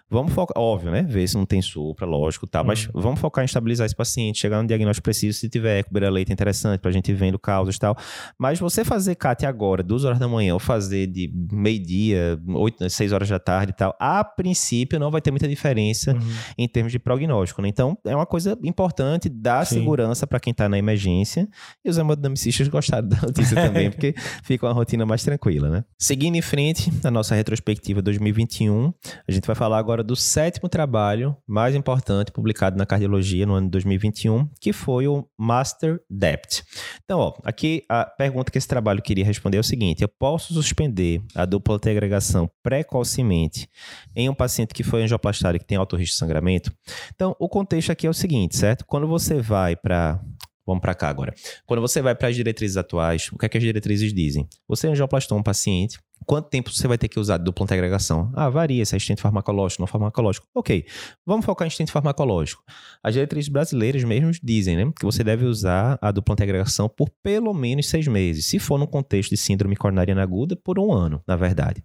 vamos 0.10 0.34
focar, 0.34 0.62
óbvio, 0.62 0.92
né? 0.92 1.04
Ver 1.04 1.28
se 1.28 1.36
não 1.36 1.46
tem 1.46 1.62
supra, 1.62 2.06
lógico, 2.06 2.46
tá? 2.46 2.64
Mas 2.64 2.88
uhum. 2.88 3.02
vamos 3.02 3.20
focar 3.20 3.44
em 3.44 3.46
estabilizar 3.46 3.86
esse 3.86 3.96
paciente, 3.96 4.40
chegar 4.40 4.62
no 4.62 4.68
diagnóstico 4.68 5.04
preciso, 5.04 5.40
se 5.40 5.50
tiver 5.50 5.80
eco, 5.80 5.90
leite 6.10 6.32
interessante, 6.32 6.80
pra 6.80 6.92
gente 6.92 7.14
vendo 7.14 7.40
causas 7.40 7.76
e 7.76 7.80
tal. 7.80 7.96
Mas 8.38 8.60
você 8.60 8.84
fazer 8.84 9.16
CAT 9.16 9.46
agora, 9.46 9.82
duas 9.82 10.04
horas 10.04 10.20
da 10.20 10.28
manhã, 10.28 10.54
ou 10.54 10.60
fazer 10.60 11.08
de 11.08 11.32
meio-dia, 11.52 12.40
oito, 12.48 12.90
seis 12.90 13.12
horas 13.12 13.30
da 13.30 13.40
tarde 13.40 13.72
e 13.72 13.76
tal, 13.76 13.96
a 14.00 14.24
princípio 14.24 15.00
não 15.00 15.10
vai 15.10 15.22
ter 15.22 15.32
muita 15.32 15.48
diferença 15.48 16.14
uhum. 16.14 16.20
em 16.58 16.68
termos 16.68 16.92
de 16.92 17.00
prognóstico, 17.00 17.62
né? 17.62 17.70
Então, 17.70 17.98
é 18.06 18.16
uma 18.16 18.25
uma 18.26 18.28
coisa 18.28 18.58
importante, 18.64 19.30
dar 19.30 19.66
Sim. 19.66 19.80
segurança 19.80 20.26
para 20.26 20.40
quem 20.40 20.52
está 20.52 20.68
na 20.68 20.78
emergência. 20.78 21.48
E 21.84 21.90
os 21.90 21.98
hemodinamicistas 21.98 22.68
gostaram 22.68 23.08
da 23.08 23.22
notícia 23.22 23.56
também, 23.62 23.92
porque 23.92 24.16
fica 24.44 24.66
uma 24.66 24.74
rotina 24.74 25.06
mais 25.06 25.24
tranquila, 25.24 25.70
né? 25.70 25.86
Seguindo 25.98 26.36
em 26.36 26.42
frente, 26.42 26.92
na 27.04 27.12
nossa 27.12 27.36
retrospectiva 27.36 28.02
2021, 28.02 28.92
a 29.28 29.32
gente 29.32 29.46
vai 29.46 29.56
falar 29.56 29.78
agora 29.78 30.04
do 30.04 30.16
sétimo 30.16 30.68
trabalho 30.68 31.36
mais 31.48 31.76
importante 31.76 32.32
publicado 32.32 32.78
na 32.78 32.86
cardiologia 32.86 33.46
no 33.46 33.54
ano 33.54 33.68
de 33.68 33.72
2021, 33.72 34.50
que 34.60 34.74
foi 34.74 35.08
o 35.08 35.28
Master 35.38 36.02
Debt. 36.10 36.64
Então, 37.04 37.20
ó, 37.20 37.34
aqui 37.44 37.84
a 37.88 38.06
pergunta 38.06 38.52
que 38.52 38.58
esse 38.58 38.68
trabalho 38.68 39.02
queria 39.02 39.26
responder 39.26 39.58
é 39.58 39.60
o 39.60 39.64
seguinte: 39.64 40.02
eu 40.02 40.10
posso 40.10 40.54
suspender 40.54 41.22
a 41.36 41.46
dupla 41.46 41.76
agregação 41.76 42.50
precocemente 42.64 43.70
em 44.16 44.30
um 44.30 44.34
paciente 44.34 44.74
que 44.74 44.84
foi 44.84 45.04
angioplastado 45.04 45.58
e 45.58 45.60
que 45.60 45.66
tem 45.66 45.78
alto 45.78 45.96
risco 45.96 46.14
de 46.14 46.20
sangramento? 46.20 46.72
Então, 47.14 47.36
o 47.40 47.48
contexto 47.50 47.92
aqui 47.92 48.08
é 48.08 48.10
o 48.10 48.14
seguinte, 48.16 48.56
certo? 48.56 48.86
Quando 48.86 49.08
você 49.08 49.42
vai 49.42 49.76
para 49.76 50.20
Vamos 50.66 50.82
para 50.82 50.96
cá 50.96 51.10
agora. 51.10 51.34
Quando 51.66 51.80
você 51.80 52.02
vai 52.02 52.16
para 52.16 52.28
as 52.28 52.36
diretrizes 52.36 52.76
atuais, 52.76 53.30
o 53.32 53.38
que 53.38 53.46
é 53.46 53.50
que 53.50 53.58
as 53.58 53.64
diretrizes 53.64 54.12
dizem? 54.12 54.48
Você 54.68 54.88
angioplastou 54.88 55.38
um 55.38 55.44
paciente, 55.44 56.00
quanto 56.26 56.50
tempo 56.50 56.72
você 56.72 56.88
vai 56.88 56.98
ter 56.98 57.08
que 57.08 57.20
usar 57.20 57.38
dupla 57.38 57.68
agregação? 57.70 58.32
Ah, 58.34 58.50
varia 58.50 58.84
se 58.84 58.96
é 58.96 58.98
assistente 58.98 59.22
farmacológico, 59.22 59.84
não 59.84 59.88
farmacológico. 59.88 60.48
Ok, 60.56 60.86
vamos 61.24 61.46
focar 61.46 61.68
em 61.68 61.68
assistente 61.68 61.92
farmacológico. 61.92 62.64
As 63.04 63.14
diretrizes 63.14 63.48
brasileiras 63.48 64.04
mesmo 64.04 64.32
dizem 64.42 64.76
né, 64.76 64.92
que 64.98 65.06
você 65.06 65.24
deve 65.24 65.46
usar 65.46 66.00
a 66.02 66.12
dupla 66.12 66.36
agregação 66.40 66.90
por 66.90 67.12
pelo 67.22 67.54
menos 67.54 67.88
seis 67.88 68.08
meses, 68.08 68.48
se 68.48 68.58
for 68.58 68.80
no 68.80 68.88
contexto 68.88 69.30
de 69.30 69.38
síndrome 69.38 69.76
coronariana 69.76 70.24
aguda, 70.24 70.56
por 70.56 70.80
um 70.80 70.92
ano, 70.92 71.22
na 71.28 71.36
verdade. 71.36 71.84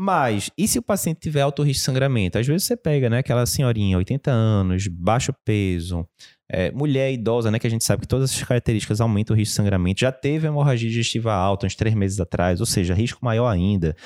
Mas, 0.00 0.48
e 0.56 0.68
se 0.68 0.78
o 0.78 0.82
paciente 0.82 1.18
tiver 1.18 1.40
alto 1.40 1.60
risco 1.60 1.80
de 1.80 1.84
sangramento? 1.86 2.38
Às 2.38 2.46
vezes 2.46 2.62
você 2.62 2.76
pega, 2.76 3.10
né, 3.10 3.18
aquela 3.18 3.44
senhorinha, 3.44 3.98
80 3.98 4.30
anos, 4.30 4.86
baixo 4.86 5.32
peso, 5.44 6.06
é, 6.48 6.70
mulher 6.70 7.12
idosa, 7.12 7.50
né, 7.50 7.58
que 7.58 7.66
a 7.66 7.70
gente 7.70 7.82
sabe 7.82 8.02
que 8.02 8.06
todas 8.06 8.30
essas 8.30 8.44
características 8.44 9.00
aumentam 9.00 9.34
o 9.34 9.36
risco 9.36 9.50
de 9.50 9.56
sangramento, 9.56 10.02
já 10.02 10.12
teve 10.12 10.46
hemorragia 10.46 10.88
digestiva 10.88 11.34
alta 11.34 11.66
uns 11.66 11.74
três 11.74 11.96
meses 11.96 12.20
atrás, 12.20 12.60
ou 12.60 12.66
seja, 12.66 12.94
risco 12.94 13.24
maior 13.24 13.48
ainda. 13.48 13.96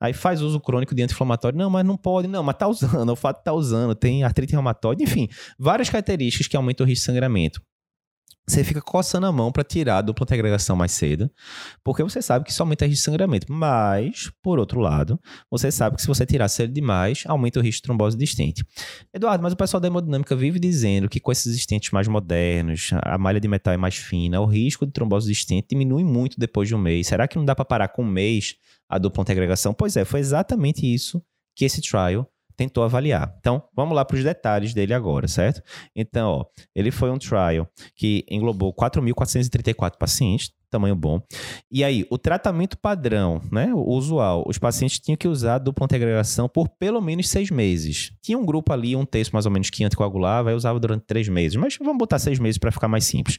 Aí 0.00 0.14
faz 0.14 0.40
uso 0.40 0.58
crônico 0.58 0.94
de 0.94 1.02
anti-inflamatório, 1.02 1.58
não, 1.58 1.68
mas 1.68 1.84
não 1.84 1.98
pode, 1.98 2.26
não, 2.28 2.42
mas 2.42 2.56
tá 2.56 2.66
usando, 2.66 3.10
o 3.12 3.16
fato 3.16 3.44
tá 3.44 3.52
usando, 3.52 3.94
tem 3.94 4.24
artrite 4.24 4.54
reumatoide, 4.54 5.04
enfim, 5.04 5.28
várias 5.58 5.90
características 5.90 6.46
que 6.46 6.56
aumentam 6.56 6.86
o 6.86 6.88
risco 6.88 7.02
de 7.02 7.04
sangramento 7.12 7.60
você 8.46 8.64
fica 8.64 8.80
coçando 8.82 9.26
a 9.26 9.32
mão 9.32 9.52
para 9.52 9.62
tirar 9.62 9.98
a 9.98 10.02
dupla 10.02 10.26
agregação 10.28 10.74
mais 10.74 10.92
cedo, 10.92 11.30
porque 11.84 12.02
você 12.02 12.20
sabe 12.20 12.44
que 12.44 12.50
isso 12.50 12.62
aumenta 12.62 12.84
o 12.84 12.88
risco 12.88 13.00
de 13.00 13.04
sangramento. 13.04 13.52
Mas, 13.52 14.30
por 14.42 14.58
outro 14.58 14.80
lado, 14.80 15.18
você 15.50 15.70
sabe 15.70 15.96
que 15.96 16.02
se 16.02 16.08
você 16.08 16.26
tirar 16.26 16.48
cedo 16.48 16.72
demais, 16.72 17.22
aumenta 17.26 17.60
o 17.60 17.62
risco 17.62 17.78
de 17.78 17.82
trombose 17.82 18.16
de 18.16 18.24
estente. 18.24 18.64
Eduardo, 19.14 19.42
mas 19.42 19.52
o 19.52 19.56
pessoal 19.56 19.80
da 19.80 19.86
hemodinâmica 19.86 20.34
vive 20.34 20.58
dizendo 20.58 21.08
que 21.08 21.20
com 21.20 21.30
esses 21.30 21.54
estentes 21.54 21.90
mais 21.92 22.08
modernos, 22.08 22.90
a 23.02 23.16
malha 23.16 23.40
de 23.40 23.46
metal 23.46 23.72
é 23.72 23.76
mais 23.76 23.96
fina, 23.96 24.40
o 24.40 24.46
risco 24.46 24.84
de 24.86 24.92
trombose 24.92 25.26
de 25.26 25.32
estente 25.32 25.68
diminui 25.70 26.04
muito 26.04 26.38
depois 26.38 26.68
de 26.68 26.74
um 26.74 26.78
mês. 26.78 27.06
Será 27.06 27.28
que 27.28 27.36
não 27.36 27.44
dá 27.44 27.54
para 27.54 27.64
parar 27.64 27.88
com 27.88 28.02
um 28.02 28.10
mês 28.10 28.56
a 28.88 28.98
dupla 28.98 29.24
agregação? 29.28 29.72
Pois 29.72 29.96
é, 29.96 30.04
foi 30.04 30.20
exatamente 30.20 30.84
isso 30.92 31.22
que 31.54 31.64
esse 31.64 31.80
trial 31.80 32.31
tentou 32.56 32.84
avaliar. 32.84 33.34
Então, 33.38 33.62
vamos 33.74 33.94
lá 33.94 34.04
para 34.04 34.16
os 34.16 34.24
detalhes 34.24 34.74
dele 34.74 34.94
agora, 34.94 35.26
certo? 35.28 35.62
Então, 35.94 36.30
ó, 36.30 36.44
ele 36.74 36.90
foi 36.90 37.10
um 37.10 37.18
trial 37.18 37.68
que 37.94 38.24
englobou 38.30 38.74
4.434 38.74 39.96
pacientes, 39.98 40.52
tamanho 40.72 40.96
bom. 40.96 41.22
E 41.70 41.84
aí, 41.84 42.06
o 42.10 42.18
tratamento 42.18 42.76
padrão, 42.76 43.40
né, 43.50 43.72
o 43.72 43.90
usual, 43.90 44.44
os 44.46 44.58
pacientes 44.58 44.98
tinham 44.98 45.16
que 45.16 45.28
usar 45.28 45.58
dupla 45.58 45.84
antiagregação 45.84 46.48
por 46.48 46.68
pelo 46.68 47.00
menos 47.00 47.28
seis 47.28 47.50
meses. 47.50 48.12
Tinha 48.20 48.38
um 48.38 48.44
grupo 48.44 48.72
ali, 48.72 48.96
um 48.96 49.04
terço 49.04 49.30
mais 49.32 49.46
ou 49.46 49.52
menos 49.52 49.70
que 49.70 49.84
anticoagulava, 49.84 50.50
aí 50.50 50.56
usava 50.56 50.80
durante 50.80 51.04
três 51.04 51.28
meses, 51.28 51.56
mas 51.56 51.76
vamos 51.78 51.98
botar 51.98 52.18
seis 52.18 52.38
meses 52.38 52.58
para 52.58 52.72
ficar 52.72 52.88
mais 52.88 53.04
simples. 53.04 53.38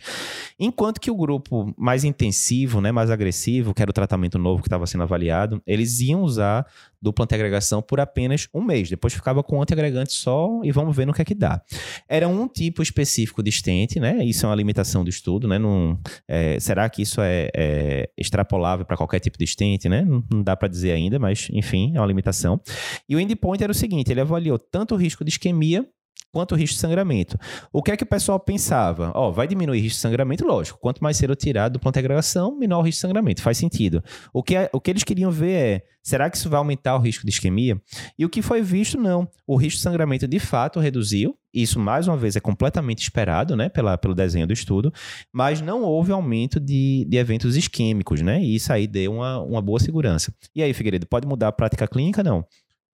Enquanto 0.59 1.01
que 1.01 1.11
o 1.11 1.15
grupo 1.15 1.73
mais 1.77 2.03
intensivo, 2.03 2.79
né, 2.79 2.91
mais 2.91 3.09
agressivo, 3.09 3.73
que 3.73 3.81
era 3.81 3.89
o 3.89 3.93
tratamento 3.93 4.37
novo 4.37 4.61
que 4.61 4.67
estava 4.67 4.85
sendo 4.85 5.03
avaliado, 5.03 5.61
eles 5.65 5.99
iam 5.99 6.21
usar 6.21 6.65
dupla 7.03 7.25
antiagregação 7.25 7.81
por 7.81 7.99
apenas 7.99 8.47
um 8.53 8.61
mês. 8.61 8.89
Depois 8.89 9.13
ficava 9.13 9.43
com 9.43 9.61
antiagregante 9.61 10.13
só 10.13 10.61
e 10.63 10.71
vamos 10.71 10.95
ver 10.95 11.05
no 11.05 11.13
que 11.13 11.21
é 11.21 11.25
que 11.25 11.35
dá. 11.35 11.61
Era 12.07 12.29
um 12.29 12.47
tipo 12.47 12.81
específico 12.81 13.43
de 13.43 13.49
estente, 13.49 13.99
né? 13.99 14.23
Isso 14.23 14.45
é 14.45 14.49
uma 14.49 14.55
limitação 14.55 15.03
do 15.03 15.09
estudo, 15.09 15.45
né? 15.45 15.57
Num, 15.57 15.97
é, 16.27 16.57
será 16.61 16.87
que 16.89 17.01
isso 17.01 17.19
é, 17.25 17.49
é 17.55 18.09
extrapolável 18.17 18.85
para 18.85 18.97
qualquer 18.97 19.19
tipo 19.19 19.37
de 19.37 19.43
estente, 19.43 19.87
né? 19.89 20.03
Não, 20.03 20.23
não 20.31 20.43
dá 20.43 20.55
para 20.55 20.67
dizer 20.67 20.91
ainda, 20.91 21.19
mas 21.19 21.47
enfim, 21.51 21.93
é 21.95 21.99
uma 21.99 22.07
limitação. 22.07 22.59
E 23.07 23.15
o 23.15 23.19
endpoint 23.19 23.63
era 23.63 23.71
o 23.71 23.75
seguinte: 23.75 24.11
ele 24.11 24.21
avaliou 24.21 24.57
tanto 24.57 24.95
o 24.95 24.97
risco 24.97 25.23
de 25.23 25.29
isquemia 25.29 25.85
quanto 26.33 26.53
o 26.53 26.55
risco 26.55 26.73
de 26.73 26.81
sangramento. 26.81 27.37
O 27.71 27.83
que 27.83 27.91
é 27.91 27.95
que 27.95 28.03
o 28.03 28.07
pessoal 28.07 28.39
pensava? 28.39 29.11
Ó, 29.13 29.29
oh, 29.29 29.31
vai 29.31 29.47
diminuir 29.47 29.77
o 29.77 29.81
risco 29.81 29.97
de 29.97 30.01
sangramento? 30.01 30.45
Lógico. 30.45 30.79
Quanto 30.79 31.01
mais 31.01 31.15
cedo 31.15 31.31
eu 31.31 31.35
tirar 31.35 31.69
do 31.69 31.79
ponto 31.79 31.93
de 31.93 31.99
agregação, 31.99 32.57
menor 32.57 32.79
o 32.79 32.81
risco 32.81 32.97
de 32.97 33.01
sangramento. 33.01 33.41
Faz 33.43 33.57
sentido. 33.57 34.03
O 34.33 34.41
que, 34.41 34.55
é, 34.55 34.69
o 34.73 34.81
que 34.81 34.89
eles 34.89 35.03
queriam 35.03 35.29
ver 35.29 35.53
é, 35.53 35.83
será 36.01 36.29
que 36.29 36.35
isso 36.35 36.49
vai 36.49 36.57
aumentar 36.57 36.95
o 36.95 36.99
risco 36.99 37.23
de 37.23 37.29
isquemia? 37.29 37.79
E 38.17 38.25
o 38.25 38.29
que 38.29 38.41
foi 38.41 38.63
visto, 38.63 38.99
não. 38.99 39.29
O 39.45 39.55
risco 39.55 39.77
de 39.77 39.83
sangramento, 39.83 40.27
de 40.27 40.39
fato, 40.39 40.79
reduziu. 40.79 41.37
Isso, 41.53 41.79
mais 41.79 42.07
uma 42.07 42.17
vez, 42.17 42.35
é 42.35 42.39
completamente 42.39 43.03
esperado, 43.03 43.55
né, 43.55 43.69
pela, 43.69 43.95
pelo 43.95 44.15
desenho 44.15 44.47
do 44.47 44.53
estudo, 44.53 44.91
mas 45.31 45.61
não 45.61 45.83
houve 45.83 46.11
aumento 46.11 46.59
de, 46.59 47.05
de 47.07 47.15
eventos 47.15 47.55
isquêmicos, 47.55 48.21
né, 48.21 48.41
e 48.41 48.55
isso 48.55 48.73
aí 48.73 48.87
deu 48.87 49.13
uma, 49.13 49.39
uma 49.39 49.61
boa 49.61 49.79
segurança. 49.79 50.33
E 50.55 50.63
aí, 50.63 50.73
Figueiredo, 50.73 51.05
pode 51.05 51.27
mudar 51.27 51.49
a 51.49 51.51
prática 51.51 51.87
clínica? 51.87 52.23
Não. 52.23 52.43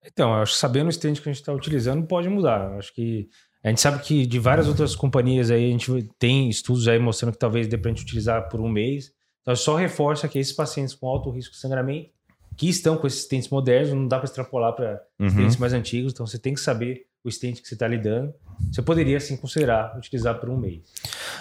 Então, 0.05 0.33
eu 0.33 0.41
acho 0.41 0.53
que 0.53 0.59
sabendo 0.59 0.87
o 0.87 0.89
stand 0.89 1.13
que 1.13 1.29
a 1.29 1.31
gente 1.31 1.41
está 1.41 1.53
utilizando, 1.53 2.05
pode 2.07 2.29
mudar. 2.29 2.71
Eu 2.71 2.79
acho 2.79 2.93
que 2.93 3.29
a 3.63 3.69
gente 3.69 3.81
sabe 3.81 4.01
que 4.01 4.25
de 4.25 4.39
várias 4.39 4.67
outras 4.67 4.95
companhias 4.95 5.51
aí, 5.51 5.65
a 5.65 5.71
gente 5.71 6.09
tem 6.17 6.49
estudos 6.49 6.87
aí 6.87 6.97
mostrando 6.97 7.33
que 7.33 7.39
talvez 7.39 7.67
dê 7.67 7.77
para 7.77 7.91
a 7.91 7.93
gente 7.93 8.03
utilizar 8.03 8.47
por 8.49 8.61
um 8.61 8.69
mês. 8.69 9.11
Então, 9.41 9.55
só 9.55 9.75
reforça 9.75 10.27
que 10.27 10.39
esses 10.39 10.53
pacientes 10.53 10.95
com 10.95 11.07
alto 11.07 11.29
risco 11.29 11.53
de 11.53 11.59
sangramento, 11.59 12.09
que 12.55 12.69
estão 12.69 12.97
com 12.97 13.07
esses 13.07 13.23
stents 13.23 13.49
modernos, 13.49 13.93
não 13.93 14.07
dá 14.07 14.17
para 14.17 14.25
extrapolar 14.25 14.73
para 14.73 15.01
uhum. 15.19 15.29
stents 15.29 15.57
mais 15.57 15.73
antigos. 15.73 16.13
Então, 16.13 16.25
você 16.25 16.37
tem 16.37 16.53
que 16.53 16.59
saber 16.59 17.05
o 17.23 17.29
stent 17.29 17.61
que 17.61 17.67
você 17.67 17.73
está 17.73 17.87
lidando. 17.87 18.33
Você 18.71 18.81
poderia, 18.81 19.17
assim, 19.17 19.35
considerar 19.35 19.97
utilizar 19.97 20.39
por 20.39 20.49
um 20.49 20.57
mês. 20.57 20.81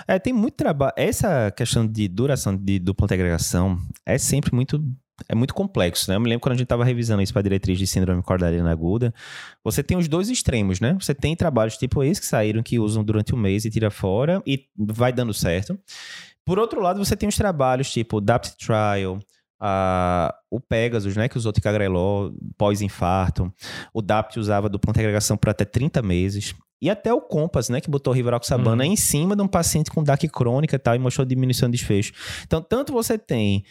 É, 0.07 0.19
tem 0.19 0.33
muito 0.33 0.55
trabalho. 0.55 0.93
Essa 0.97 1.51
questão 1.51 1.87
de 1.87 2.09
duração 2.09 2.57
de 2.57 2.79
dupla 2.79 3.07
agregação 3.11 3.79
é 4.05 4.19
sempre 4.19 4.55
muito 4.55 4.83
é 5.29 5.35
muito 5.35 5.55
complexo, 5.55 6.11
né? 6.11 6.17
Eu 6.17 6.21
me 6.21 6.29
lembro 6.29 6.41
quando 6.41 6.53
a 6.53 6.57
gente 6.57 6.65
estava 6.65 6.85
revisando 6.85 7.23
isso 7.23 7.33
para 7.33 7.41
a 7.41 7.43
diretriz 7.43 7.79
de 7.79 7.87
síndrome 7.87 8.23
cordariana 8.23 8.71
aguda, 8.71 9.13
você 9.65 9.83
tem 9.83 9.97
os 9.97 10.07
dois 10.09 10.29
extremos, 10.29 10.81
né? 10.81 10.97
Você 11.01 11.15
tem 11.15 11.35
trabalhos 11.35 11.77
tipo 11.77 12.03
esse 12.03 12.21
que 12.21 12.27
saíram 12.27 12.63
que 12.63 12.79
usam 12.79 13.03
durante 13.03 13.35
um 13.35 13.39
mês 13.39 13.65
e 13.65 13.71
tira 13.71 13.91
fora 13.91 14.43
e 14.47 14.67
vai 14.77 15.13
dando 15.13 15.35
certo. 15.35 15.79
Por 16.45 16.59
outro 16.59 16.81
lado, 16.81 17.05
você 17.05 17.17
tem 17.17 17.29
os 17.29 17.37
trabalhos 17.37 17.91
tipo 17.91 18.21
DAPT 18.21 18.57
Trial, 18.59 19.19
a, 19.61 20.35
o 20.51 20.61
Pegasus, 20.61 21.17
né, 21.17 21.29
que 21.29 21.37
usou 21.37 21.53
ticagrelol 21.53 22.33
pós-infarto. 22.57 23.53
O 23.93 24.01
DAPT 24.01 24.39
usava 24.39 24.69
dupla 24.69 24.93
agregação 24.93 25.37
por 25.37 25.51
até 25.51 25.65
30 25.65 26.01
meses. 26.03 26.55
E 26.81 26.89
até 26.89 27.13
o 27.13 27.21
Compass, 27.21 27.69
né, 27.69 27.81
que 27.81 27.91
botou 27.91 28.13
rivaroxabana 28.13 28.85
uhum. 28.85 28.93
em 28.93 28.97
cima 28.97 29.35
de 29.35 29.43
um 29.43 29.49
paciente 29.49 29.91
com 29.91 30.03
DAC 30.03 30.29
crônica 30.29 30.77
e 30.77 30.79
tal, 30.79 30.95
e 30.95 30.99
mostrou 30.99 31.27
diminuição 31.27 31.69
de 31.69 31.77
desfecho. 31.77 32.13
Então, 32.45 32.63
tanto 32.63 32.93
você 32.93 33.19
tem 33.19 33.65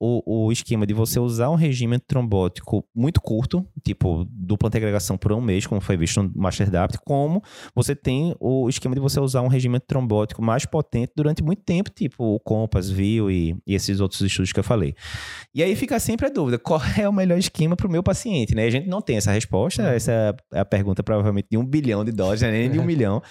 o, 0.00 0.46
o 0.46 0.50
esquema 0.50 0.86
de 0.86 0.94
você 0.94 1.20
usar 1.20 1.50
um 1.50 1.54
regime 1.54 1.98
trombótico 1.98 2.82
muito 2.94 3.20
curto, 3.20 3.66
tipo 3.84 4.26
dupla 4.30 4.70
agregação 4.72 5.18
por 5.18 5.30
um 5.32 5.42
mês, 5.42 5.66
como 5.66 5.78
foi 5.78 5.96
visto 5.96 6.22
no 6.22 6.32
MasterDapt, 6.34 6.98
como 7.04 7.42
você 7.74 7.94
tem 7.94 8.34
o 8.40 8.66
esquema 8.68 8.94
de 8.94 9.00
você 9.00 9.20
usar 9.20 9.42
um 9.42 9.48
regime 9.48 9.78
trombótico 9.78 10.42
mais 10.42 10.64
potente 10.64 11.12
durante 11.14 11.42
muito 11.42 11.62
tempo, 11.62 11.90
tipo 11.90 12.24
o 12.24 12.40
Compass, 12.40 12.88
Viu 12.88 13.30
e, 13.30 13.54
e 13.66 13.74
esses 13.74 14.00
outros 14.00 14.22
estudos 14.22 14.52
que 14.52 14.58
eu 14.58 14.64
falei. 14.64 14.94
E 15.54 15.62
aí 15.62 15.76
fica 15.76 16.00
sempre 16.00 16.26
a 16.26 16.30
dúvida, 16.30 16.58
qual 16.58 16.80
é 16.98 17.06
o 17.06 17.12
melhor 17.12 17.38
esquema 17.38 17.76
para 17.76 17.86
o 17.86 17.90
meu 17.90 18.02
paciente, 18.02 18.54
né? 18.54 18.64
A 18.64 18.70
gente 18.70 18.88
não 18.88 19.02
tem 19.02 19.18
essa 19.18 19.32
resposta, 19.32 19.82
uhum. 19.82 19.88
essa 19.90 20.34
é 20.54 20.60
a 20.60 20.64
pergunta 20.64 21.02
provavelmente 21.02 21.48
de 21.50 21.58
um 21.58 21.64
bilhão 21.64 22.04
de 22.06 22.12
dólares, 22.12 22.40
né? 22.40 22.50
nem 22.50 22.70
de 22.70 22.78
um 22.78 22.84
milhão, 22.86 23.22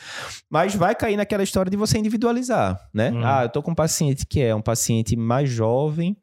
mas 0.48 0.76
vai 0.76 0.94
cair 0.94 1.18
naquela 1.18 1.42
história 1.42 1.72
de 1.72 1.78
você 1.78 1.98
individualizar, 1.98 2.80
né? 2.94 3.10
Uhum. 3.10 3.26
Ah, 3.26 3.44
eu 3.44 3.50
tô 3.50 3.64
com 3.64 3.72
um 3.72 3.76
paciente 3.76 4.24
que 4.28 4.40
é 4.40 4.54
um 4.54 4.62
paciente 4.62 5.16
mais 5.16 5.50
jovem, 5.50 6.16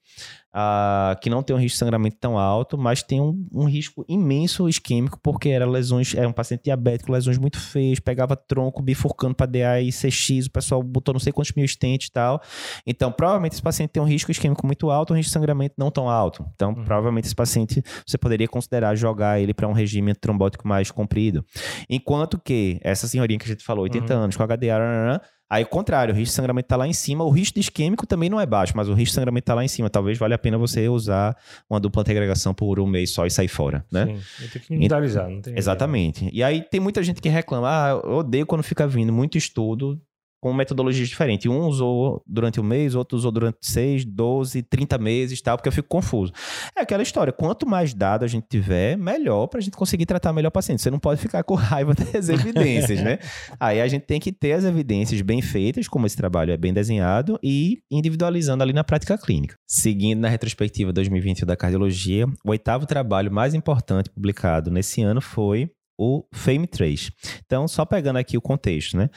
Que 1.20 1.28
não 1.28 1.42
tem 1.42 1.54
um 1.54 1.58
risco 1.58 1.74
de 1.74 1.78
sangramento 1.78 2.16
tão 2.20 2.38
alto, 2.38 2.78
mas 2.78 3.02
tem 3.02 3.20
um, 3.20 3.46
um, 3.52 3.64
risco 3.64 4.04
imenso 4.08 4.68
isquêmico, 4.68 5.18
porque 5.22 5.50
era 5.50 5.66
lesões, 5.66 6.14
é 6.14 6.26
um 6.26 6.32
paciente 6.32 6.64
diabético, 6.64 7.12
lesões 7.12 7.38
muito 7.38 7.58
feias, 7.60 8.00
pegava 8.00 8.36
tronco 8.36 8.82
bifurcando 8.82 9.34
para 9.34 9.46
DA 9.46 9.80
e 9.80 9.90
CX, 9.90 10.46
o 10.46 10.50
pessoal 10.50 10.82
botou 10.82 11.12
não 11.12 11.20
sei 11.20 11.32
quantos 11.32 11.52
mil 11.52 11.64
estentes 11.64 12.08
e 12.08 12.12
tal. 12.12 12.40
Então, 12.86 13.12
provavelmente 13.12 13.52
esse 13.52 13.62
paciente 13.62 13.90
tem 13.90 14.02
um 14.02 14.06
risco 14.06 14.30
isquêmico 14.30 14.64
muito 14.66 14.90
alto, 14.90 15.12
um 15.12 15.16
risco 15.16 15.28
de 15.28 15.34
sangramento 15.34 15.74
não 15.76 15.90
tão 15.90 16.08
alto. 16.08 16.44
Então, 16.54 16.70
uhum. 16.70 16.84
provavelmente 16.84 17.26
esse 17.26 17.34
paciente 17.34 17.82
você 18.06 18.16
poderia 18.16 18.48
considerar 18.48 18.94
jogar 18.96 19.40
ele 19.40 19.52
para 19.52 19.68
um 19.68 19.72
regime 19.72 20.14
trombótico 20.14 20.66
mais 20.66 20.90
comprido. 20.90 21.44
Enquanto 21.88 22.38
que 22.38 22.78
essa 22.82 23.06
senhorinha 23.06 23.38
que 23.38 23.44
a 23.44 23.48
gente 23.48 23.64
falou, 23.64 23.82
80 23.84 24.14
uhum. 24.14 24.22
anos, 24.22 24.36
com 24.36 24.42
HDA, 24.42 25.20
Aí, 25.48 25.62
o 25.62 25.66
contrário, 25.66 26.12
o 26.12 26.16
risco 26.16 26.32
de 26.32 26.36
sangramento 26.36 26.66
está 26.66 26.76
lá 26.76 26.88
em 26.88 26.92
cima. 26.92 27.22
O 27.22 27.30
risco 27.30 27.54
de 27.54 27.60
isquêmico 27.60 28.06
também 28.06 28.28
não 28.28 28.40
é 28.40 28.46
baixo, 28.46 28.72
mas 28.76 28.88
o 28.88 28.94
risco 28.94 29.12
de 29.12 29.14
sangramento 29.14 29.44
está 29.44 29.54
lá 29.54 29.64
em 29.64 29.68
cima. 29.68 29.88
Talvez 29.88 30.18
valha 30.18 30.34
a 30.34 30.38
pena 30.38 30.58
você 30.58 30.88
usar 30.88 31.36
uma 31.70 31.78
dupla 31.78 32.02
agregação 32.02 32.52
por 32.52 32.80
um 32.80 32.86
mês 32.86 33.10
só 33.10 33.26
e 33.26 33.30
sair 33.30 33.48
fora, 33.48 33.84
né? 33.90 34.06
Sim, 34.06 34.48
tem 34.48 34.62
que 34.62 34.74
individualizar, 34.74 35.28
não 35.28 35.40
tem 35.40 35.56
Exatamente. 35.56 36.28
E 36.32 36.42
aí 36.42 36.62
tem 36.62 36.80
muita 36.80 37.02
gente 37.02 37.20
que 37.20 37.28
reclama, 37.28 37.68
ah, 37.68 37.90
eu 37.90 38.16
odeio 38.16 38.46
quando 38.46 38.62
fica 38.62 38.86
vindo 38.88 39.12
muito 39.12 39.38
estudo 39.38 40.00
com 40.40 40.52
metodologias 40.52 41.08
diferentes. 41.08 41.50
Um 41.50 41.66
usou 41.66 42.22
durante 42.26 42.60
um 42.60 42.62
mês, 42.62 42.94
outro 42.94 43.16
usou 43.16 43.30
durante 43.30 43.58
seis, 43.62 44.04
doze, 44.04 44.62
trinta 44.62 44.98
meses 44.98 45.40
tal, 45.40 45.56
porque 45.56 45.68
eu 45.68 45.72
fico 45.72 45.88
confuso. 45.88 46.32
É 46.76 46.82
aquela 46.82 47.02
história, 47.02 47.32
quanto 47.32 47.66
mais 47.66 47.94
dado 47.94 48.24
a 48.24 48.28
gente 48.28 48.46
tiver, 48.48 48.96
melhor 48.96 49.46
para 49.46 49.58
a 49.58 49.62
gente 49.62 49.76
conseguir 49.76 50.06
tratar 50.06 50.32
melhor 50.32 50.48
o 50.48 50.52
paciente. 50.52 50.82
Você 50.82 50.90
não 50.90 50.98
pode 50.98 51.20
ficar 51.20 51.42
com 51.42 51.54
raiva 51.54 51.94
das 52.12 52.28
evidências, 52.28 53.00
né? 53.02 53.18
Aí 53.58 53.80
a 53.80 53.88
gente 53.88 54.02
tem 54.02 54.20
que 54.20 54.32
ter 54.32 54.52
as 54.52 54.64
evidências 54.64 55.20
bem 55.22 55.40
feitas, 55.40 55.88
como 55.88 56.06
esse 56.06 56.16
trabalho 56.16 56.52
é 56.52 56.56
bem 56.56 56.72
desenhado, 56.72 57.38
e 57.42 57.78
individualizando 57.90 58.62
ali 58.62 58.72
na 58.72 58.84
prática 58.84 59.18
clínica. 59.18 59.56
Seguindo 59.66 60.20
na 60.20 60.28
retrospectiva 60.28 60.92
2020 60.92 61.44
da 61.44 61.56
cardiologia, 61.56 62.26
o 62.44 62.50
oitavo 62.50 62.86
trabalho 62.86 63.32
mais 63.32 63.54
importante 63.54 64.10
publicado 64.10 64.70
nesse 64.70 65.02
ano 65.02 65.20
foi 65.20 65.70
o 65.98 66.24
FAME3. 66.34 67.10
Então, 67.44 67.66
só 67.66 67.84
pegando 67.84 68.18
aqui 68.18 68.36
o 68.36 68.40
contexto, 68.40 68.96
né? 68.96 69.08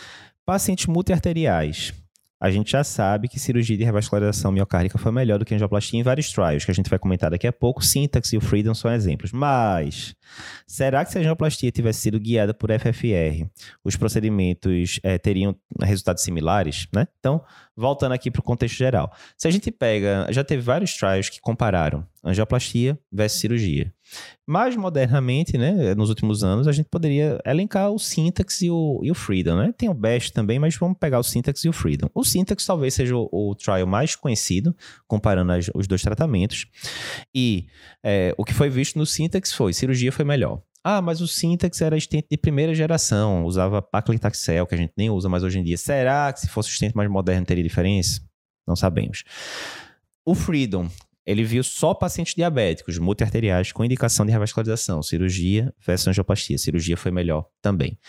Pacientes 0.50 0.88
multiarteriais. 0.88 1.94
A 2.42 2.50
gente 2.50 2.72
já 2.72 2.84
sabe 2.84 3.28
que 3.28 3.40
cirurgia 3.40 3.78
de 3.78 3.84
revascularização 3.84 4.52
miocárdica 4.52 4.98
foi 4.98 5.12
melhor 5.12 5.38
do 5.38 5.46
que 5.46 5.54
angioplastia 5.54 6.00
em 6.00 6.02
vários 6.02 6.32
trials, 6.32 6.66
que 6.66 6.72
a 6.72 6.74
gente 6.74 6.90
vai 6.90 6.98
comentar 6.98 7.30
daqui 7.30 7.46
a 7.46 7.54
pouco. 7.54 7.86
Syntax 7.86 8.34
e 8.34 8.38
o 8.38 8.42
Freedom 8.42 8.74
são 8.74 8.92
exemplos. 8.92 9.32
Mas, 9.32 10.16
será 10.66 11.06
que 11.06 11.12
se 11.12 11.20
a 11.20 11.22
angioplastia 11.22 11.70
tivesse 11.70 12.00
sido 12.00 12.20
guiada 12.20 12.52
por 12.52 12.72
FFR, 12.72 13.46
os 13.84 13.96
procedimentos 13.96 15.00
é, 15.04 15.20
teriam 15.20 15.56
resultados 15.84 16.24
similares? 16.24 16.88
Né? 16.92 17.08
Então, 17.20 17.44
voltando 17.78 18.14
aqui 18.14 18.32
para 18.32 18.40
o 18.40 18.44
contexto 18.44 18.76
geral. 18.76 19.14
Se 19.38 19.48
a 19.48 19.52
gente 19.52 19.70
pega, 19.70 20.26
já 20.32 20.44
teve 20.44 20.64
vários 20.64 20.96
trials 20.96 21.30
que 21.30 21.40
compararam 21.40 22.04
angioplastia 22.24 22.98
versus 23.12 23.40
cirurgia. 23.40 23.94
Mais 24.48 24.76
modernamente, 24.76 25.58
né, 25.58 25.94
nos 25.96 26.10
últimos 26.10 26.44
anos, 26.44 26.68
a 26.68 26.72
gente 26.72 26.88
poderia 26.90 27.40
elencar 27.46 27.92
o 27.92 28.00
Syntax 28.00 28.62
e 28.62 28.70
o, 28.70 29.00
e 29.04 29.12
o 29.12 29.16
Freedom, 29.16 29.56
né? 29.58 29.74
Tem 29.78 29.90
o 29.90 29.94
Best 29.94 30.34
também, 30.34 30.58
mas 30.58 30.76
vamos 30.76 30.98
pegar 30.98 31.20
o 31.20 31.24
Syntax 31.24 31.64
e 31.64 31.70
o 31.70 31.74
Freedom. 31.74 32.10
O 32.14 32.24
Syntax 32.24 32.66
talvez 32.66 32.94
seja 32.94 33.16
o, 33.16 33.30
o 33.32 33.56
trial 33.56 33.86
mais 33.86 34.16
conhecido, 34.16 34.76
comparando 35.08 35.52
as, 35.52 35.70
os 35.76 35.88
dois 35.88 36.02
tratamentos. 36.02 36.66
E 37.34 37.68
é, 38.04 38.34
o 38.38 38.44
que 38.44 38.54
foi 38.54 38.70
visto 38.70 38.98
no 38.98 39.06
Syntax 39.06 39.54
foi, 39.54 39.74
cirurgia 39.74 40.12
foi 40.12 40.26
melhor. 40.26 40.62
Ah, 40.84 41.02
mas 41.02 41.20
o 41.20 41.28
Syntax 41.28 41.82
era 41.82 41.98
estente 41.98 42.28
de 42.32 42.38
primeira 42.38 42.74
geração, 42.74 43.44
usava 43.44 43.82
paclitaxel, 43.82 44.66
que 44.66 44.76
a 44.76 44.78
gente 44.78 44.94
nem 44.98 45.10
usa 45.10 45.28
mais 45.28 45.44
hoje 45.44 45.60
em 45.60 45.64
dia. 45.64 45.78
Será 45.78 46.32
que 46.32 46.40
se 46.40 46.48
fosse 46.48 46.70
o 46.70 46.72
estente 46.72 46.96
mais 46.96 47.10
moderno 47.10 47.46
teria 47.46 47.64
diferença? 47.64 48.22
Não 48.66 48.76
sabemos. 48.76 49.24
O 50.26 50.34
Freedom, 50.34 50.90
ele 51.30 51.44
viu 51.44 51.64
só 51.64 51.94
pacientes 51.94 52.34
diabéticos, 52.34 52.98
multiarteriais, 52.98 53.72
com 53.72 53.86
indicação 53.86 54.26
de 54.26 54.32
revascularização, 54.32 55.04
cirurgia 55.04 55.72
versus 55.80 56.08
angioplastia. 56.08 56.58
Cirurgia 56.58 56.98
foi 56.98 57.12
melhor 57.12 57.46
também. 57.62 58.00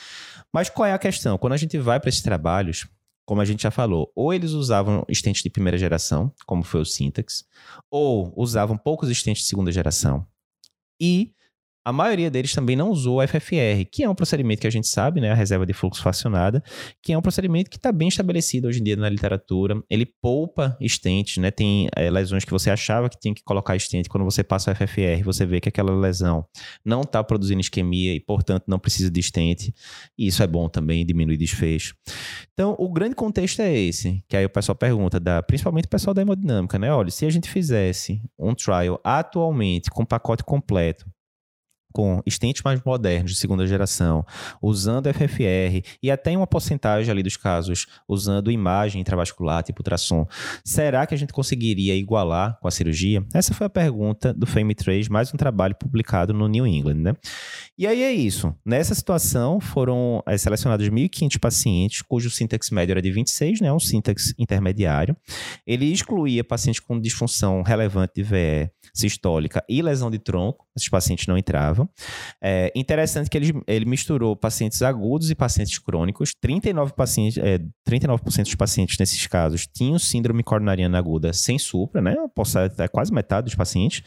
Mas 0.51 0.71
qual 0.71 0.87
é 0.87 0.95
a 0.95 0.99
questão? 0.99 1.37
Quando 1.37 1.53
a 1.53 1.59
gente 1.59 1.77
vai 1.77 2.01
para 2.01 2.09
esses 2.09 2.23
trabalhos, 2.23 2.89
como 3.27 3.43
a 3.43 3.45
gente 3.45 3.63
já 3.63 3.71
falou, 3.71 4.11
ou 4.17 4.33
eles 4.33 4.53
usavam 4.53 5.05
estentes 5.07 5.43
de 5.43 5.51
primeira 5.51 5.77
geração, 5.77 6.33
como 6.47 6.63
foi 6.63 6.81
o 6.81 6.85
Syntax, 6.87 7.45
ou 7.91 8.33
usavam 8.35 8.79
poucos 8.79 9.11
estentes 9.11 9.43
de 9.43 9.51
segunda 9.51 9.71
geração. 9.71 10.27
E 10.99 11.35
a 11.85 11.93
maioria 11.93 12.31
deles 12.31 12.55
também 12.55 12.77
não 12.77 12.91
usou 12.91 13.21
o 13.21 13.27
FFR, 13.27 13.85
que 13.91 14.05
é 14.05 14.09
um 14.09 14.15
procedimento 14.15 14.61
que 14.61 14.67
a 14.67 14.71
gente 14.71 14.87
sabe, 14.87 15.21
né, 15.21 15.31
a 15.31 15.35
reserva 15.35 15.65
de 15.65 15.73
fluxo 15.73 16.03
fracionada, 16.03 16.63
que 17.03 17.13
é 17.13 17.19
um 17.19 17.23
procedimento 17.23 17.71
que 17.71 17.77
está 17.77 17.91
bem 17.91 18.09
estabelecido 18.09 18.69
hoje 18.69 18.81
em 18.81 18.85
dia 18.85 18.97
na 18.97 19.09
literatura. 19.09 19.83
Ele 19.89 20.05
poupa 20.05 20.77
estentes, 20.81 21.39
né, 21.39 21.51
tem 21.51 21.89
é, 21.97 22.11
lesões 22.11 22.45
que 22.45 22.51
você 22.51 22.71
achava 22.71 23.09
que 23.09 23.19
tinha 23.19 23.35
que 23.35 23.43
colocar 23.43 23.75
estente, 23.77 24.09
quando 24.09 24.25
você 24.25 24.45
passa 24.45 24.73
o 24.73 24.75
FFR, 24.75 25.25
você 25.25 25.47
vê 25.47 25.61
que 25.61 25.69
aquela 25.69 25.95
lesão 25.95 26.45
não 26.85 27.01
está 27.01 27.25
produzindo 27.25 27.61
isquemia 27.61 28.15
e, 28.15 28.21
portanto, 28.21 28.65
não 28.67 28.79
precisa 28.79 29.11
de 29.11 29.21
estente. 29.21 29.75
E 30.19 30.27
isso 30.27 30.43
é 30.43 30.47
bom 30.47 30.69
também, 30.69 31.07
diminui 31.07 31.37
desfecho. 31.37 31.95
Então, 32.53 32.77
o 32.79 32.93
grande 32.93 33.15
contexto 33.15 33.61
é 33.61 33.73
esse, 33.73 34.23
que 34.29 34.37
aí 34.37 34.45
o 34.45 34.51
pessoal 34.51 34.77
pergunta, 34.77 35.19
da, 35.19 35.43
principalmente 35.43 35.87
o 35.87 35.89
pessoal 35.91 36.13
da 36.13 36.21
hemodinâmica, 36.21 36.79
né, 36.79 36.93
olha, 36.93 37.11
se 37.11 37.25
a 37.25 37.31
gente 37.31 37.49
fizesse 37.49 38.21
um 38.39 38.55
trial 38.55 39.01
atualmente 39.03 39.91
com 39.91 40.05
pacote 40.05 40.45
completo, 40.45 41.07
com 41.93 42.23
estentes 42.27 42.63
mais 42.63 42.81
modernos 42.85 43.33
de 43.33 43.37
segunda 43.39 43.67
geração, 43.67 44.25
usando 44.61 45.13
FFR 45.13 45.83
e 46.03 46.11
até 46.11 46.33
em 46.33 46.37
uma 46.37 46.47
porcentagem 46.47 47.11
ali 47.11 47.23
dos 47.23 47.37
casos 47.37 47.87
usando 48.09 48.51
imagem 48.51 49.01
intravascular, 49.01 49.63
tipo 49.63 49.81
ultrassom, 49.81 50.27
será 50.65 51.07
que 51.07 51.15
a 51.15 51.19
gente 51.19 51.33
conseguiria 51.33 51.95
igualar 51.95 52.59
com 52.61 52.69
a 52.69 52.71
cirurgia? 52.71 53.25
Essa 53.35 53.55
foi 53.55 53.67
a 53.67 53.71
pergunta 53.71 54.33
do 54.33 54.47
FAME3, 54.47 55.09
mais 55.11 55.33
um 55.33 55.37
trabalho 55.37 55.75
publicado 55.75 56.33
no 56.33 56.49
New 56.49 56.67
England, 56.67 56.95
né? 56.95 57.13
E 57.79 57.87
aí 57.87 58.03
é 58.03 58.13
isso. 58.13 58.55
Nessa 58.65 58.95
situação 58.95 59.61
foram 59.61 60.23
é, 60.27 60.37
selecionados 60.37 60.89
1.500 60.89 61.39
pacientes 61.39 62.03
cujo 62.03 62.31
sintax 62.31 62.71
médio 62.71 62.93
era 62.93 63.03
de 63.03 63.11
26, 63.11 63.61
né? 63.61 63.73
Um 63.73 63.81
sintax 63.81 64.35
intermediário. 64.39 65.17
Ele 65.67 65.87
excluía 65.87 66.45
pacientes 66.45 66.81
com 66.81 67.01
disfunção 67.01 67.63
relevante 67.63 68.15
de 68.17 68.23
VE 68.23 68.71
sistólica 68.93 69.65
e 69.69 69.81
lesão 69.83 70.11
de 70.11 70.19
tronco. 70.19 70.67
Esses 70.77 70.89
pacientes 70.89 71.27
não 71.27 71.39
entravam. 71.39 71.80
É 72.43 72.73
interessante 72.75 73.29
que 73.29 73.37
ele, 73.37 73.53
ele 73.67 73.85
misturou 73.85 74.37
pacientes 74.37 74.83
agudos 74.83 75.31
e 75.31 75.35
pacientes 75.35 75.79
crônicos. 75.79 76.33
39%, 76.45 76.93
pacientes, 76.93 77.39
é, 77.39 77.59
39 77.85 78.23
dos 78.25 78.55
pacientes 78.55 78.99
nesses 78.99 79.27
casos 79.27 79.67
tinham 79.67 79.99
síndrome 79.99 80.43
coronariana 80.43 80.99
aguda 80.99 81.33
sem 81.33 81.59
supra, 81.59 82.01
né? 82.01 82.17
É 82.79 82.89
quase 82.89 83.13
metade 83.13 83.47
dos 83.47 83.55
pacientes. 83.55 84.03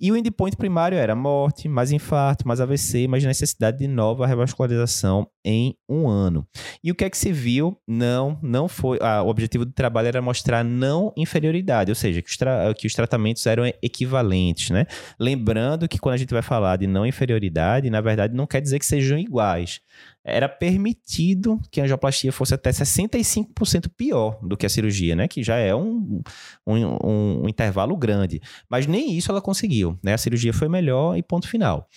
E 0.00 0.10
o 0.10 0.16
endpoint 0.16 0.56
primário 0.56 0.98
era 0.98 1.14
morte, 1.14 1.68
mais 1.68 1.92
infarto, 1.92 2.46
mais 2.46 2.60
AVC, 2.60 3.06
mais 3.08 3.24
necessidade 3.24 3.78
de 3.78 3.88
nova 3.88 4.26
revascularização 4.26 5.26
em 5.44 5.76
um 5.88 6.08
ano. 6.08 6.46
E 6.82 6.90
o 6.90 6.94
que 6.94 7.04
é 7.04 7.10
que 7.10 7.18
se 7.18 7.32
viu? 7.32 7.76
Não, 7.86 8.38
não 8.42 8.68
foi. 8.68 8.98
Ah, 9.00 9.22
o 9.22 9.28
objetivo 9.28 9.64
do 9.64 9.72
trabalho 9.72 10.08
era 10.08 10.22
mostrar 10.22 10.64
não 10.64 11.12
inferioridade, 11.16 11.90
ou 11.90 11.94
seja, 11.94 12.22
que 12.22 12.30
os, 12.30 12.36
que 12.78 12.86
os 12.86 12.94
tratamentos 12.94 13.44
eram 13.46 13.66
equivalentes, 13.82 14.70
né? 14.70 14.86
Lembrando 15.18 15.88
que 15.88 15.98
quando 15.98 16.14
a 16.14 16.18
gente 16.18 16.32
vai 16.32 16.42
falar 16.42 16.76
de 16.76 16.86
não 16.86 17.01
não 17.02 17.06
inferioridade, 17.06 17.90
na 17.90 18.00
verdade, 18.00 18.34
não 18.34 18.46
quer 18.46 18.60
dizer 18.60 18.78
que 18.78 18.86
sejam 18.86 19.18
iguais. 19.18 19.80
Era 20.24 20.48
permitido 20.48 21.60
que 21.70 21.80
a 21.80 21.84
angioplastia 21.84 22.32
fosse 22.32 22.54
até 22.54 22.70
65% 22.70 23.90
pior 23.96 24.38
do 24.42 24.56
que 24.56 24.64
a 24.64 24.68
cirurgia, 24.68 25.16
né? 25.16 25.26
Que 25.26 25.42
já 25.42 25.56
é 25.56 25.74
um, 25.74 26.22
um, 26.66 27.42
um 27.42 27.48
intervalo 27.48 27.96
grande. 27.96 28.40
Mas 28.68 28.86
nem 28.86 29.16
isso 29.16 29.30
ela 29.30 29.40
conseguiu, 29.40 29.98
né? 30.02 30.14
A 30.14 30.18
cirurgia 30.18 30.52
foi 30.52 30.68
melhor 30.68 31.16
e 31.16 31.22
ponto 31.22 31.48
final. 31.48 31.88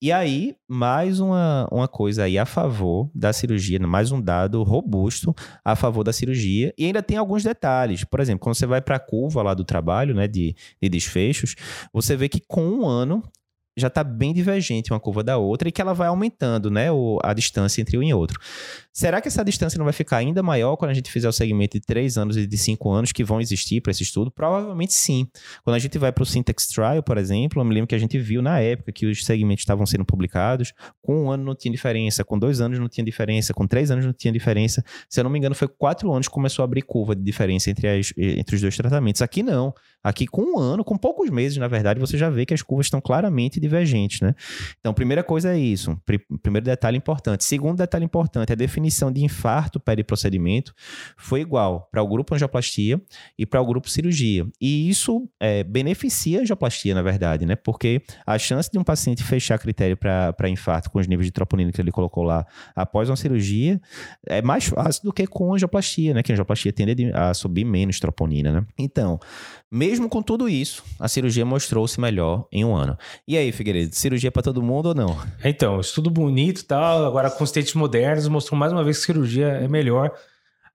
E 0.00 0.12
aí, 0.12 0.54
mais 0.68 1.18
uma, 1.18 1.66
uma 1.72 1.88
coisa 1.88 2.22
aí 2.22 2.38
a 2.38 2.46
favor 2.46 3.10
da 3.12 3.32
cirurgia, 3.32 3.80
mais 3.80 4.12
um 4.12 4.20
dado 4.20 4.62
robusto 4.62 5.34
a 5.64 5.74
favor 5.74 6.04
da 6.04 6.12
cirurgia. 6.12 6.72
E 6.78 6.86
ainda 6.86 7.02
tem 7.02 7.16
alguns 7.16 7.42
detalhes. 7.42 8.04
Por 8.04 8.20
exemplo, 8.20 8.38
quando 8.38 8.54
você 8.54 8.64
vai 8.64 8.80
para 8.80 8.94
a 8.94 9.00
curva 9.00 9.42
lá 9.42 9.54
do 9.54 9.64
trabalho, 9.64 10.14
né, 10.14 10.28
de, 10.28 10.54
de 10.80 10.88
desfechos, 10.88 11.56
você 11.92 12.14
vê 12.16 12.28
que 12.28 12.38
com 12.38 12.62
um 12.62 12.86
ano 12.86 13.24
já 13.78 13.88
está 13.88 14.02
bem 14.02 14.32
divergente 14.32 14.92
uma 14.92 15.00
curva 15.00 15.22
da 15.22 15.36
outra 15.36 15.68
e 15.68 15.72
que 15.72 15.80
ela 15.80 15.94
vai 15.94 16.08
aumentando, 16.08 16.70
né, 16.70 16.90
o, 16.90 17.18
a 17.22 17.32
distância 17.32 17.80
entre 17.80 17.96
um 17.96 18.02
e 18.02 18.12
outro. 18.12 18.38
Será 18.92 19.20
que 19.20 19.28
essa 19.28 19.44
distância 19.44 19.78
não 19.78 19.84
vai 19.84 19.92
ficar 19.92 20.16
ainda 20.16 20.42
maior 20.42 20.76
quando 20.76 20.90
a 20.90 20.94
gente 20.94 21.10
fizer 21.10 21.28
o 21.28 21.32
segmento 21.32 21.78
de 21.78 21.86
3 21.86 22.18
anos 22.18 22.36
e 22.36 22.46
de 22.46 22.58
5 22.58 22.90
anos 22.90 23.12
que 23.12 23.22
vão 23.22 23.40
existir 23.40 23.80
para 23.80 23.92
esse 23.92 24.02
estudo? 24.02 24.28
Provavelmente 24.28 24.92
sim. 24.92 25.28
Quando 25.62 25.76
a 25.76 25.78
gente 25.78 25.96
vai 25.98 26.10
para 26.10 26.22
o 26.22 26.26
Syntax 26.26 26.66
Trial, 26.66 27.00
por 27.02 27.16
exemplo, 27.16 27.60
eu 27.60 27.64
me 27.64 27.72
lembro 27.72 27.86
que 27.86 27.94
a 27.94 27.98
gente 27.98 28.18
viu 28.18 28.42
na 28.42 28.58
época 28.58 28.90
que 28.90 29.06
os 29.06 29.24
segmentos 29.24 29.62
estavam 29.62 29.86
sendo 29.86 30.04
publicados, 30.04 30.72
com 31.00 31.24
um 31.24 31.30
ano 31.30 31.44
não 31.44 31.54
tinha 31.54 31.70
diferença, 31.70 32.24
com 32.24 32.36
dois 32.36 32.60
anos 32.60 32.78
não 32.80 32.88
tinha 32.88 33.04
diferença, 33.04 33.54
com 33.54 33.68
três 33.68 33.90
anos 33.92 34.04
não 34.04 34.12
tinha 34.12 34.32
diferença. 34.32 34.84
Se 35.08 35.20
eu 35.20 35.24
não 35.24 35.30
me 35.30 35.38
engano, 35.38 35.54
foi 35.54 35.68
quatro 35.68 36.12
anos 36.12 36.26
que 36.26 36.34
começou 36.34 36.62
a 36.62 36.64
abrir 36.64 36.82
curva 36.82 37.14
de 37.14 37.22
diferença 37.22 37.70
entre, 37.70 37.86
as, 37.86 38.12
entre 38.16 38.56
os 38.56 38.60
dois 38.60 38.76
tratamentos. 38.76 39.22
Aqui 39.22 39.44
não. 39.44 39.72
Aqui 40.02 40.26
com 40.26 40.54
um 40.54 40.58
ano, 40.58 40.84
com 40.84 40.96
poucos 40.96 41.28
meses, 41.28 41.58
na 41.58 41.66
verdade, 41.66 41.98
você 41.98 42.16
já 42.16 42.30
vê 42.30 42.46
que 42.46 42.54
as 42.54 42.62
curvas 42.62 42.86
estão 42.86 43.00
claramente 43.00 43.58
divergentes, 43.58 44.20
né? 44.20 44.32
Então, 44.78 44.94
primeira 44.94 45.24
coisa 45.24 45.52
é 45.52 45.58
isso. 45.58 46.00
Primeiro 46.40 46.64
detalhe 46.64 46.96
importante. 46.96 47.44
Segundo 47.44 47.78
detalhe 47.78 48.04
importante 48.04 48.52
a 48.52 48.54
definição 48.54 49.10
de 49.10 49.24
infarto 49.24 49.80
periprocedimento 49.80 50.72
foi 51.16 51.40
igual 51.40 51.88
para 51.90 52.00
o 52.00 52.06
grupo 52.06 52.32
angioplastia 52.32 53.00
e 53.36 53.44
para 53.44 53.60
o 53.60 53.66
grupo 53.66 53.90
cirurgia. 53.90 54.46
E 54.60 54.88
isso 54.88 55.28
é, 55.40 55.64
beneficia 55.64 56.38
a 56.38 56.42
angioplastia, 56.42 56.94
na 56.94 57.02
verdade, 57.02 57.44
né? 57.44 57.56
Porque 57.56 58.00
a 58.24 58.38
chance 58.38 58.70
de 58.70 58.78
um 58.78 58.84
paciente 58.84 59.24
fechar 59.24 59.58
critério 59.58 59.96
para 59.96 60.48
infarto 60.48 60.90
com 60.90 61.00
os 61.00 61.08
níveis 61.08 61.26
de 61.26 61.32
troponina 61.32 61.72
que 61.72 61.80
ele 61.80 61.90
colocou 61.90 62.22
lá 62.22 62.46
após 62.74 63.10
uma 63.10 63.16
cirurgia 63.16 63.80
é 64.26 64.40
mais 64.40 64.66
fácil 64.66 65.02
do 65.02 65.12
que 65.12 65.26
com 65.26 65.52
angioplastia, 65.52 66.14
né? 66.14 66.22
Que 66.22 66.30
a 66.30 66.34
angioplastia 66.34 66.72
tende 66.72 67.10
a 67.12 67.34
subir 67.34 67.64
menos 67.64 67.98
troponina, 67.98 68.52
né? 68.52 68.66
Então, 68.78 69.18
mesmo 69.70 69.87
com 70.08 70.22
tudo 70.22 70.48
isso, 70.48 70.82
a 70.98 71.08
cirurgia 71.08 71.44
mostrou-se 71.44 72.00
melhor 72.00 72.46
em 72.52 72.64
um 72.64 72.74
ano. 72.74 72.96
E 73.26 73.36
aí, 73.36 73.52
Figueiredo, 73.52 73.94
cirurgia 73.94 74.30
para 74.30 74.42
todo 74.42 74.62
mundo 74.62 74.86
ou 74.86 74.94
não? 74.94 75.16
Então, 75.44 75.80
estudo 75.80 76.10
bonito 76.10 76.60
e 76.60 76.64
tal, 76.64 77.06
agora 77.06 77.30
com 77.30 77.44
os 77.44 77.50
testes 77.50 77.74
modernos, 77.74 78.28
mostrou 78.28 78.58
mais 78.58 78.72
uma 78.72 78.84
vez 78.84 78.98
que 78.98 79.06
cirurgia 79.06 79.46
é 79.46 79.68
melhor. 79.68 80.12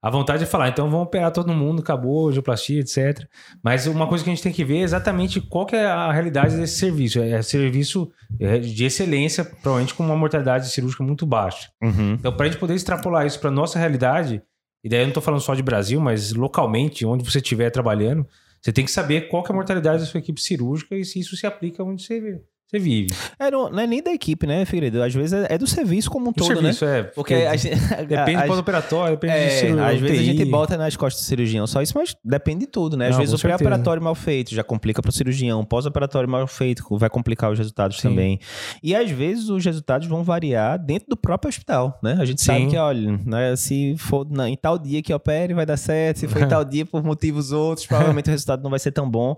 A 0.02 0.10
vontade 0.10 0.40
de 0.40 0.50
falar, 0.50 0.68
então 0.68 0.90
vamos 0.90 1.06
operar 1.06 1.30
todo 1.30 1.50
mundo, 1.54 1.80
acabou, 1.80 2.30
geoplastia, 2.30 2.80
etc. 2.80 3.26
Mas 3.62 3.86
uma 3.86 4.06
coisa 4.06 4.22
que 4.22 4.28
a 4.28 4.34
gente 4.34 4.42
tem 4.42 4.52
que 4.52 4.62
ver 4.62 4.78
é 4.78 4.82
exatamente 4.82 5.40
qual 5.40 5.64
que 5.64 5.74
é 5.74 5.86
a 5.86 6.12
realidade 6.12 6.56
desse 6.56 6.76
serviço. 6.76 7.22
É 7.22 7.40
serviço 7.40 8.12
é, 8.38 8.58
de 8.58 8.84
excelência, 8.84 9.44
provavelmente 9.44 9.94
com 9.94 10.04
uma 10.04 10.14
mortalidade 10.14 10.68
cirúrgica 10.68 11.02
muito 11.02 11.24
baixa. 11.24 11.70
Uhum. 11.82 12.18
Então, 12.20 12.30
para 12.36 12.44
a 12.44 12.50
gente 12.50 12.60
poder 12.60 12.74
extrapolar 12.74 13.26
isso 13.26 13.40
para 13.40 13.50
nossa 13.50 13.78
realidade, 13.78 14.42
e 14.84 14.90
daí 14.90 14.98
eu 15.00 15.04
não 15.04 15.08
estou 15.08 15.22
falando 15.22 15.40
só 15.40 15.54
de 15.54 15.62
Brasil, 15.62 15.98
mas 15.98 16.34
localmente, 16.34 17.06
onde 17.06 17.24
você 17.24 17.38
estiver 17.38 17.70
trabalhando, 17.70 18.26
você 18.64 18.72
tem 18.72 18.86
que 18.86 18.90
saber 18.90 19.28
qual 19.28 19.42
que 19.42 19.50
é 19.50 19.52
a 19.52 19.54
mortalidade 19.54 19.98
da 19.98 20.06
sua 20.06 20.20
equipe 20.20 20.40
cirúrgica 20.40 20.96
e 20.96 21.04
se 21.04 21.20
isso 21.20 21.36
se 21.36 21.46
aplica 21.46 21.84
onde 21.84 22.02
você 22.02 22.18
você 22.74 22.78
vive. 22.78 23.14
É, 23.38 23.50
não, 23.50 23.70
não, 23.70 23.78
é 23.80 23.86
nem 23.86 24.02
da 24.02 24.12
equipe, 24.12 24.46
né, 24.46 24.64
Figueiredo? 24.64 25.02
Às 25.02 25.14
vezes 25.14 25.32
é, 25.32 25.54
é 25.54 25.58
do 25.58 25.66
serviço 25.66 26.10
como 26.10 26.28
um 26.28 26.32
do 26.32 26.36
todo, 26.36 26.48
serviço, 26.48 26.84
né? 26.84 27.00
é. 27.00 27.02
Porque, 27.04 27.34
a 27.34 27.56
gente, 27.56 27.76
depende 28.06 28.42
do 28.42 28.46
pós-operatório, 28.48 29.16
depende 29.16 29.34
é, 29.34 29.46
de 29.46 29.52
cirurgia. 29.52 29.86
Às 29.86 30.00
vezes 30.00 30.18
a 30.18 30.22
gente 30.22 30.44
bota 30.46 30.76
nas 30.76 30.96
costas 30.96 31.22
do 31.22 31.26
cirurgião 31.26 31.66
só 31.66 31.82
isso, 31.82 31.92
mas 31.96 32.16
depende 32.24 32.60
de 32.60 32.66
tudo, 32.66 32.96
né? 32.96 33.06
Às 33.06 33.12
não, 33.12 33.18
vezes 33.20 33.34
o 33.34 33.38
pré-operatório 33.38 34.02
mal 34.02 34.14
feito 34.14 34.54
já 34.54 34.64
complica 34.64 35.00
para 35.00 35.08
o 35.08 35.12
cirurgião, 35.12 35.64
pós-operatório 35.64 36.28
mal 36.28 36.46
feito 36.46 36.84
vai 36.96 37.10
complicar 37.10 37.50
os 37.50 37.58
resultados 37.58 37.98
Sim. 37.98 38.08
também. 38.08 38.40
E 38.82 38.94
às 38.94 39.10
vezes 39.10 39.48
os 39.48 39.64
resultados 39.64 40.06
vão 40.06 40.22
variar 40.22 40.78
dentro 40.78 41.08
do 41.08 41.16
próprio 41.16 41.48
hospital, 41.48 41.98
né? 42.02 42.16
A 42.18 42.24
gente 42.24 42.40
Sim. 42.40 42.46
sabe 42.46 42.66
que, 42.68 42.76
olha, 42.76 43.20
né, 43.24 43.54
se 43.56 43.96
for 43.98 44.26
na, 44.28 44.48
em 44.48 44.56
tal 44.56 44.78
dia 44.78 45.02
que 45.02 45.12
opere, 45.12 45.54
vai 45.54 45.66
dar 45.66 45.76
certo. 45.76 46.18
Se 46.18 46.28
for 46.28 46.42
em 46.42 46.48
tal 46.48 46.64
dia 46.64 46.84
por 46.84 47.02
motivos 47.02 47.52
outros, 47.52 47.86
provavelmente 47.86 48.28
o 48.28 48.30
resultado 48.30 48.62
não 48.62 48.70
vai 48.70 48.78
ser 48.78 48.92
tão 48.92 49.08
bom. 49.08 49.36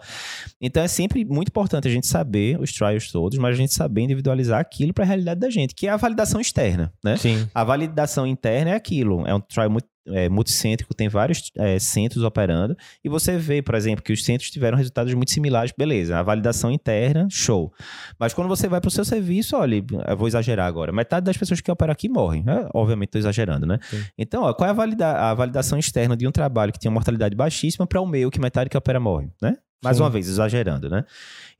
Então 0.61 0.82
é 0.82 0.89
sempre 0.89 1.24
muito 1.24 1.49
importante 1.49 1.89
a 1.89 1.91
gente 1.91 2.07
saber 2.07 2.59
os 2.61 2.72
trials 2.72 3.11
todos, 3.11 3.26
mas 3.35 3.55
a 3.55 3.57
gente 3.57 3.74
saber 3.74 4.03
individualizar 4.03 4.61
aquilo 4.61 4.93
para 4.93 5.05
a 5.05 5.07
realidade 5.07 5.41
da 5.41 5.51
gente, 5.51 5.74
que 5.74 5.87
é 5.87 5.91
a 5.91 5.97
validação 5.97 6.41
externa, 6.41 6.93
né? 7.05 7.16
Sim. 7.16 7.49
A 7.55 7.64
validação 7.64 8.27
interna 8.27 8.70
é 8.70 8.74
aquilo, 8.74 9.27
é 9.27 9.35
um 9.35 9.41
trial 9.41 9.70
muito 9.70 9.89
é, 10.09 10.29
multicêntrico, 10.29 10.95
tem 10.95 11.09
vários 11.09 11.51
é, 11.57 11.79
centros 11.79 12.22
operando, 12.22 12.77
e 13.05 13.09
você 13.09 13.37
vê, 13.37 13.61
por 13.61 13.74
exemplo, 13.74 14.05
que 14.05 14.12
os 14.12 14.24
centros 14.24 14.51
tiveram 14.51 14.77
resultados 14.77 15.12
muito 15.14 15.33
similares, 15.33 15.72
beleza, 15.77 16.18
a 16.18 16.22
validação 16.22 16.70
interna, 16.70 17.27
show. 17.31 17.72
Mas 18.18 18.33
quando 18.33 18.49
você 18.49 18.68
vai 18.68 18.81
para 18.81 18.89
o 18.89 18.91
seu 18.91 19.05
serviço, 19.05 19.57
olha, 19.57 19.85
eu 20.09 20.16
vou 20.16 20.29
exagerar 20.29 20.66
agora, 20.66 20.93
metade 20.93 21.27
das 21.27 21.37
pessoas 21.37 21.61
que 21.61 21.70
operam 21.70 21.93
aqui 21.93 22.09
morrem. 22.09 22.45
É, 22.47 22.68
obviamente 22.74 23.09
estou 23.09 23.18
exagerando, 23.18 23.66
né? 23.66 23.79
Sim. 23.91 24.05
Então, 24.16 24.43
ó, 24.43 24.53
qual 24.53 24.68
é 24.68 24.70
a, 24.70 24.74
valida 24.74 25.12
a 25.12 25.35
validação 25.35 25.79
externa 25.79 26.16
de 26.16 26.27
um 26.27 26.33
trabalho 26.33 26.72
que 26.72 26.79
tinha 26.79 26.91
mortalidade 26.91 27.35
baixíssima 27.35 27.87
para 27.87 28.01
o 28.01 28.07
meu, 28.07 28.31
que 28.31 28.41
metade 28.41 28.70
que 28.70 28.77
opera 28.77 29.01
morre, 29.01 29.29
né? 29.43 29.57
Mais 29.83 29.99
Sim. 29.99 30.03
uma 30.03 30.11
vez, 30.11 30.29
exagerando, 30.29 30.89
né? 30.89 31.05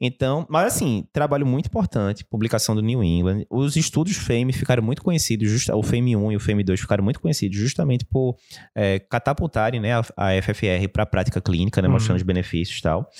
Então, 0.01 0.47
mas 0.49 0.75
assim, 0.75 1.07
trabalho 1.13 1.47
muito 1.47 1.67
importante, 1.67 2.25
publicação 2.25 2.75
do 2.75 2.83
New 2.83 3.03
England. 3.03 3.47
Os 3.51 3.77
estudos 3.77 4.17
FAME 4.17 4.53
ficaram 4.53 4.83
muito 4.83 5.03
conhecidos, 5.03 5.51
just, 5.51 5.69
o 5.69 5.83
FAME 5.83 6.17
1 6.17 6.33
e 6.33 6.37
o 6.37 6.41
FAME 6.41 6.65
2 6.65 6.81
ficaram 6.81 7.05
muito 7.05 7.21
conhecidos 7.21 7.59
justamente 7.59 8.05
por 8.05 8.37
é, 8.75 8.99
catapultarem 8.99 9.81
né, 9.81 9.95
a, 9.95 10.05
a 10.17 10.43
FFR 10.43 10.89
para 10.93 11.03
a 11.03 11.07
prática 11.07 11.41
clínica, 11.41 11.81
né, 11.83 11.89
mostrando 11.89 12.17
uhum. 12.17 12.23
os 12.23 12.23
benefícios 12.23 12.79
e 12.79 12.83
tal. 12.83 13.11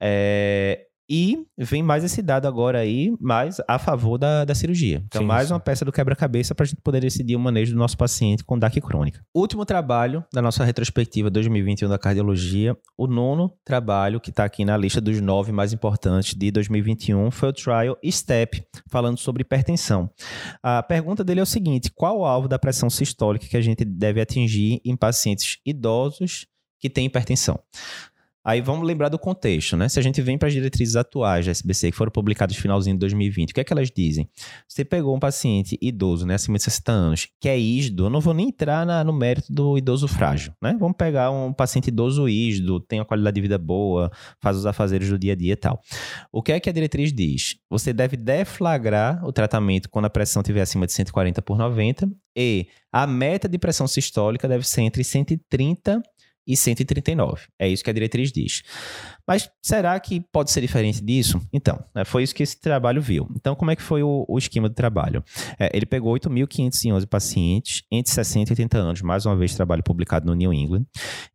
É, 0.00 0.86
e 1.14 1.44
vem 1.58 1.82
mais 1.82 2.02
esse 2.04 2.22
dado 2.22 2.48
agora 2.48 2.78
aí, 2.78 3.14
mais 3.20 3.60
a 3.68 3.78
favor 3.78 4.16
da, 4.16 4.46
da 4.46 4.54
cirurgia. 4.54 5.02
Então, 5.04 5.20
sim, 5.20 5.26
mais 5.26 5.48
sim. 5.48 5.52
uma 5.52 5.60
peça 5.60 5.84
do 5.84 5.92
quebra-cabeça 5.92 6.54
para 6.54 6.64
a 6.64 6.66
gente 6.66 6.80
poder 6.80 7.00
decidir 7.00 7.36
o 7.36 7.38
manejo 7.38 7.74
do 7.74 7.78
nosso 7.78 7.98
paciente 7.98 8.42
com 8.42 8.58
DAC 8.58 8.80
crônica. 8.80 9.20
Último 9.34 9.66
trabalho 9.66 10.24
da 10.32 10.40
nossa 10.40 10.64
retrospectiva 10.64 11.28
2021 11.28 11.86
da 11.86 11.98
cardiologia, 11.98 12.74
o 12.96 13.06
nono 13.06 13.52
trabalho 13.62 14.18
que 14.18 14.30
está 14.30 14.46
aqui 14.46 14.64
na 14.64 14.74
lista 14.74 15.02
dos 15.02 15.20
nove 15.20 15.52
mais 15.52 15.74
importantes 15.74 16.34
de 16.34 16.50
2021 16.50 17.30
foi 17.30 17.50
o 17.50 17.52
Trial 17.52 17.98
STEP, 18.02 18.64
falando 18.88 19.18
sobre 19.18 19.42
hipertensão. 19.42 20.08
A 20.62 20.82
pergunta 20.82 21.22
dele 21.22 21.40
é 21.40 21.42
o 21.42 21.46
seguinte: 21.46 21.90
qual 21.94 22.20
o 22.20 22.24
alvo 22.24 22.48
da 22.48 22.58
pressão 22.58 22.88
sistólica 22.88 23.46
que 23.46 23.56
a 23.58 23.60
gente 23.60 23.84
deve 23.84 24.18
atingir 24.18 24.80
em 24.82 24.96
pacientes 24.96 25.58
idosos 25.66 26.46
que 26.80 26.88
têm 26.88 27.04
hipertensão? 27.04 27.60
Aí 28.44 28.60
vamos 28.60 28.86
lembrar 28.86 29.08
do 29.08 29.18
contexto, 29.18 29.76
né? 29.76 29.88
Se 29.88 30.00
a 30.00 30.02
gente 30.02 30.20
vem 30.20 30.36
para 30.36 30.48
as 30.48 30.54
diretrizes 30.54 30.96
atuais 30.96 31.46
da 31.46 31.52
SBC, 31.52 31.92
que 31.92 31.96
foram 31.96 32.10
publicadas 32.10 32.56
no 32.56 32.62
finalzinho 32.62 32.96
de 32.96 33.00
2020, 33.00 33.50
o 33.50 33.54
que 33.54 33.60
é 33.60 33.64
que 33.64 33.72
elas 33.72 33.90
dizem? 33.90 34.28
Você 34.66 34.84
pegou 34.84 35.14
um 35.14 35.20
paciente 35.20 35.78
idoso, 35.80 36.26
né, 36.26 36.34
acima 36.34 36.58
de 36.58 36.64
60 36.64 36.92
anos, 36.92 37.28
que 37.40 37.48
é 37.48 37.58
ígido, 37.58 38.06
eu 38.06 38.10
não 38.10 38.20
vou 38.20 38.34
nem 38.34 38.48
entrar 38.48 38.84
na, 38.84 39.04
no 39.04 39.12
mérito 39.12 39.52
do 39.52 39.78
idoso 39.78 40.08
frágil, 40.08 40.52
né? 40.60 40.76
Vamos 40.78 40.96
pegar 40.96 41.30
um 41.30 41.52
paciente 41.52 41.88
idoso 41.88 42.28
ígido, 42.28 42.80
tem 42.80 42.98
uma 42.98 43.04
qualidade 43.04 43.34
de 43.36 43.40
vida 43.40 43.58
boa, 43.58 44.10
faz 44.40 44.56
os 44.56 44.66
afazeres 44.66 45.08
do 45.08 45.18
dia 45.18 45.34
a 45.34 45.36
dia 45.36 45.52
e 45.52 45.56
tal. 45.56 45.80
O 46.32 46.42
que 46.42 46.52
é 46.52 46.58
que 46.58 46.68
a 46.68 46.72
diretriz 46.72 47.12
diz? 47.12 47.56
Você 47.70 47.92
deve 47.92 48.16
deflagrar 48.16 49.24
o 49.24 49.32
tratamento 49.32 49.88
quando 49.88 50.06
a 50.06 50.10
pressão 50.10 50.42
estiver 50.42 50.62
acima 50.62 50.86
de 50.86 50.92
140 50.92 51.40
por 51.42 51.56
90 51.56 52.10
e 52.36 52.66
a 52.90 53.06
meta 53.06 53.48
de 53.48 53.58
pressão 53.58 53.86
sistólica 53.86 54.48
deve 54.48 54.66
ser 54.66 54.80
entre 54.82 55.04
130 55.04 55.92
e 55.98 56.12
139. 56.46 57.42
É 57.58 57.68
isso 57.68 57.84
que 57.84 57.90
a 57.90 57.92
diretriz 57.92 58.32
diz. 58.32 58.62
Mas 59.26 59.50
será 59.62 59.98
que 60.00 60.20
pode 60.32 60.50
ser 60.50 60.60
diferente 60.60 61.02
disso? 61.02 61.40
Então, 61.52 61.82
né, 61.94 62.04
foi 62.04 62.22
isso 62.22 62.34
que 62.34 62.42
esse 62.42 62.60
trabalho 62.60 63.00
viu. 63.00 63.28
Então, 63.36 63.54
como 63.54 63.70
é 63.70 63.76
que 63.76 63.82
foi 63.82 64.02
o, 64.02 64.24
o 64.28 64.38
esquema 64.38 64.68
do 64.68 64.74
trabalho? 64.74 65.24
É, 65.58 65.70
ele 65.72 65.86
pegou 65.86 66.12
8.511 66.14 67.06
pacientes 67.06 67.82
entre 67.90 68.12
60 68.12 68.50
e 68.50 68.52
80 68.52 68.78
anos, 68.78 69.02
mais 69.02 69.24
uma 69.24 69.36
vez 69.36 69.54
trabalho 69.54 69.82
publicado 69.82 70.26
no 70.26 70.34
New 70.34 70.52
England, 70.52 70.84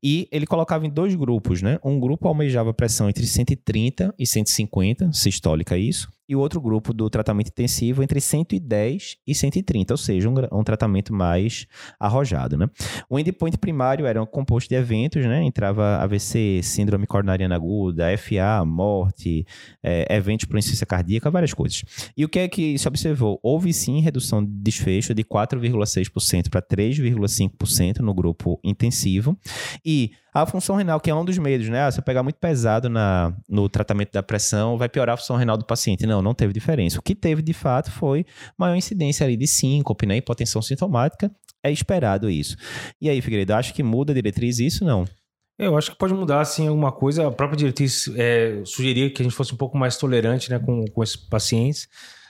e 0.03 0.27
ele 0.31 0.45
colocava 0.45 0.85
em 0.85 0.89
dois 0.89 1.15
grupos, 1.15 1.61
né? 1.61 1.79
Um 1.83 1.99
grupo 1.99 2.27
almejava 2.27 2.73
pressão 2.73 3.09
entre 3.09 3.25
130 3.25 4.13
e 4.17 4.27
150, 4.27 5.13
sistólica 5.13 5.77
isso, 5.77 6.09
e 6.27 6.35
o 6.35 6.39
outro 6.39 6.59
grupo 6.59 6.93
do 6.93 7.09
tratamento 7.09 7.47
intensivo 7.47 8.03
entre 8.03 8.19
110 8.19 9.17
e 9.25 9.33
130, 9.33 9.93
ou 9.93 9.97
seja, 9.97 10.29
um, 10.29 10.33
um 10.51 10.63
tratamento 10.63 11.13
mais 11.13 11.65
arrojado, 11.99 12.57
né? 12.57 12.69
O 13.09 13.17
endpoint 13.17 13.57
primário 13.57 14.05
era 14.05 14.21
um 14.21 14.25
composto 14.25 14.69
de 14.69 14.75
eventos, 14.75 15.23
né? 15.25 15.43
Entrava 15.43 15.97
AVC, 15.97 16.61
síndrome 16.63 17.07
coronariana 17.07 17.55
aguda, 17.55 18.05
FA, 18.17 18.65
morte, 18.65 19.45
é, 19.81 20.15
eventos 20.15 20.45
por 20.45 20.57
insuficiência 20.57 20.85
cardíaca, 20.85 21.31
várias 21.31 21.53
coisas. 21.53 21.83
E 22.15 22.25
o 22.25 22.29
que 22.29 22.39
é 22.39 22.47
que 22.47 22.77
se 22.77 22.87
observou? 22.87 23.39
Houve 23.41 23.71
sim 23.73 24.01
redução 24.01 24.43
de 24.43 24.51
desfecho 24.51 25.13
de 25.13 25.23
4,6% 25.23 26.49
para 26.49 26.61
3,5% 26.61 27.99
no 27.99 28.13
grupo 28.13 28.59
intensivo 28.63 29.37
e 29.85 30.11
a 30.41 30.45
função 30.45 30.75
renal, 30.75 30.99
que 30.99 31.09
é 31.09 31.15
um 31.15 31.25
dos 31.25 31.37
medos, 31.37 31.67
né? 31.69 31.83
Ah, 31.83 31.91
se 31.91 31.99
eu 31.99 32.03
pegar 32.03 32.23
muito 32.23 32.37
pesado 32.37 32.89
na, 32.89 33.33
no 33.49 33.67
tratamento 33.67 34.11
da 34.11 34.21
pressão, 34.21 34.77
vai 34.77 34.87
piorar 34.87 35.15
a 35.15 35.17
função 35.17 35.35
renal 35.35 35.57
do 35.57 35.65
paciente. 35.65 36.05
Não, 36.05 36.21
não 36.21 36.33
teve 36.33 36.53
diferença. 36.53 36.99
O 36.99 37.01
que 37.01 37.15
teve, 37.15 37.41
de 37.41 37.53
fato, 37.53 37.91
foi 37.91 38.25
maior 38.57 38.75
incidência 38.75 39.25
ali 39.25 39.35
de 39.35 39.47
síncope, 39.47 40.05
né? 40.05 40.17
Hipotensão 40.17 40.61
sintomática. 40.61 41.31
É 41.63 41.71
esperado 41.71 42.29
isso. 42.29 42.55
E 43.01 43.09
aí, 43.09 43.21
Figueiredo, 43.21 43.53
acho 43.53 43.73
que 43.73 43.81
muda 43.81 44.11
a 44.11 44.15
diretriz 44.15 44.59
isso? 44.59 44.85
Não. 44.85 45.05
Eu 45.57 45.75
acho 45.75 45.91
que 45.91 45.97
pode 45.97 46.13
mudar, 46.13 46.41
assim, 46.41 46.67
alguma 46.67 46.91
coisa. 46.91 47.27
A 47.27 47.31
própria 47.31 47.57
diretriz 47.57 48.07
é, 48.15 48.61
sugeria 48.63 49.09
que 49.09 49.21
a 49.21 49.25
gente 49.25 49.35
fosse 49.35 49.53
um 49.53 49.57
pouco 49.57 49.77
mais 49.77 49.97
tolerante, 49.97 50.51
né, 50.51 50.59
com, 50.59 50.85
com 50.85 51.03
esses 51.03 51.15
pacientes 51.15 51.87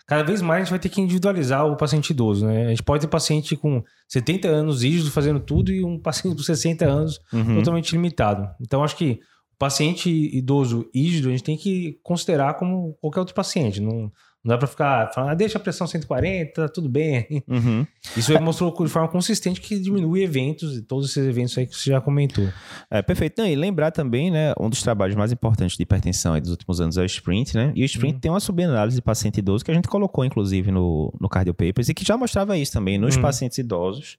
cada 0.07 0.23
vez 0.23 0.41
mais 0.41 0.61
a 0.61 0.63
gente 0.63 0.69
vai 0.69 0.79
ter 0.79 0.89
que 0.89 1.01
individualizar 1.01 1.67
o 1.67 1.75
paciente 1.75 2.11
idoso, 2.11 2.47
né? 2.47 2.67
A 2.67 2.69
gente 2.69 2.81
pode 2.81 3.01
ter 3.01 3.07
paciente 3.07 3.57
com 3.57 3.83
70 4.07 4.47
anos 4.47 4.81
rígido 4.81 5.11
fazendo 5.11 5.39
tudo 5.39 5.69
e 5.69 5.83
um 5.83 5.99
paciente 5.99 6.37
com 6.37 6.41
60 6.41 6.85
anos 6.85 7.19
uhum. 7.33 7.57
totalmente 7.57 7.91
limitado. 7.91 8.49
Então, 8.61 8.85
acho 8.85 8.95
que 8.95 9.19
o 9.53 9.57
paciente 9.59 10.09
idoso 10.09 10.89
rígido 10.95 11.27
a 11.27 11.31
gente 11.31 11.43
tem 11.43 11.57
que 11.57 11.99
considerar 12.01 12.53
como 12.53 12.93
qualquer 13.01 13.19
outro 13.19 13.35
paciente. 13.35 13.81
Não, 13.81 14.09
não 14.43 14.53
dá 14.53 14.57
para 14.57 14.67
ficar 14.67 15.11
falando, 15.13 15.31
ah, 15.31 15.33
deixa 15.33 15.57
a 15.57 15.61
pressão 15.61 15.85
140, 15.85 16.53
tá 16.53 16.69
tudo 16.69 16.87
bem. 16.87 17.43
Uhum. 17.47 17.85
Isso 18.15 18.31
mostrou 18.41 18.73
de 18.83 18.89
forma 18.89 19.07
consistente 19.07 19.59
que 19.59 19.77
diminui 19.79 20.23
eventos, 20.23 20.81
todos 20.87 21.09
esses 21.09 21.27
eventos 21.27 21.57
aí 21.57 21.67
que 21.67 21.75
você 21.75 21.89
já 21.89 21.99
comentou. 21.99 22.47
É, 22.89 23.01
perfeito. 23.01 23.41
Não, 23.41 23.47
e 23.47 23.55
lembrar 23.55 23.91
também, 23.91 24.31
né, 24.31 24.53
um 24.59 24.69
dos 24.69 24.81
trabalhos 24.81 25.15
mais 25.15 25.31
importantes 25.31 25.75
de 25.75 25.83
hipertensão 25.83 26.39
dos 26.39 26.51
últimos 26.51 26.79
anos 26.79 26.97
é 26.97 27.01
o 27.01 27.05
Sprint, 27.05 27.55
né? 27.55 27.73
E 27.75 27.83
o 27.83 27.85
Sprint 27.85 28.15
uhum. 28.15 28.19
tem 28.19 28.31
uma 28.31 28.39
subanálise 28.39 28.95
de 28.95 29.01
paciente 29.01 29.39
idoso 29.39 29.65
que 29.65 29.71
a 29.71 29.73
gente 29.73 29.87
colocou, 29.87 30.23
inclusive, 30.23 30.71
no, 30.71 31.13
no 31.19 31.27
Cardio 31.27 31.53
Papers 31.53 31.89
e 31.89 31.93
que 31.93 32.05
já 32.05 32.17
mostrava 32.17 32.57
isso 32.57 32.71
também 32.71 32.97
nos 32.97 33.15
uhum. 33.15 33.21
pacientes 33.21 33.57
idosos 33.57 34.17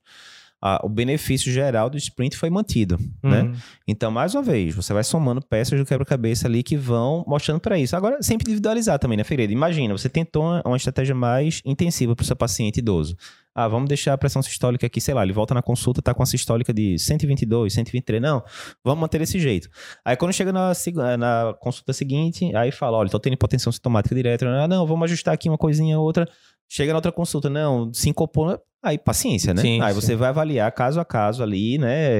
a, 0.61 0.85
o 0.85 0.89
benefício 0.89 1.51
geral 1.51 1.89
do 1.89 1.97
sprint 1.97 2.37
foi 2.37 2.49
mantido, 2.49 2.97
né? 3.23 3.41
uhum. 3.41 3.49
né? 3.51 3.57
Então, 3.87 4.11
mais 4.11 4.35
uma 4.35 4.43
vez, 4.43 4.75
você 4.75 4.93
vai 4.93 5.03
somando 5.03 5.41
peças 5.41 5.79
do 5.79 5.85
quebra-cabeça 5.85 6.47
ali 6.47 6.61
que 6.63 6.75
vão 6.75 7.23
mostrando 7.27 7.59
para 7.59 7.77
isso. 7.79 7.95
Agora, 7.95 8.21
sempre 8.21 8.45
individualizar 8.45 8.99
também, 8.99 9.17
né, 9.17 9.23
Figueiredo? 9.23 9.53
Imagina, 9.53 9.97
você 9.97 10.09
tentou 10.09 10.43
uma, 10.43 10.61
uma 10.65 10.77
estratégia 10.77 11.15
mais 11.15 11.61
intensiva 11.65 12.15
para 12.15 12.23
o 12.23 12.25
seu 12.25 12.35
paciente 12.35 12.77
idoso. 12.77 13.15
Ah, 13.59 13.67
vamos 13.67 13.89
deixar 13.89 14.13
a 14.13 14.17
pressão 14.17 14.41
sistólica 14.41 14.87
aqui, 14.87 15.01
sei 15.01 15.13
lá, 15.13 15.23
ele 15.23 15.33
volta 15.33 15.53
na 15.53 15.61
consulta, 15.61 16.01
tá 16.01 16.13
com 16.13 16.23
a 16.23 16.25
sistólica 16.25 16.73
de 16.73 16.97
122, 16.97 17.73
123. 17.73 18.21
Não, 18.21 18.41
vamos 18.83 19.01
manter 19.01 19.19
desse 19.19 19.37
jeito. 19.37 19.69
Aí 20.05 20.15
quando 20.15 20.31
chega 20.31 20.53
na, 20.53 20.71
na 21.17 21.53
consulta 21.59 21.91
seguinte, 21.91 22.55
aí 22.55 22.71
fala, 22.71 22.97
olha, 22.97 23.09
tô 23.09 23.19
tendo 23.19 23.33
hipotensão 23.33 23.71
sintomática 23.71 24.15
direta. 24.15 24.47
Ah, 24.47 24.67
não, 24.67 24.87
vamos 24.87 25.03
ajustar 25.05 25.33
aqui 25.33 25.49
uma 25.49 25.57
coisinha 25.57 25.99
outra. 25.99 26.25
Chega 26.69 26.93
na 26.93 26.97
outra 26.99 27.11
consulta, 27.11 27.49
não, 27.49 27.93
sincopou, 27.93 28.57
aí 28.81 28.97
paciência, 28.97 29.53
né? 29.53 29.61
Sim, 29.61 29.81
aí 29.81 29.93
sim. 29.93 29.99
você 29.99 30.15
vai 30.15 30.29
avaliar 30.29 30.71
caso 30.71 30.99
a 30.99 31.03
caso 31.03 31.43
ali, 31.43 31.77
né? 31.77 32.19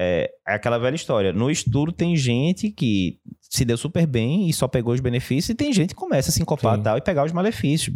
É, 0.00 0.30
é 0.46 0.54
aquela 0.54 0.78
velha 0.78 0.94
história. 0.94 1.32
No 1.32 1.50
estudo 1.50 1.92
tem 1.92 2.16
gente 2.16 2.70
que 2.70 3.18
se 3.48 3.64
deu 3.64 3.76
super 3.76 4.06
bem 4.06 4.48
e 4.48 4.52
só 4.52 4.68
pegou 4.68 4.92
os 4.92 5.00
benefícios, 5.00 5.50
e 5.50 5.54
tem 5.54 5.72
gente 5.72 5.90
que 5.90 5.94
começa 5.94 6.30
a 6.30 6.32
se 6.32 6.42
encopar 6.42 6.78
tal 6.80 6.98
e 6.98 7.00
pegar 7.00 7.24
os 7.24 7.32
malefícios, 7.32 7.94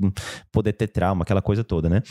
poder 0.50 0.72
ter 0.72 0.88
trauma, 0.88 1.22
aquela 1.22 1.42
coisa 1.42 1.62
toda, 1.62 1.88
né? 1.88 2.02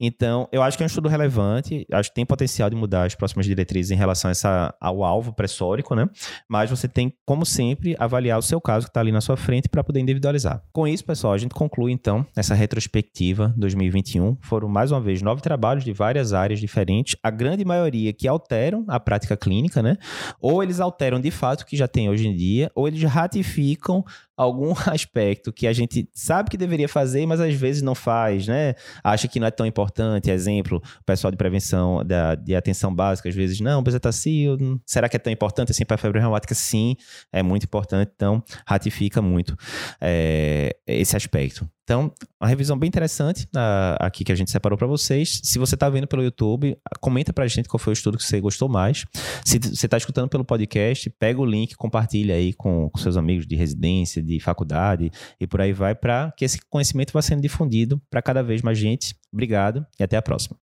Então, 0.00 0.48
eu 0.50 0.62
acho 0.62 0.76
que 0.76 0.82
é 0.82 0.86
um 0.86 0.88
estudo 0.88 1.08
relevante, 1.08 1.86
acho 1.92 2.10
que 2.10 2.14
tem 2.14 2.26
potencial 2.26 2.68
de 2.68 2.76
mudar 2.76 3.04
as 3.04 3.14
próximas 3.14 3.46
diretrizes 3.46 3.90
em 3.90 3.96
relação 3.96 4.30
essa, 4.30 4.74
ao 4.80 5.04
alvo 5.04 5.32
pressórico, 5.32 5.94
né? 5.94 6.08
Mas 6.48 6.70
você 6.70 6.88
tem, 6.88 7.12
como 7.24 7.46
sempre, 7.46 7.94
avaliar 7.98 8.38
o 8.38 8.42
seu 8.42 8.60
caso 8.60 8.86
que 8.86 8.90
está 8.90 9.00
ali 9.00 9.12
na 9.12 9.20
sua 9.20 9.36
frente 9.36 9.68
para 9.68 9.84
poder 9.84 10.00
individualizar. 10.00 10.62
Com 10.72 10.86
isso, 10.86 11.04
pessoal, 11.04 11.32
a 11.32 11.38
gente 11.38 11.54
conclui 11.54 11.92
então 11.92 12.26
essa 12.36 12.54
retrospectiva 12.54 13.54
2021. 13.56 14.36
Foram 14.40 14.68
mais 14.68 14.90
uma 14.90 15.00
vez 15.00 15.22
nove 15.22 15.40
trabalhos 15.40 15.84
de 15.84 15.92
várias 15.92 16.32
áreas 16.32 16.58
diferentes, 16.58 17.16
a 17.22 17.30
grande 17.30 17.64
maioria 17.64 18.12
que 18.12 18.26
alteram 18.26 18.84
a 18.88 18.98
prática 18.98 19.36
clínica, 19.36 19.82
né? 19.82 19.96
Ou 20.40 20.62
eles 20.62 20.80
alteram 20.80 21.20
de 21.20 21.30
fato 21.30 21.62
o 21.62 21.66
que 21.66 21.76
já 21.76 21.86
tem 21.86 22.08
hoje 22.08 22.26
em 22.26 22.34
dia, 22.34 22.70
ou 22.74 22.87
eles 22.88 23.02
ratificam 23.04 24.04
algum 24.36 24.72
aspecto 24.86 25.52
que 25.52 25.66
a 25.66 25.72
gente 25.72 26.08
sabe 26.12 26.50
que 26.50 26.56
deveria 26.56 26.88
fazer, 26.88 27.26
mas 27.26 27.40
às 27.40 27.54
vezes 27.54 27.82
não 27.82 27.94
faz, 27.94 28.46
né? 28.46 28.74
Acha 29.02 29.28
que 29.28 29.40
não 29.40 29.46
é 29.46 29.50
tão 29.50 29.66
importante. 29.66 30.30
Exemplo, 30.30 30.78
o 31.00 31.04
pessoal 31.04 31.30
de 31.30 31.36
prevenção 31.36 32.04
da, 32.04 32.34
de 32.34 32.54
atenção 32.54 32.94
básica, 32.94 33.28
às 33.28 33.34
vezes, 33.34 33.60
não, 33.60 33.82
bezetacil, 33.82 34.56
será 34.86 35.08
que 35.08 35.16
é 35.16 35.18
tão 35.18 35.32
importante 35.32 35.70
assim 35.70 35.84
para 35.84 35.96
a 35.96 35.98
febre 35.98 36.20
reumática? 36.20 36.54
Sim, 36.54 36.96
é 37.32 37.42
muito 37.42 37.64
importante, 37.64 38.12
então 38.14 38.42
ratifica 38.66 39.20
muito 39.22 39.56
é, 40.00 40.76
esse 40.86 41.16
aspecto. 41.16 41.68
Então, 41.88 42.12
uma 42.38 42.46
revisão 42.46 42.78
bem 42.78 42.86
interessante 42.86 43.44
uh, 43.44 43.96
aqui 43.98 44.22
que 44.22 44.30
a 44.30 44.34
gente 44.34 44.50
separou 44.50 44.76
para 44.76 44.86
vocês. 44.86 45.40
Se 45.42 45.58
você 45.58 45.74
está 45.74 45.88
vendo 45.88 46.06
pelo 46.06 46.22
YouTube, 46.22 46.76
comenta 47.00 47.32
para 47.32 47.44
a 47.44 47.48
gente 47.48 47.66
qual 47.66 47.78
foi 47.78 47.92
o 47.92 47.94
estudo 47.94 48.18
que 48.18 48.24
você 48.24 48.38
gostou 48.42 48.68
mais. 48.68 49.06
Se 49.42 49.58
você 49.58 49.86
está 49.86 49.96
escutando 49.96 50.28
pelo 50.28 50.44
podcast, 50.44 51.08
pega 51.18 51.40
o 51.40 51.46
link, 51.46 51.74
compartilha 51.76 52.34
aí 52.34 52.52
com, 52.52 52.90
com 52.90 52.98
seus 52.98 53.16
amigos 53.16 53.46
de 53.46 53.56
residência, 53.56 54.22
de 54.22 54.38
faculdade 54.38 55.10
e 55.40 55.46
por 55.46 55.62
aí 55.62 55.72
vai, 55.72 55.94
para 55.94 56.30
que 56.36 56.44
esse 56.44 56.60
conhecimento 56.68 57.10
vá 57.10 57.22
sendo 57.22 57.40
difundido 57.40 57.98
para 58.10 58.20
cada 58.20 58.42
vez 58.42 58.60
mais 58.60 58.76
gente. 58.76 59.16
Obrigado 59.32 59.86
e 59.98 60.02
até 60.02 60.18
a 60.18 60.20
próxima. 60.20 60.56